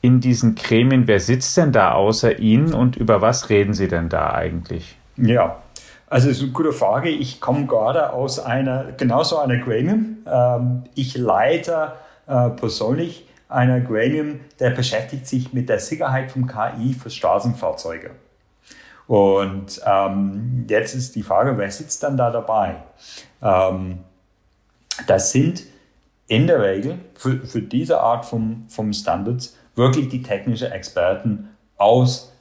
In 0.02 0.20
diesen 0.20 0.54
Gremien, 0.54 1.06
wer 1.06 1.18
sitzt 1.18 1.56
denn 1.56 1.72
da 1.72 1.92
außer 1.92 2.38
Ihnen 2.38 2.74
und 2.74 2.96
über 2.96 3.22
was 3.22 3.48
reden 3.48 3.72
Sie 3.72 3.88
denn 3.88 4.10
da 4.10 4.32
eigentlich? 4.32 4.96
Ja, 5.16 5.56
also 6.08 6.28
das 6.28 6.36
ist 6.36 6.42
eine 6.42 6.52
gute 6.52 6.72
Frage. 6.72 7.08
Ich 7.08 7.40
komme 7.40 7.66
gerade 7.66 8.12
aus 8.12 8.38
einer, 8.38 8.92
genauso 8.92 9.38
einer 9.38 9.56
Gremium. 9.56 10.18
Ähm, 10.30 10.84
ich 10.94 11.16
leite 11.16 11.92
äh, 12.26 12.50
persönlich 12.50 13.26
einer 13.48 13.80
Gremium, 13.80 14.40
der 14.58 14.70
beschäftigt 14.70 15.26
sich 15.26 15.52
mit 15.52 15.68
der 15.68 15.78
Sicherheit 15.78 16.32
vom 16.32 16.46
KI 16.46 16.94
für 16.94 17.10
Straßenfahrzeuge. 17.10 18.10
Und 19.06 19.80
ähm, 19.86 20.66
jetzt 20.68 20.94
ist 20.94 21.14
die 21.14 21.22
Frage, 21.22 21.56
wer 21.56 21.70
sitzt 21.70 22.02
dann 22.02 22.16
da 22.16 22.30
dabei? 22.30 22.76
Ähm, 23.40 24.00
das 25.06 25.30
sind 25.30 25.62
in 26.26 26.46
der 26.48 26.60
Regel 26.60 26.98
für, 27.14 27.46
für 27.46 27.62
diese 27.62 28.00
Art 28.00 28.26
von 28.26 28.64
vom 28.68 28.92
Standards 28.92 29.56
wirklich 29.76 30.08
die 30.08 30.22
technischen 30.22 30.72
Experten 30.72 31.50
aus, 31.76 32.32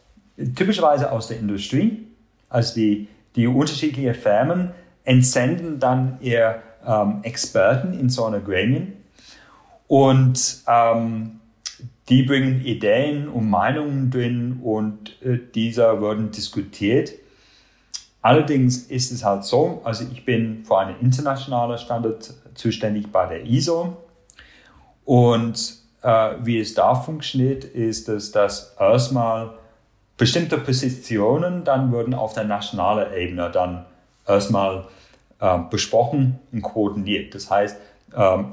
typischerweise 0.56 1.12
aus 1.12 1.28
der 1.28 1.38
Industrie. 1.38 2.08
Also 2.50 2.76
die, 2.76 3.08
die 3.36 3.46
unterschiedlichen 3.46 4.16
Firmen 4.16 4.72
entsenden 5.04 5.80
dann 5.80 6.18
ihr 6.22 6.62
ähm, 6.86 7.20
Experten 7.22 7.94
in 7.94 8.10
so 8.10 8.26
einer 8.26 8.40
Gremien 8.40 8.94
und 9.88 10.64
ähm, 10.68 11.40
die 12.10 12.24
bringen 12.24 12.64
Ideen 12.64 13.28
und 13.28 13.50
Meinungen 13.50 14.12
drin 14.12 14.60
und 14.64 15.22
äh, 15.24 15.40
dieser 15.54 16.02
werden 16.02 16.32
diskutiert. 16.32 17.14
Allerdings 18.22 18.78
ist 18.78 19.12
es 19.12 19.24
halt 19.24 19.44
so, 19.44 19.82
also 19.84 20.06
ich 20.12 20.26
bin 20.26 20.64
für 20.66 20.80
einen 20.80 21.00
internationalen 21.00 21.78
Standard 21.78 22.34
zuständig 22.56 23.12
bei 23.12 23.28
der 23.28 23.46
ISO 23.46 23.98
und 25.04 25.76
äh, 26.02 26.32
wie 26.42 26.60
es 26.60 26.74
da 26.74 26.96
funktioniert, 26.96 27.64
ist 27.64 28.08
dass 28.08 28.76
erstmal 28.80 29.54
bestimmte 30.18 30.58
Positionen 30.58 31.64
dann 31.64 31.92
würden 31.92 32.14
auf 32.14 32.34
der 32.34 32.46
nationalen 32.46 33.14
Ebene 33.14 33.52
dann 33.52 33.86
erstmal 34.28 34.86
äh, 35.40 35.60
besprochen 35.70 36.40
und 36.52 36.62
koordiniert. 36.62 37.36
Das 37.36 37.52
heißt, 37.52 37.78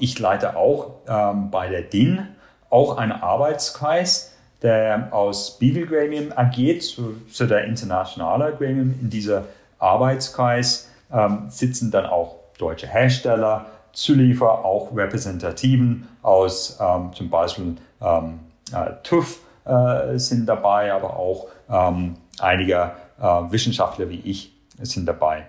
ich 0.00 0.18
leite 0.18 0.56
auch 0.56 0.90
ähm, 1.06 1.50
bei 1.50 1.68
der 1.68 1.82
DIN 1.82 2.28
auch 2.70 2.96
einen 2.96 3.12
Arbeitskreis, 3.12 4.32
der 4.62 5.08
aus 5.12 5.58
Bibelgremium 5.58 6.32
agiert, 6.34 6.82
zu, 6.82 7.16
zu 7.30 7.46
der 7.46 7.64
internationalen 7.64 8.56
Gremium. 8.56 8.94
In 9.00 9.10
dieser 9.10 9.44
Arbeitskreis 9.78 10.90
ähm, 11.12 11.44
sitzen 11.48 11.90
dann 11.90 12.06
auch 12.06 12.36
deutsche 12.58 12.86
Hersteller, 12.86 13.66
Zulieferer, 13.92 14.64
auch 14.64 14.96
Repräsentativen 14.96 16.08
aus 16.22 16.78
ähm, 16.80 17.12
zum 17.12 17.28
Beispiel 17.28 17.76
ähm, 18.00 18.40
äh, 18.72 18.92
TÜV 19.02 19.40
äh, 19.64 20.18
sind 20.18 20.46
dabei, 20.46 20.92
aber 20.92 21.16
auch 21.16 21.48
ähm, 21.68 22.14
einige 22.40 22.92
äh, 23.20 23.24
Wissenschaftler 23.50 24.08
wie 24.08 24.20
ich 24.20 24.52
sind 24.80 25.06
dabei. 25.06 25.46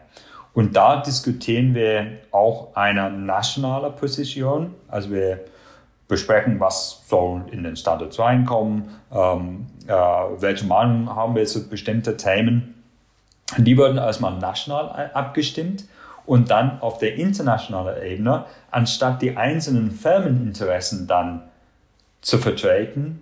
Und 0.53 0.75
da 0.75 1.01
diskutieren 1.01 1.73
wir 1.73 2.19
auch 2.31 2.75
eine 2.75 3.09
nationale 3.09 3.89
Position. 3.89 4.75
Also 4.87 5.11
wir 5.11 5.45
besprechen, 6.07 6.59
was 6.59 7.03
soll 7.07 7.43
in 7.51 7.63
den 7.63 7.75
Standard 7.75 8.17
reinkommen, 8.19 8.89
ähm, 9.11 9.67
äh, 9.87 9.91
welche 9.91 10.65
Meinung 10.65 11.15
haben 11.15 11.35
wir 11.35 11.45
zu 11.45 11.67
bestimmten 11.67 12.17
Themen. 12.17 12.83
Die 13.57 13.77
werden 13.77 13.97
erstmal 13.97 14.37
national 14.37 15.11
abgestimmt 15.13 15.85
und 16.25 16.51
dann 16.51 16.79
auf 16.81 16.97
der 16.99 17.15
internationalen 17.15 18.01
Ebene, 18.03 18.45
anstatt 18.71 19.21
die 19.21 19.35
einzelnen 19.35 19.91
Firmeninteressen 19.91 21.07
dann 21.07 21.43
zu 22.21 22.37
vertreten, 22.37 23.21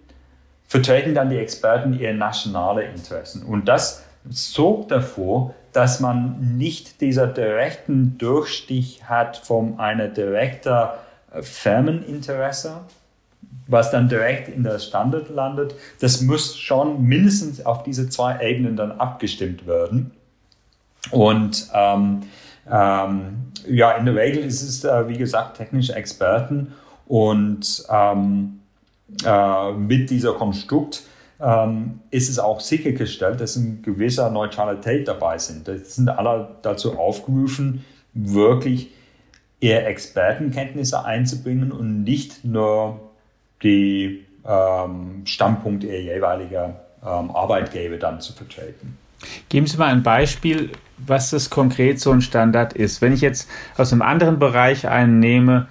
vertreten 0.68 1.16
dann 1.16 1.30
die 1.30 1.38
Experten 1.38 2.00
ihre 2.00 2.14
nationale 2.14 2.84
Interessen. 2.84 3.44
Und 3.44 3.68
das 3.68 4.04
sorgt 4.30 4.92
davor, 4.92 5.56
dass 5.74 6.00
man 6.00 6.58
nicht 6.58 7.02
dieser 7.02 7.28
direkten 7.28 8.18
Durchstich 8.18 9.04
hat 9.06 9.38
von 9.38 9.80
einer 9.80 10.08
direkten 10.08 10.90
äh, 11.34 11.42
Firmeninteresse, 11.42 12.82
was 13.68 13.92
dann 13.92 14.10
direkt 14.10 14.50
in 14.50 14.64
der 14.64 14.80
Standard 14.80 15.30
landet. 15.30 15.76
Das 16.00 16.22
muss 16.22 16.58
schon 16.58 17.04
mindestens 17.04 17.66
auf 17.66 17.84
diese 17.84 18.10
zwei 18.10 18.42
Ebenen 18.42 18.76
dann 18.76 18.92
abgestimmt 18.92 19.66
werden. 19.66 20.12
Und 21.10 21.68
ähm, 21.74 22.22
ähm, 22.70 23.52
ja, 23.68 23.92
in 23.92 24.06
der 24.06 24.16
Regel 24.16 24.44
ist 24.44 24.62
es, 24.62 24.84
äh, 24.84 25.08
wie 25.08 25.18
gesagt, 25.18 25.58
technische 25.58 25.96
Experten 25.96 26.74
und 27.08 27.84
ähm, 27.90 28.60
äh, 29.26 29.72
mit 29.74 30.10
dieser 30.10 30.34
Konstrukt 30.34 31.04
ähm, 31.42 32.00
ist 32.12 32.30
es 32.30 32.40
auch 32.40 32.60
sichergestellt, 32.60 33.42
dass 33.42 33.58
eine 33.58 33.78
gewisse 33.82 34.30
Neutralität 34.32 35.08
dabei 35.08 35.38
sind. 35.38 35.68
Das 35.68 35.96
sind 35.96 36.10
alle 36.10 36.56
dazu 36.62 36.98
aufgerufen, 36.98 37.84
wirklich 38.14 38.90
ihre 39.60 39.84
Expertenkenntnisse 39.84 41.04
einzubringen 41.06 41.72
und 41.72 42.04
nicht 42.04 42.44
nur 42.44 43.00
die 43.64 44.26
ähm, 44.46 45.22
Standpunkt 45.26 45.84
ihrer 45.84 46.16
jeweiligen 46.16 46.76
ähm, 47.04 47.32
Arbeitgeber 47.32 47.98
dann 47.98 48.20
zu 48.20 48.34
vertreten. 48.34 48.98
Geben 49.50 49.68
Sie 49.68 49.78
mal 49.78 49.92
ein 49.92 50.02
Beispiel, 50.02 50.72
was 50.98 51.30
das 51.30 51.50
konkret 51.50 52.00
so 52.00 52.12
ein 52.12 52.22
Standard 52.22 52.74
ist. 52.74 53.02
Wenn 53.02 53.14
ich 53.14 53.22
jetzt 53.22 53.48
aus 53.78 53.92
einem 53.92 54.02
anderen 54.02 54.40
Bereich 54.40 54.88
einen 54.88 55.20
nehme, 55.20 55.68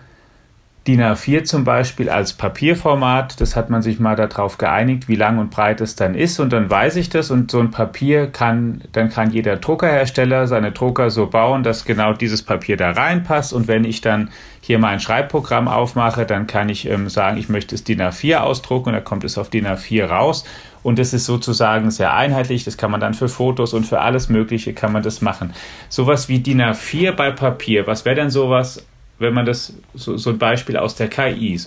DIN 0.87 1.03
A4 1.03 1.45
zum 1.45 1.65
Beispiel 1.65 2.09
als 2.09 2.33
Papierformat, 2.33 3.39
das 3.39 3.55
hat 3.55 3.69
man 3.69 3.83
sich 3.83 4.01
mal 4.01 4.17
darauf 4.17 4.57
geeinigt, 4.57 5.09
wie 5.09 5.15
lang 5.15 5.39
und 5.39 5.51
breit 5.51 5.83
es 5.83 5.95
dann 5.95 6.15
ist. 6.15 6.41
Und 6.41 6.55
dann 6.55 6.71
weiß 6.71 6.97
ich 6.97 7.11
das. 7.11 7.31
Und 7.31 7.51
so 7.51 7.61
ein 7.61 7.71
Papier 7.71 8.29
kann, 8.29 8.81
dann 8.93 9.11
kann 9.11 9.31
jeder 9.31 9.57
Druckerhersteller 9.57 10.47
seine 10.47 10.73
Drucker 10.73 11.11
so 11.11 11.27
bauen, 11.27 11.63
dass 11.63 11.85
genau 11.85 12.15
dieses 12.15 12.43
Papier 12.43 12.79
da 12.79 12.93
reinpasst. 12.93 13.53
Und 13.53 13.69
wenn 13.69 13.85
ich 13.85 14.01
dann 14.01 14.31
hier 14.63 14.79
mal 14.79 14.89
ein 14.89 15.01
Schreibprogramm 15.01 15.69
aufmache, 15.69 16.25
dann 16.25 16.47
kann 16.47 16.71
ich 16.71 16.89
ähm, 16.89 17.11
sagen, 17.11 17.37
ich 17.37 17.51
möchte 17.51 17.75
es 17.75 17.85
DIN 17.85 18.01
A4 18.01 18.39
ausdrucken. 18.39 18.89
Und 18.89 18.95
dann 18.95 19.05
kommt 19.05 19.25
es 19.25 19.37
auf 19.37 19.51
DIN 19.51 19.67
A4 19.67 20.07
raus. 20.07 20.45
Und 20.83 20.99
das 20.99 21.13
ist 21.13 21.27
sozusagen 21.27 21.91
sehr 21.91 22.15
einheitlich, 22.15 22.65
das 22.65 22.79
kann 22.79 22.91
man 22.91 23.01
dann 23.01 23.13
für 23.13 23.29
Fotos 23.29 23.75
und 23.75 23.85
für 23.85 24.01
alles 24.01 24.31
Mögliche 24.31 24.73
kann 24.73 24.93
man 24.93 25.03
das 25.03 25.21
machen. 25.21 25.53
Sowas 25.91 26.31
wie 26.31 26.39
DIN 26.39 26.63
A4 26.63 27.13
bei 27.13 27.31
Papier, 27.33 27.87
was 27.87 28.07
wäre 28.07 28.17
denn 28.17 28.31
sowas 28.31 28.87
wenn 29.21 29.35
man 29.35 29.47
das 29.47 29.73
so, 29.95 30.17
so 30.17 30.31
ein 30.31 30.39
Beispiel 30.39 30.77
aus 30.77 30.97
der 30.97 31.09
KI 31.09 31.61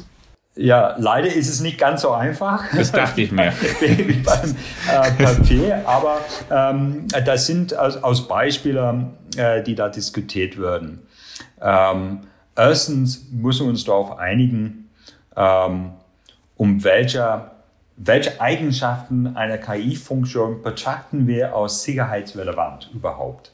ja, 0.56 0.96
leider 1.00 1.34
ist 1.34 1.50
es 1.50 1.62
nicht 1.62 1.80
ganz 1.80 2.02
so 2.02 2.12
einfach. 2.12 2.64
Das 2.76 2.92
dachte 2.92 3.22
ich 3.22 3.32
mir. 3.32 3.52
Wie 3.80 4.22
beim 4.22 4.56
äh, 4.88 5.12
Papier, 5.24 5.82
aber 5.88 6.20
ähm, 6.52 7.08
das 7.26 7.48
sind 7.48 7.76
aus, 7.76 7.98
aus 7.98 8.28
Beispielen, 8.28 9.14
äh, 9.36 9.64
die 9.64 9.74
da 9.74 9.90
diskutiert 9.90 10.62
werden. 10.62 11.00
Ähm, 11.60 12.20
erstens 12.56 13.32
müssen 13.32 13.66
wir 13.66 13.70
uns 13.70 13.84
darauf 13.84 14.20
einigen, 14.20 14.90
ähm, 15.36 15.94
um 16.56 16.84
welche, 16.84 17.50
welche 17.98 18.40
Eigenschaften 18.40 19.36
einer 19.36 19.58
KI-Funktion 19.58 20.62
betrachten 20.62 21.26
wir 21.26 21.56
als 21.56 21.82
sicherheitsrelevant 21.82 22.92
überhaupt. 22.94 23.53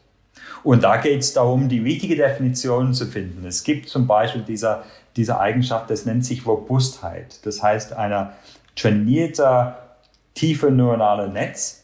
Und 0.64 0.84
da 0.84 0.98
geht 0.98 1.22
es 1.22 1.34
darum, 1.34 1.70
die 1.70 1.84
wichtige 1.84 2.16
Definition 2.16 2.94
zu 2.94 3.06
finden. 3.06 3.46
Es 3.46 3.64
gibt 3.64 3.90
zum 3.90 4.08
Beispiel 4.08 4.42
dieser, 4.42 4.84
diese 5.16 5.40
Eigenschaft, 5.40 5.90
das 5.90 6.06
nennt 6.06 6.26
sich 6.26 6.46
Robustheit. 6.46 7.46
Das 7.46 7.64
heißt, 7.64 7.94
ein 7.94 8.30
trainierter, 8.76 9.98
tiefer 10.34 10.72
neuronale 10.72 11.30
Netz 11.30 11.84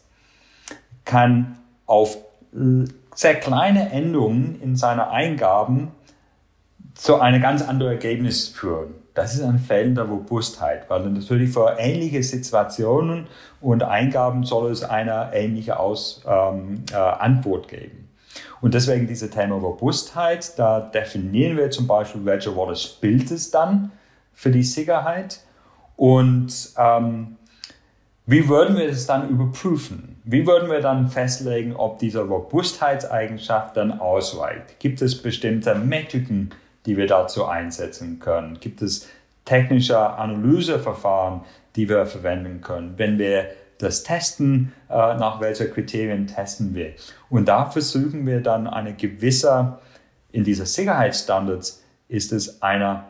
kann 1.04 1.58
auf 1.86 2.18
sehr 3.14 3.34
kleine 3.36 3.90
Änderungen 3.90 4.60
in 4.62 4.76
seiner 4.76 5.10
Eingaben 5.10 5.92
zu 6.94 7.20
einem 7.20 7.40
ganz 7.40 7.62
anderen 7.62 7.92
Ergebnis 7.92 8.48
führen. 8.48 8.94
Das 9.14 9.34
ist 9.34 9.42
ein 9.42 9.58
Feld 9.58 9.96
der 9.96 10.04
Robustheit, 10.04 10.90
weil 10.90 11.08
natürlich 11.08 11.50
für 11.50 11.76
ähnliche 11.78 12.22
Situationen 12.22 13.28
und 13.62 13.82
Eingaben 13.82 14.44
soll 14.44 14.70
es 14.70 14.82
eine 14.82 15.30
ähnliche 15.32 15.78
Aus, 15.78 16.22
ähm, 16.26 16.84
äh, 16.92 16.96
Antwort 16.96 17.68
geben. 17.68 18.05
Und 18.60 18.74
deswegen 18.74 19.06
diese 19.06 19.30
Thema 19.30 19.56
Robustheit, 19.56 20.58
da 20.58 20.80
definieren 20.80 21.56
wir 21.56 21.70
zum 21.70 21.86
Beispiel, 21.86 22.24
welche 22.24 22.50
Rolle 22.50 22.76
spielt 22.76 23.30
es 23.30 23.50
dann 23.50 23.92
für 24.32 24.50
die 24.50 24.62
Sicherheit 24.62 25.40
und 25.96 26.70
ähm, 26.78 27.36
wie 28.26 28.48
würden 28.48 28.76
wir 28.76 28.88
das 28.88 29.06
dann 29.06 29.28
überprüfen? 29.28 30.20
Wie 30.24 30.46
würden 30.46 30.68
wir 30.68 30.80
dann 30.80 31.08
festlegen, 31.08 31.76
ob 31.76 32.00
diese 32.00 32.22
Robustheitseigenschaft 32.22 33.76
dann 33.76 34.00
ausreicht? 34.00 34.80
Gibt 34.80 35.00
es 35.00 35.22
bestimmte 35.22 35.76
Metriken, 35.76 36.50
die 36.86 36.96
wir 36.96 37.06
dazu 37.06 37.46
einsetzen 37.46 38.18
können? 38.18 38.58
Gibt 38.58 38.82
es 38.82 39.08
technische 39.44 39.98
Analyseverfahren, 39.98 41.42
die 41.76 41.88
wir 41.88 42.04
verwenden 42.04 42.60
können? 42.60 42.94
Wenn 42.96 43.18
wir 43.18 43.46
das 43.78 44.02
testen, 44.02 44.72
äh, 44.88 44.92
nach 44.94 45.40
welchen 45.40 45.72
Kriterien 45.72 46.26
testen 46.26 46.74
wir? 46.74 46.94
Und 47.28 47.46
da 47.48 47.66
versuchen 47.66 48.26
wir 48.26 48.40
dann 48.40 48.66
eine 48.66 48.94
gewisse, 48.94 49.78
in 50.32 50.44
dieser 50.44 50.66
Sicherheitsstandards 50.66 51.82
ist 52.08 52.32
es 52.32 52.62
eine, 52.62 53.04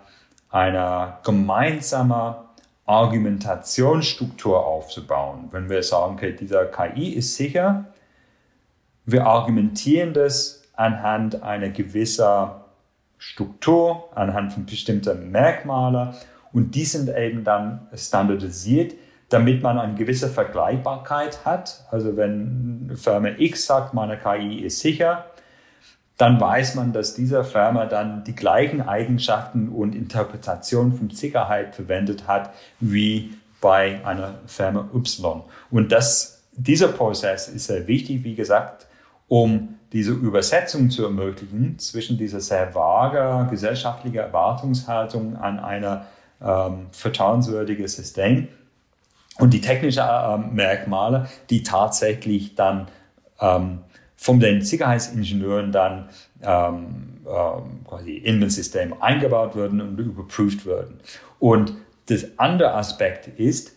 eine 0.50 1.18
gemeinsame 1.24 2.36
Argumentationsstruktur 2.86 4.64
aufzubauen. 4.64 5.48
Wenn 5.50 5.68
wir 5.68 5.82
sagen, 5.82 6.14
okay, 6.14 6.32
dieser 6.32 6.66
KI 6.66 7.10
ist 7.10 7.36
sicher, 7.36 7.86
wir 9.04 9.26
argumentieren 9.26 10.14
das 10.14 10.62
anhand 10.74 11.42
einer 11.42 11.70
gewissen 11.70 12.50
Struktur, 13.18 14.08
anhand 14.14 14.52
von 14.52 14.66
bestimmten 14.66 15.30
Merkmalen 15.30 16.14
und 16.52 16.74
die 16.74 16.84
sind 16.84 17.08
eben 17.08 17.44
dann 17.44 17.88
standardisiert, 17.94 18.94
damit 19.28 19.62
man 19.62 19.78
eine 19.78 19.94
gewisse 19.94 20.28
Vergleichbarkeit 20.28 21.44
hat. 21.44 21.84
Also 21.90 22.16
wenn 22.16 22.92
Firma 22.96 23.30
X 23.36 23.66
sagt, 23.66 23.94
meine 23.94 24.16
KI 24.16 24.60
ist 24.60 24.80
sicher, 24.80 25.26
dann 26.16 26.40
weiß 26.40 26.76
man, 26.76 26.92
dass 26.92 27.14
dieser 27.14 27.44
Firma 27.44 27.86
dann 27.86 28.24
die 28.24 28.34
gleichen 28.34 28.80
Eigenschaften 28.80 29.68
und 29.68 29.94
Interpretation 29.94 30.94
von 30.94 31.10
Sicherheit 31.10 31.74
verwendet 31.74 32.26
hat 32.26 32.50
wie 32.80 33.34
bei 33.60 34.00
einer 34.04 34.34
Firma 34.46 34.88
Y. 34.94 35.42
Und 35.70 35.92
das, 35.92 36.44
dieser 36.52 36.88
Prozess 36.88 37.48
ist 37.48 37.66
sehr 37.66 37.86
wichtig, 37.86 38.24
wie 38.24 38.34
gesagt, 38.34 38.86
um 39.28 39.76
diese 39.92 40.12
Übersetzung 40.12 40.90
zu 40.90 41.04
ermöglichen 41.04 41.78
zwischen 41.78 42.16
dieser 42.16 42.40
sehr 42.40 42.74
vage 42.74 43.48
gesellschaftlichen 43.50 44.16
Erwartungshaltung 44.16 45.36
an 45.36 45.58
ein 45.58 46.00
ähm, 46.40 46.86
vertrauenswürdiges 46.92 47.96
System 47.96 48.48
und 49.38 49.52
die 49.52 49.60
technischen 49.60 50.02
äh, 50.02 50.38
Merkmale, 50.38 51.28
die 51.50 51.62
tatsächlich 51.62 52.54
dann 52.54 52.88
ähm, 53.40 53.80
von 54.16 54.40
den 54.40 54.62
Sicherheitsingenieuren 54.62 55.72
dann 55.72 56.08
ähm, 56.42 57.18
ähm, 57.26 57.84
quasi 57.84 58.16
in 58.16 58.40
das 58.40 58.54
System 58.54 58.94
eingebaut 59.00 59.56
werden 59.56 59.80
und 59.80 59.98
überprüft 59.98 60.64
werden. 60.64 61.00
Und 61.38 61.74
das 62.06 62.38
andere 62.38 62.74
Aspekt 62.74 63.28
ist, 63.38 63.72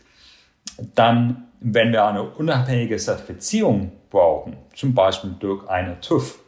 dann, 0.96 1.48
wenn 1.60 1.92
wir 1.92 2.06
eine 2.06 2.24
unabhängige 2.24 2.98
Zertifizierung 2.98 3.92
brauchen, 4.10 4.56
zum 4.74 4.94
Beispiel 4.94 5.36
durch 5.40 5.68
eine 5.68 6.00
TÜV. 6.00 6.40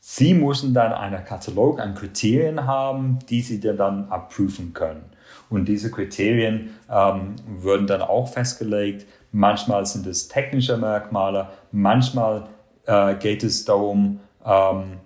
Sie 0.00 0.34
müssen 0.34 0.74
dann 0.74 0.92
einen 0.92 1.24
Katalog 1.24 1.80
an 1.80 1.94
Kriterien 1.94 2.66
haben, 2.66 3.18
die 3.28 3.40
Sie 3.40 3.60
dann 3.60 4.08
abprüfen 4.08 4.72
können. 4.72 5.04
Und 5.50 5.66
diese 5.66 5.90
Kriterien 5.90 6.74
ähm, 6.90 7.36
würden 7.46 7.86
dann 7.86 8.02
auch 8.02 8.28
festgelegt. 8.28 9.06
Manchmal 9.32 9.86
sind 9.86 10.06
es 10.06 10.28
technische 10.28 10.76
Merkmale, 10.76 11.48
manchmal 11.72 12.46
äh, 12.86 13.14
geht 13.16 13.44
es 13.44 13.64
darum, 13.64 14.20
ähm, 14.44 14.98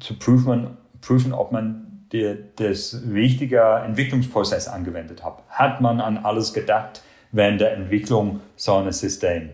zu 0.00 0.18
prüfen, 0.18 0.76
prüfen, 1.00 1.32
ob 1.32 1.52
man 1.52 2.06
die, 2.12 2.36
das 2.56 3.02
richtige 3.12 3.60
Entwicklungsprozess 3.84 4.68
angewendet 4.68 5.24
hat. 5.24 5.42
Hat 5.48 5.80
man 5.80 6.00
an 6.00 6.18
alles 6.18 6.52
gedacht 6.52 7.02
während 7.32 7.60
der 7.60 7.74
Entwicklung 7.74 8.40
so 8.56 8.76
eines 8.76 9.00
Systems? 9.00 9.50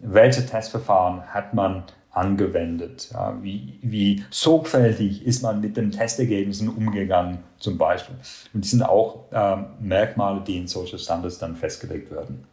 welche 0.00 0.44
Testverfahren 0.44 1.22
hat 1.32 1.54
man 1.54 1.84
angewendet? 2.12 3.10
Ja, 3.12 3.38
wie, 3.42 3.78
wie 3.82 4.24
sorgfältig 4.30 5.24
ist 5.24 5.42
man 5.42 5.60
mit 5.60 5.76
den 5.76 5.90
Testergebnissen 5.90 6.68
umgegangen 6.68 7.38
zum 7.58 7.78
Beispiel? 7.78 8.16
Und 8.52 8.64
die 8.64 8.68
sind 8.68 8.82
auch 8.82 9.24
ähm, 9.32 9.66
Merkmale, 9.80 10.42
die 10.46 10.56
in 10.56 10.66
solche 10.66 10.98
Standards 10.98 11.38
dann 11.38 11.56
festgelegt 11.56 12.10
werden. 12.10 12.44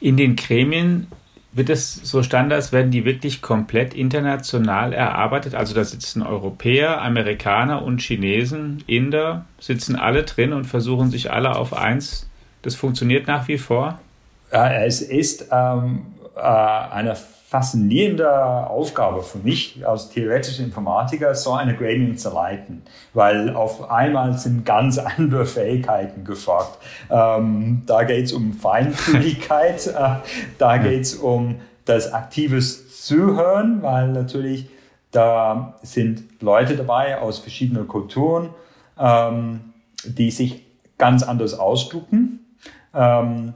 In 0.00 0.16
den 0.16 0.36
Gremien 0.36 1.06
wird 1.52 1.68
es 1.68 1.94
so 1.94 2.22
Standards, 2.22 2.72
werden 2.72 2.90
die 2.90 3.04
wirklich 3.04 3.42
komplett 3.42 3.94
international 3.94 4.92
erarbeitet? 4.92 5.54
Also 5.54 5.74
da 5.74 5.84
sitzen 5.84 6.22
Europäer, 6.22 7.02
Amerikaner 7.02 7.82
und 7.82 8.00
Chinesen, 8.00 8.82
Inder, 8.86 9.44
sitzen 9.58 9.96
alle 9.96 10.24
drin 10.24 10.52
und 10.52 10.64
versuchen 10.64 11.10
sich 11.10 11.30
alle 11.30 11.56
auf 11.56 11.74
eins. 11.74 12.28
Das 12.62 12.74
funktioniert 12.74 13.26
nach 13.26 13.48
wie 13.48 13.58
vor? 13.58 14.00
Ja, 14.50 14.72
es 14.72 15.02
ist 15.02 15.48
ähm, 15.50 16.06
äh, 16.36 16.40
eine 16.40 17.16
faszinierende 17.52 18.66
Aufgabe 18.66 19.22
für 19.22 19.36
mich 19.36 19.86
als 19.86 20.08
theoretischer 20.08 20.64
Informatiker, 20.64 21.34
so 21.34 21.52
eine 21.52 21.76
Gradient 21.76 22.18
zu 22.18 22.32
leiten, 22.32 22.80
weil 23.12 23.54
auf 23.54 23.90
einmal 23.90 24.38
sind 24.38 24.64
ganz 24.64 24.96
andere 25.18 25.44
Fähigkeiten 25.44 26.24
gefragt. 26.24 26.78
Ähm, 27.10 27.82
da 27.84 28.04
geht 28.04 28.24
es 28.24 28.32
um 28.32 28.54
Feinfühligkeit, 28.54 29.86
äh, 29.98 30.14
da 30.56 30.78
geht 30.78 31.02
es 31.02 31.14
um 31.14 31.56
das 31.84 32.14
aktives 32.14 33.04
Zuhören, 33.04 33.82
weil 33.82 34.08
natürlich 34.08 34.70
da 35.10 35.74
sind 35.82 36.22
Leute 36.40 36.74
dabei 36.74 37.20
aus 37.20 37.38
verschiedenen 37.38 37.86
Kulturen, 37.86 38.48
ähm, 38.98 39.60
die 40.04 40.30
sich 40.30 40.64
ganz 40.96 41.22
anders 41.22 41.52
ausdrücken. 41.52 42.40
Ähm, 42.94 43.52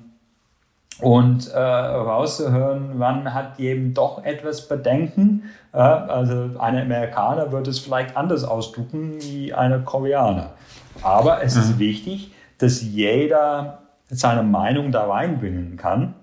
und 1.00 1.50
äh, 1.52 1.58
rauszuhören, 1.58 2.92
wann 2.94 3.34
hat 3.34 3.58
jedem 3.58 3.92
doch 3.92 4.24
etwas 4.24 4.66
Bedenken. 4.66 5.50
Äh, 5.72 5.78
also 5.78 6.58
ein 6.58 6.78
Amerikaner 6.78 7.52
wird 7.52 7.68
es 7.68 7.78
vielleicht 7.78 8.16
anders 8.16 8.44
ausdrücken 8.44 9.20
wie 9.20 9.52
ein 9.52 9.84
Koreaner. 9.84 10.54
Aber 11.02 11.42
es 11.42 11.54
mhm. 11.54 11.62
ist 11.62 11.78
wichtig, 11.78 12.32
dass 12.58 12.80
jeder 12.80 13.82
seine 14.08 14.42
Meinung 14.42 14.92
da 14.92 15.04
reinbringen 15.04 15.76
kann. 15.76 16.14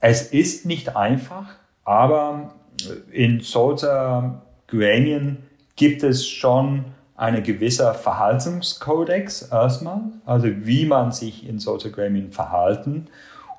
Es 0.00 0.22
ist 0.22 0.64
nicht 0.64 0.96
einfach, 0.96 1.46
aber 1.84 2.54
in 3.10 3.40
solcher 3.40 4.42
Gremien 4.66 5.38
gibt 5.76 6.02
es 6.02 6.26
schon 6.26 6.86
eine 7.14 7.42
gewisse 7.42 7.92
Verhaltenskodex 7.94 9.42
erstmal, 9.42 10.00
also 10.24 10.48
wie 10.48 10.86
man 10.86 11.12
sich 11.12 11.46
in 11.46 11.58
solchen 11.58 11.92
Gremien 11.92 12.32
verhalten 12.32 13.08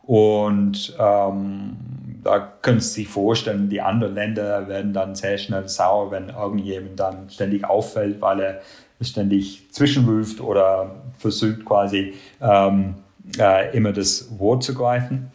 und 0.06 0.96
ähm, 1.00 1.78
da 2.24 2.40
können 2.62 2.80
Sie 2.80 3.02
sich 3.02 3.08
vorstellen, 3.08 3.70
die 3.70 3.82
anderen 3.82 4.16
Länder 4.16 4.68
werden 4.68 4.94
dann 4.94 5.16
sehr 5.16 5.38
schnell 5.38 5.68
sauer, 5.68 6.12
wenn 6.12 6.30
irgendjemand 6.30 7.00
dann 7.00 7.30
ständig 7.30 7.66
auffällt, 7.66 8.22
weil 8.22 8.40
er 8.40 8.62
ständig 9.02 9.72
zwischenruft 9.72 10.40
oder 10.40 10.96
versucht 11.18 11.66
quasi 11.66 12.14
ähm, 12.42 12.96
äh, 13.38 13.76
immer 13.76 13.92
das 13.92 14.40
Wort 14.40 14.64
zu 14.64 14.74
greifen. 14.74 15.32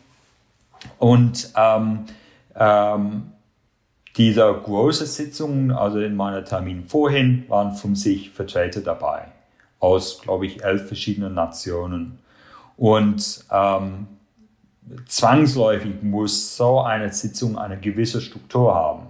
Und 0.98 1.52
ähm, 1.56 2.04
ähm, 2.54 3.32
dieser 4.16 4.52
große 4.52 5.06
Sitzung, 5.06 5.70
also 5.70 6.00
in 6.00 6.16
meiner 6.16 6.44
Termin 6.44 6.84
vorhin, 6.86 7.44
waren 7.48 7.72
50 7.72 8.30
Vertreter 8.30 8.80
dabei 8.80 9.28
aus, 9.80 10.20
glaube 10.20 10.46
ich, 10.46 10.64
elf 10.64 10.88
verschiedenen 10.88 11.34
Nationen. 11.34 12.18
Und 12.76 13.44
ähm, 13.50 14.06
zwangsläufig 15.06 16.02
muss 16.02 16.56
so 16.56 16.80
eine 16.80 17.12
Sitzung 17.12 17.58
eine 17.58 17.78
gewisse 17.78 18.20
Struktur 18.20 18.74
haben. 18.74 19.06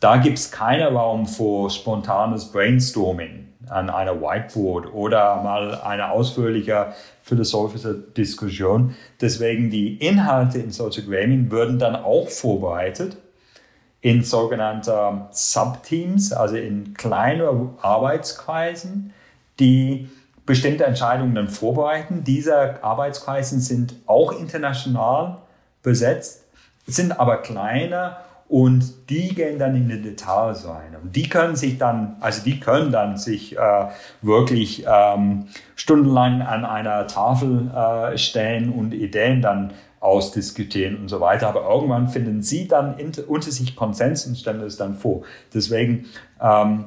Da 0.00 0.16
gibt 0.18 0.38
es 0.38 0.50
keinen 0.50 0.96
Raum 0.96 1.26
für 1.26 1.70
spontanes 1.70 2.52
Brainstorming 2.52 3.48
an 3.68 3.90
einer 3.90 4.20
Whiteboard 4.20 4.92
oder 4.92 5.42
mal 5.42 5.74
eine 5.80 6.10
ausführliche 6.10 6.94
philosophische 7.22 7.94
Diskussion. 7.94 8.94
Deswegen 9.20 9.70
die 9.70 9.96
Inhalte 9.96 10.58
in 10.58 10.70
solchen 10.70 11.06
Gremien 11.06 11.50
würden 11.50 11.78
dann 11.78 11.96
auch 11.96 12.28
vorbereitet 12.28 13.16
in 14.00 14.22
sogenannte 14.22 15.26
Subteams, 15.32 16.32
also 16.32 16.56
in 16.56 16.94
kleine 16.94 17.70
Arbeitskreisen, 17.82 19.12
die 19.58 20.08
bestimmte 20.48 20.86
Entscheidungen 20.86 21.34
dann 21.34 21.48
vorbereiten. 21.48 22.24
Diese 22.24 22.82
Arbeitskreise 22.82 23.60
sind 23.60 23.94
auch 24.06 24.32
international 24.32 25.42
besetzt, 25.82 26.46
sind 26.86 27.20
aber 27.20 27.42
kleiner 27.42 28.16
und 28.48 29.10
die 29.10 29.34
gehen 29.34 29.58
dann 29.58 29.76
in 29.76 29.90
die 29.90 30.00
Details 30.00 30.66
rein. 30.66 30.96
Und 31.02 31.14
die 31.14 31.28
können 31.28 31.54
sich 31.54 31.76
dann, 31.76 32.16
also 32.20 32.42
die 32.42 32.60
können 32.60 32.90
dann 32.90 33.18
sich 33.18 33.58
äh, 33.58 33.88
wirklich 34.22 34.86
ähm, 34.88 35.48
stundenlang 35.76 36.40
an 36.40 36.64
einer 36.64 37.06
Tafel 37.06 37.70
äh, 37.70 38.16
stellen 38.16 38.72
und 38.72 38.94
Ideen 38.94 39.42
dann 39.42 39.74
ausdiskutieren 40.00 40.96
und 40.96 41.08
so 41.08 41.20
weiter. 41.20 41.48
Aber 41.48 41.68
irgendwann 41.68 42.08
finden 42.08 42.40
sie 42.40 42.66
dann 42.66 42.94
unter 43.26 43.50
sich 43.50 43.76
Konsens 43.76 44.24
und 44.24 44.38
stellen 44.38 44.62
es 44.62 44.78
dann 44.78 44.94
vor. 44.94 45.24
Deswegen 45.52 46.06
ähm, 46.40 46.86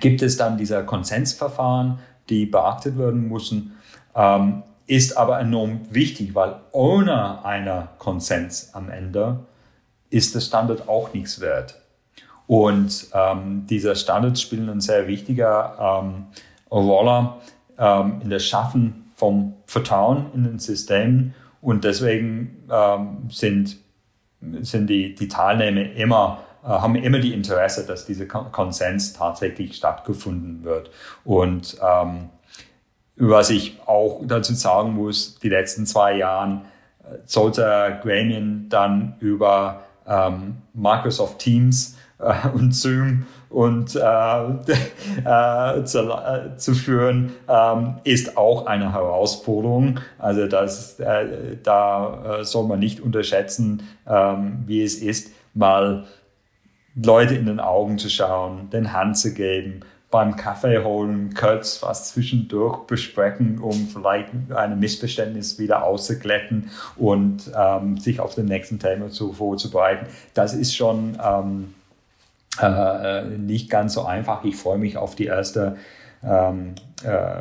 gibt 0.00 0.20
es 0.20 0.36
dann 0.36 0.58
dieser 0.58 0.82
Konsensverfahren, 0.82 2.00
die 2.28 2.46
beachtet 2.46 2.98
werden 2.98 3.28
müssen. 3.28 3.76
Ähm, 4.14 4.62
ist 4.86 5.16
aber 5.16 5.40
enorm 5.40 5.80
wichtig, 5.90 6.34
weil 6.34 6.56
ohne 6.72 7.44
einer 7.44 7.88
Konsens 7.98 8.70
am 8.72 8.88
Ende 8.88 9.40
ist 10.10 10.34
der 10.34 10.40
Standard 10.40 10.88
auch 10.88 11.12
nichts 11.12 11.40
wert. 11.40 11.80
Und 12.46 13.08
ähm, 13.12 13.66
diese 13.68 13.96
Standards 13.96 14.40
spielen 14.40 14.70
eine 14.70 14.80
sehr 14.80 15.08
wichtige 15.08 15.72
ähm, 15.80 16.26
Rolle 16.70 17.34
ähm, 17.78 18.20
in 18.22 18.30
der 18.30 18.38
Schaffen 18.38 19.10
vom 19.16 19.54
Vertrauen 19.66 20.26
in 20.34 20.44
den 20.44 20.58
Systemen. 20.58 21.34
Und 21.60 21.82
deswegen 21.82 22.62
ähm, 22.70 23.28
sind, 23.30 23.76
sind 24.60 24.88
die, 24.88 25.14
die 25.14 25.26
Teilnehmer 25.26 25.92
immer, 25.94 26.38
haben 26.68 26.96
immer 26.96 27.18
die 27.18 27.32
Interesse, 27.32 27.86
dass 27.86 28.06
dieser 28.06 28.26
Konsens 28.26 29.12
tatsächlich 29.12 29.76
stattgefunden 29.76 30.64
wird. 30.64 30.90
Und 31.24 31.76
ähm, 31.82 32.30
was 33.16 33.50
ich 33.50 33.78
auch 33.86 34.20
dazu 34.24 34.52
sagen 34.54 34.92
muss, 34.92 35.38
die 35.38 35.48
letzten 35.48 35.86
zwei 35.86 36.16
Jahren 36.16 36.62
äh, 37.02 37.16
sollte 37.24 37.98
Granian 38.02 38.66
dann 38.68 39.14
über 39.20 39.84
ähm, 40.06 40.58
Microsoft 40.74 41.38
Teams 41.38 41.96
äh, 42.18 42.48
und 42.48 42.74
Zoom 42.74 43.26
und 43.48 43.94
äh, 43.96 44.00
äh, 45.24 45.84
zu, 45.84 46.10
äh, 46.10 46.56
zu, 46.56 46.74
führen, 46.74 47.32
ähm, 47.48 47.94
ist 48.04 48.36
auch 48.36 48.66
eine 48.66 48.92
Herausforderung. 48.92 50.00
Also 50.18 50.46
das, 50.46 51.00
äh, 51.00 51.56
da 51.62 52.40
äh, 52.40 52.44
soll 52.44 52.66
man 52.66 52.80
nicht 52.80 53.00
unterschätzen, 53.00 53.82
ähm, 54.06 54.64
wie 54.66 54.82
es 54.82 54.96
ist, 54.96 55.30
mal 55.54 56.04
Leute 57.02 57.34
in 57.34 57.46
den 57.46 57.60
Augen 57.60 57.98
zu 57.98 58.08
schauen, 58.08 58.70
den 58.70 58.92
Hand 58.92 59.18
zu 59.18 59.34
geben, 59.34 59.80
beim 60.10 60.36
Kaffee 60.36 60.82
holen, 60.82 61.34
kurz 61.34 61.82
was 61.82 62.08
zwischendurch 62.10 62.86
besprechen, 62.86 63.58
um 63.58 63.88
vielleicht 63.88 64.28
ein 64.54 64.78
Missverständnis 64.78 65.58
wieder 65.58 65.84
auszuglätten 65.84 66.70
und 66.96 67.50
ähm, 67.54 67.98
sich 67.98 68.20
auf 68.20 68.34
den 68.34 68.46
nächsten 68.46 68.78
Thema 68.78 69.10
zu, 69.10 69.32
vorzubereiten. 69.32 70.06
Das 70.32 70.54
ist 70.54 70.74
schon 70.74 71.18
ähm, 71.22 71.74
äh, 72.60 73.24
nicht 73.24 73.68
ganz 73.68 73.94
so 73.94 74.04
einfach. 74.04 74.44
Ich 74.44 74.56
freue 74.56 74.78
mich 74.78 74.96
auf 74.96 75.16
die 75.16 75.26
erste 75.26 75.76
ähm, 76.22 76.76
äh, 77.04 77.40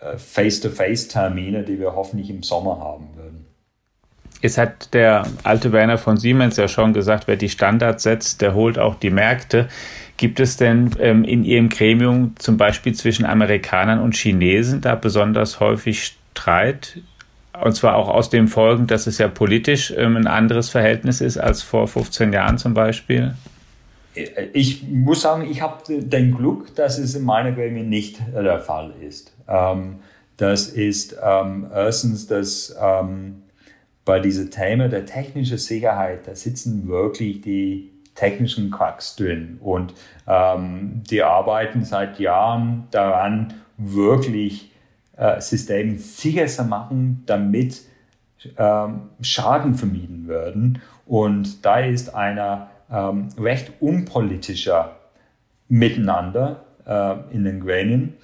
äh, 0.00 0.18
Face-to-Face-Termine, 0.18 1.64
die 1.64 1.78
wir 1.78 1.94
hoffentlich 1.94 2.30
im 2.30 2.42
Sommer 2.42 2.78
haben. 2.80 3.08
Jetzt 4.46 4.58
hat 4.58 4.94
der 4.94 5.26
alte 5.42 5.72
Werner 5.72 5.98
von 5.98 6.18
Siemens 6.18 6.56
ja 6.56 6.68
schon 6.68 6.92
gesagt, 6.92 7.26
wer 7.26 7.34
die 7.34 7.48
Standards 7.48 8.04
setzt, 8.04 8.42
der 8.42 8.54
holt 8.54 8.78
auch 8.78 8.94
die 8.94 9.10
Märkte. 9.10 9.66
Gibt 10.18 10.38
es 10.38 10.56
denn 10.56 10.92
ähm, 11.00 11.24
in 11.24 11.42
Ihrem 11.42 11.68
Gremium 11.68 12.36
zum 12.38 12.56
Beispiel 12.56 12.94
zwischen 12.94 13.26
Amerikanern 13.26 13.98
und 13.98 14.14
Chinesen 14.14 14.82
da 14.82 14.94
besonders 14.94 15.58
häufig 15.58 16.14
Streit? 16.32 17.00
Und 17.60 17.72
zwar 17.72 17.96
auch 17.96 18.08
aus 18.08 18.30
dem 18.30 18.46
Folgen, 18.46 18.86
dass 18.86 19.08
es 19.08 19.18
ja 19.18 19.26
politisch 19.26 19.92
ähm, 19.96 20.14
ein 20.14 20.28
anderes 20.28 20.68
Verhältnis 20.68 21.20
ist 21.20 21.38
als 21.38 21.62
vor 21.62 21.88
15 21.88 22.32
Jahren 22.32 22.56
zum 22.56 22.72
Beispiel? 22.72 23.34
Ich 24.52 24.84
muss 24.84 25.22
sagen, 25.22 25.50
ich 25.50 25.60
habe 25.60 25.82
den 25.88 26.36
Glück, 26.36 26.72
dass 26.76 26.98
es 26.98 27.16
in 27.16 27.24
meiner 27.24 27.50
Gremium 27.50 27.88
nicht 27.88 28.20
der 28.32 28.60
Fall 28.60 28.92
ist. 29.00 29.32
Ähm, 29.48 29.96
das 30.36 30.68
ist 30.68 31.16
ähm, 31.20 31.66
erstens, 31.74 32.28
dass 32.28 32.76
ähm, 32.80 33.42
bei 34.06 34.20
diesem 34.20 34.50
Thema 34.50 34.88
der 34.88 35.04
technischen 35.04 35.58
Sicherheit, 35.58 36.26
da 36.26 36.34
sitzen 36.34 36.88
wirklich 36.88 37.42
die 37.42 37.90
technischen 38.14 38.70
Cracks 38.70 39.16
drin. 39.16 39.58
Und 39.60 39.92
ähm, 40.26 41.02
die 41.10 41.22
arbeiten 41.22 41.84
seit 41.84 42.18
Jahren 42.18 42.84
daran, 42.92 43.52
wirklich 43.76 44.72
äh, 45.16 45.40
Systeme 45.40 45.98
sicher 45.98 46.46
zu 46.46 46.64
machen, 46.64 47.24
damit 47.26 47.82
ähm, 48.56 49.10
Schaden 49.20 49.74
vermieden 49.74 50.28
werden. 50.28 50.80
Und 51.04 51.66
da 51.66 51.80
ist 51.80 52.14
einer 52.14 52.70
ähm, 52.90 53.28
recht 53.38 53.72
unpolitischer 53.80 54.96
Miteinander 55.68 56.64
äh, 56.86 57.34
in 57.34 57.44
den 57.44 57.60
Gremien. 57.60 58.14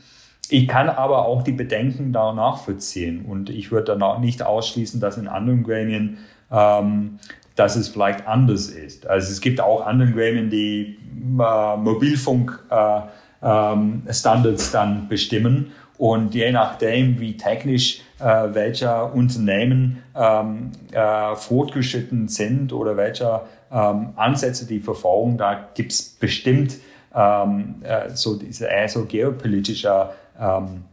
Ich 0.52 0.68
kann 0.68 0.90
aber 0.90 1.24
auch 1.24 1.42
die 1.42 1.52
Bedenken 1.52 2.12
da 2.12 2.34
nachvollziehen 2.34 3.24
und 3.24 3.48
ich 3.48 3.72
würde 3.72 3.86
dann 3.86 4.02
auch 4.02 4.18
nicht 4.18 4.42
ausschließen, 4.42 5.00
dass 5.00 5.16
in 5.16 5.26
anderen 5.26 5.62
Gremien 5.62 6.18
ähm, 6.50 7.18
dass 7.54 7.74
es 7.76 7.88
vielleicht 7.88 8.26
anders 8.26 8.66
ist. 8.66 9.06
Also 9.06 9.32
es 9.32 9.40
gibt 9.40 9.62
auch 9.62 9.86
andere 9.86 10.10
Gremien, 10.10 10.50
die 10.50 10.98
äh, 11.38 11.76
Mobilfunk-Standards 11.76 13.34
äh, 13.42 14.66
ähm, 14.66 14.72
dann 14.72 15.08
bestimmen. 15.08 15.72
Und 15.96 16.34
je 16.34 16.52
nachdem, 16.52 17.18
wie 17.18 17.38
technisch 17.38 18.02
äh, 18.18 18.48
welcher 18.52 19.14
Unternehmen 19.14 20.02
ähm, 20.14 20.72
äh, 20.92 21.34
fortgeschritten 21.34 22.28
sind 22.28 22.74
oder 22.74 22.96
welcher 22.98 23.46
ähm, 23.70 24.10
Ansätze 24.16 24.66
die 24.66 24.80
verfolgen, 24.80 25.38
da 25.38 25.68
gibt 25.74 25.92
es 25.92 26.02
bestimmt 26.02 26.76
ähm, 27.14 27.76
äh, 27.82 28.10
so 28.10 28.36
diese 28.36 28.66
eher 28.66 28.88
so 28.88 29.04
geopolitische 29.04 30.10
ähm, 30.38 30.84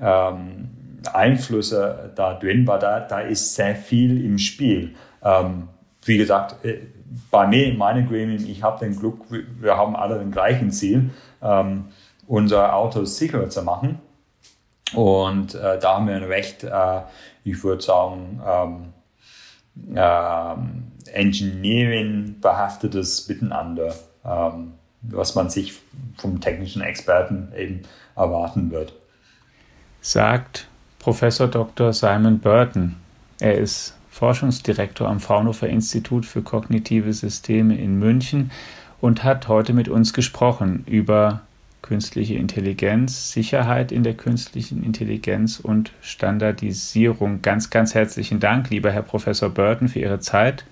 ähm, 0.00 0.68
Einflüsse 1.12 2.12
da 2.14 2.34
drin, 2.34 2.66
weil 2.66 2.78
da, 2.78 3.00
da 3.00 3.20
ist 3.20 3.54
sehr 3.54 3.76
viel 3.76 4.24
im 4.24 4.38
Spiel. 4.38 4.94
Ähm, 5.22 5.68
wie 6.04 6.18
gesagt, 6.18 6.64
äh, 6.64 6.78
bei 7.30 7.46
mir 7.46 7.66
in 7.66 7.78
meinem 7.78 8.08
Gremium, 8.08 8.44
ich 8.44 8.62
habe 8.62 8.84
den 8.84 8.98
Glück, 8.98 9.18
wir 9.30 9.76
haben 9.76 9.96
alle 9.96 10.18
den 10.18 10.30
gleichen 10.30 10.70
Ziel, 10.70 11.10
ähm, 11.42 11.86
unsere 12.26 12.72
Autos 12.72 13.18
sicherer 13.18 13.48
zu 13.48 13.62
machen. 13.62 14.00
Und 14.94 15.54
äh, 15.54 15.78
da 15.78 15.94
haben 15.94 16.08
wir 16.08 16.16
ein 16.16 16.24
recht, 16.24 16.64
äh, 16.64 17.00
ich 17.44 17.62
würde 17.62 17.82
sagen, 17.82 18.40
ähm, 18.46 19.96
äh, 19.96 20.54
Engineering 21.12 22.36
behaftetes 22.40 23.28
Miteinander, 23.28 23.94
ähm, 24.24 24.74
was 25.02 25.34
man 25.34 25.50
sich 25.50 25.74
vom 26.16 26.40
technischen 26.40 26.82
Experten 26.82 27.52
eben 27.56 27.82
erwarten 28.16 28.70
wird. 28.70 28.92
Sagt 30.00 30.68
Professor 30.98 31.48
Dr. 31.48 31.92
Simon 31.92 32.38
Burton. 32.38 32.96
Er 33.40 33.58
ist 33.58 33.94
Forschungsdirektor 34.10 35.08
am 35.08 35.20
Fraunhofer 35.20 35.68
Institut 35.68 36.24
für 36.24 36.42
kognitive 36.42 37.12
Systeme 37.12 37.76
in 37.76 37.98
München 37.98 38.50
und 39.00 39.24
hat 39.24 39.48
heute 39.48 39.72
mit 39.72 39.88
uns 39.88 40.12
gesprochen 40.12 40.84
über 40.86 41.42
künstliche 41.82 42.34
Intelligenz, 42.34 43.32
Sicherheit 43.32 43.92
in 43.92 44.02
der 44.02 44.14
künstlichen 44.14 44.82
Intelligenz 44.82 45.60
und 45.60 45.92
Standardisierung. 46.00 47.42
Ganz, 47.42 47.68
ganz 47.68 47.94
herzlichen 47.94 48.40
Dank, 48.40 48.70
lieber 48.70 48.90
Herr 48.90 49.02
Professor 49.02 49.50
Burton, 49.50 49.88
für 49.88 49.98
Ihre 49.98 50.20
Zeit. 50.20 50.64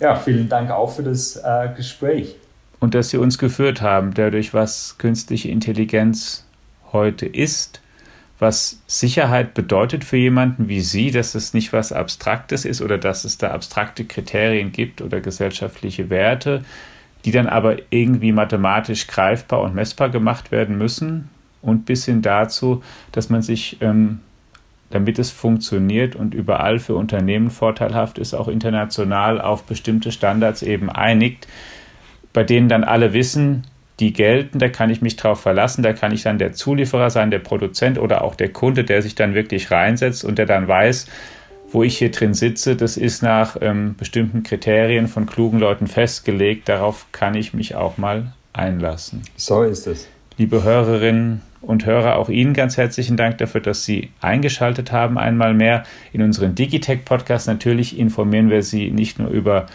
Ja, 0.00 0.16
vielen 0.16 0.48
Dank 0.48 0.70
auch 0.70 0.90
für 0.90 1.02
das 1.02 1.36
äh, 1.36 1.68
Gespräch. 1.76 2.36
Und 2.80 2.94
dass 2.94 3.10
Sie 3.10 3.18
uns 3.18 3.36
geführt 3.36 3.82
haben, 3.82 4.14
dadurch, 4.14 4.54
was 4.54 4.96
künstliche 4.96 5.50
Intelligenz 5.50 6.46
heute 6.92 7.26
ist 7.26 7.80
was 8.38 8.80
Sicherheit 8.86 9.54
bedeutet 9.54 10.04
für 10.04 10.16
jemanden 10.16 10.68
wie 10.68 10.80
Sie, 10.80 11.10
dass 11.10 11.34
es 11.34 11.54
nicht 11.54 11.72
was 11.72 11.92
Abstraktes 11.92 12.64
ist 12.64 12.80
oder 12.80 12.98
dass 12.98 13.24
es 13.24 13.38
da 13.38 13.50
abstrakte 13.50 14.04
Kriterien 14.04 14.70
gibt 14.70 15.02
oder 15.02 15.20
gesellschaftliche 15.20 16.08
Werte, 16.08 16.62
die 17.24 17.32
dann 17.32 17.48
aber 17.48 17.76
irgendwie 17.90 18.32
mathematisch 18.32 19.08
greifbar 19.08 19.62
und 19.62 19.74
messbar 19.74 20.08
gemacht 20.08 20.52
werden 20.52 20.78
müssen 20.78 21.30
und 21.62 21.84
bis 21.84 22.04
hin 22.04 22.22
dazu, 22.22 22.82
dass 23.10 23.28
man 23.28 23.42
sich, 23.42 23.78
ähm, 23.80 24.20
damit 24.90 25.18
es 25.18 25.32
funktioniert 25.32 26.14
und 26.14 26.32
überall 26.32 26.78
für 26.78 26.94
Unternehmen 26.94 27.50
vorteilhaft 27.50 28.18
ist, 28.18 28.34
auch 28.34 28.46
international 28.46 29.40
auf 29.40 29.64
bestimmte 29.64 30.12
Standards 30.12 30.62
eben 30.62 30.90
einigt, 30.90 31.48
bei 32.32 32.44
denen 32.44 32.68
dann 32.68 32.84
alle 32.84 33.12
wissen, 33.12 33.66
die 34.00 34.12
gelten, 34.12 34.58
da 34.58 34.68
kann 34.68 34.90
ich 34.90 35.02
mich 35.02 35.16
drauf 35.16 35.40
verlassen, 35.40 35.82
da 35.82 35.92
kann 35.92 36.12
ich 36.12 36.22
dann 36.22 36.38
der 36.38 36.52
Zulieferer 36.52 37.10
sein, 37.10 37.30
der 37.30 37.40
Produzent 37.40 37.98
oder 37.98 38.22
auch 38.22 38.34
der 38.34 38.50
Kunde, 38.50 38.84
der 38.84 39.02
sich 39.02 39.14
dann 39.14 39.34
wirklich 39.34 39.70
reinsetzt 39.70 40.24
und 40.24 40.38
der 40.38 40.46
dann 40.46 40.68
weiß, 40.68 41.06
wo 41.70 41.82
ich 41.82 41.98
hier 41.98 42.10
drin 42.10 42.34
sitze, 42.34 42.76
das 42.76 42.96
ist 42.96 43.22
nach 43.22 43.56
ähm, 43.60 43.94
bestimmten 43.96 44.42
Kriterien 44.42 45.06
von 45.06 45.26
klugen 45.26 45.58
Leuten 45.58 45.86
festgelegt. 45.86 46.68
Darauf 46.68 47.06
kann 47.12 47.34
ich 47.34 47.52
mich 47.52 47.74
auch 47.74 47.98
mal 47.98 48.32
einlassen. 48.52 49.22
So 49.36 49.62
ist 49.62 49.86
es. 49.86 50.08
Liebe 50.38 50.62
Hörerinnen 50.62 51.42
und 51.60 51.84
Hörer, 51.84 52.16
auch 52.16 52.28
Ihnen 52.28 52.54
ganz 52.54 52.76
herzlichen 52.76 53.16
Dank 53.16 53.38
dafür, 53.38 53.60
dass 53.60 53.84
Sie 53.84 54.10
eingeschaltet 54.20 54.92
haben. 54.92 55.18
Einmal 55.18 55.52
mehr 55.52 55.82
in 56.12 56.22
unseren 56.22 56.54
Digitech-Podcast. 56.54 57.48
Natürlich 57.48 57.98
informieren 57.98 58.48
wir 58.48 58.62
Sie 58.62 58.90
nicht 58.90 59.18
nur 59.18 59.28
über 59.28 59.66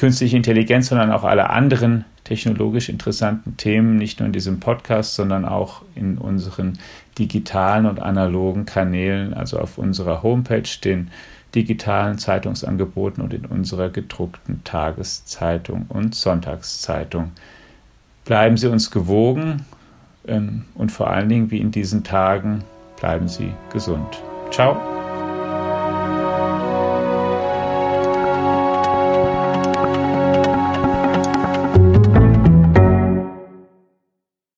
künstliche 0.00 0.38
Intelligenz, 0.38 0.88
sondern 0.88 1.12
auch 1.12 1.24
alle 1.24 1.50
anderen 1.50 2.06
technologisch 2.24 2.88
interessanten 2.88 3.58
Themen, 3.58 3.96
nicht 3.96 4.18
nur 4.18 4.26
in 4.28 4.32
diesem 4.32 4.58
Podcast, 4.58 5.14
sondern 5.14 5.44
auch 5.44 5.82
in 5.94 6.16
unseren 6.16 6.78
digitalen 7.18 7.84
und 7.84 8.00
analogen 8.00 8.64
Kanälen, 8.64 9.34
also 9.34 9.58
auf 9.58 9.76
unserer 9.76 10.22
Homepage, 10.22 10.62
den 10.82 11.10
digitalen 11.54 12.16
Zeitungsangeboten 12.16 13.22
und 13.22 13.34
in 13.34 13.44
unserer 13.44 13.90
gedruckten 13.90 14.64
Tageszeitung 14.64 15.84
und 15.90 16.14
Sonntagszeitung. 16.14 17.32
Bleiben 18.24 18.56
Sie 18.56 18.68
uns 18.68 18.90
gewogen 18.90 19.66
ähm, 20.26 20.64
und 20.76 20.92
vor 20.92 21.10
allen 21.10 21.28
Dingen, 21.28 21.50
wie 21.50 21.58
in 21.58 21.72
diesen 21.72 22.04
Tagen, 22.04 22.64
bleiben 22.98 23.28
Sie 23.28 23.52
gesund. 23.70 24.22
Ciao. 24.50 24.80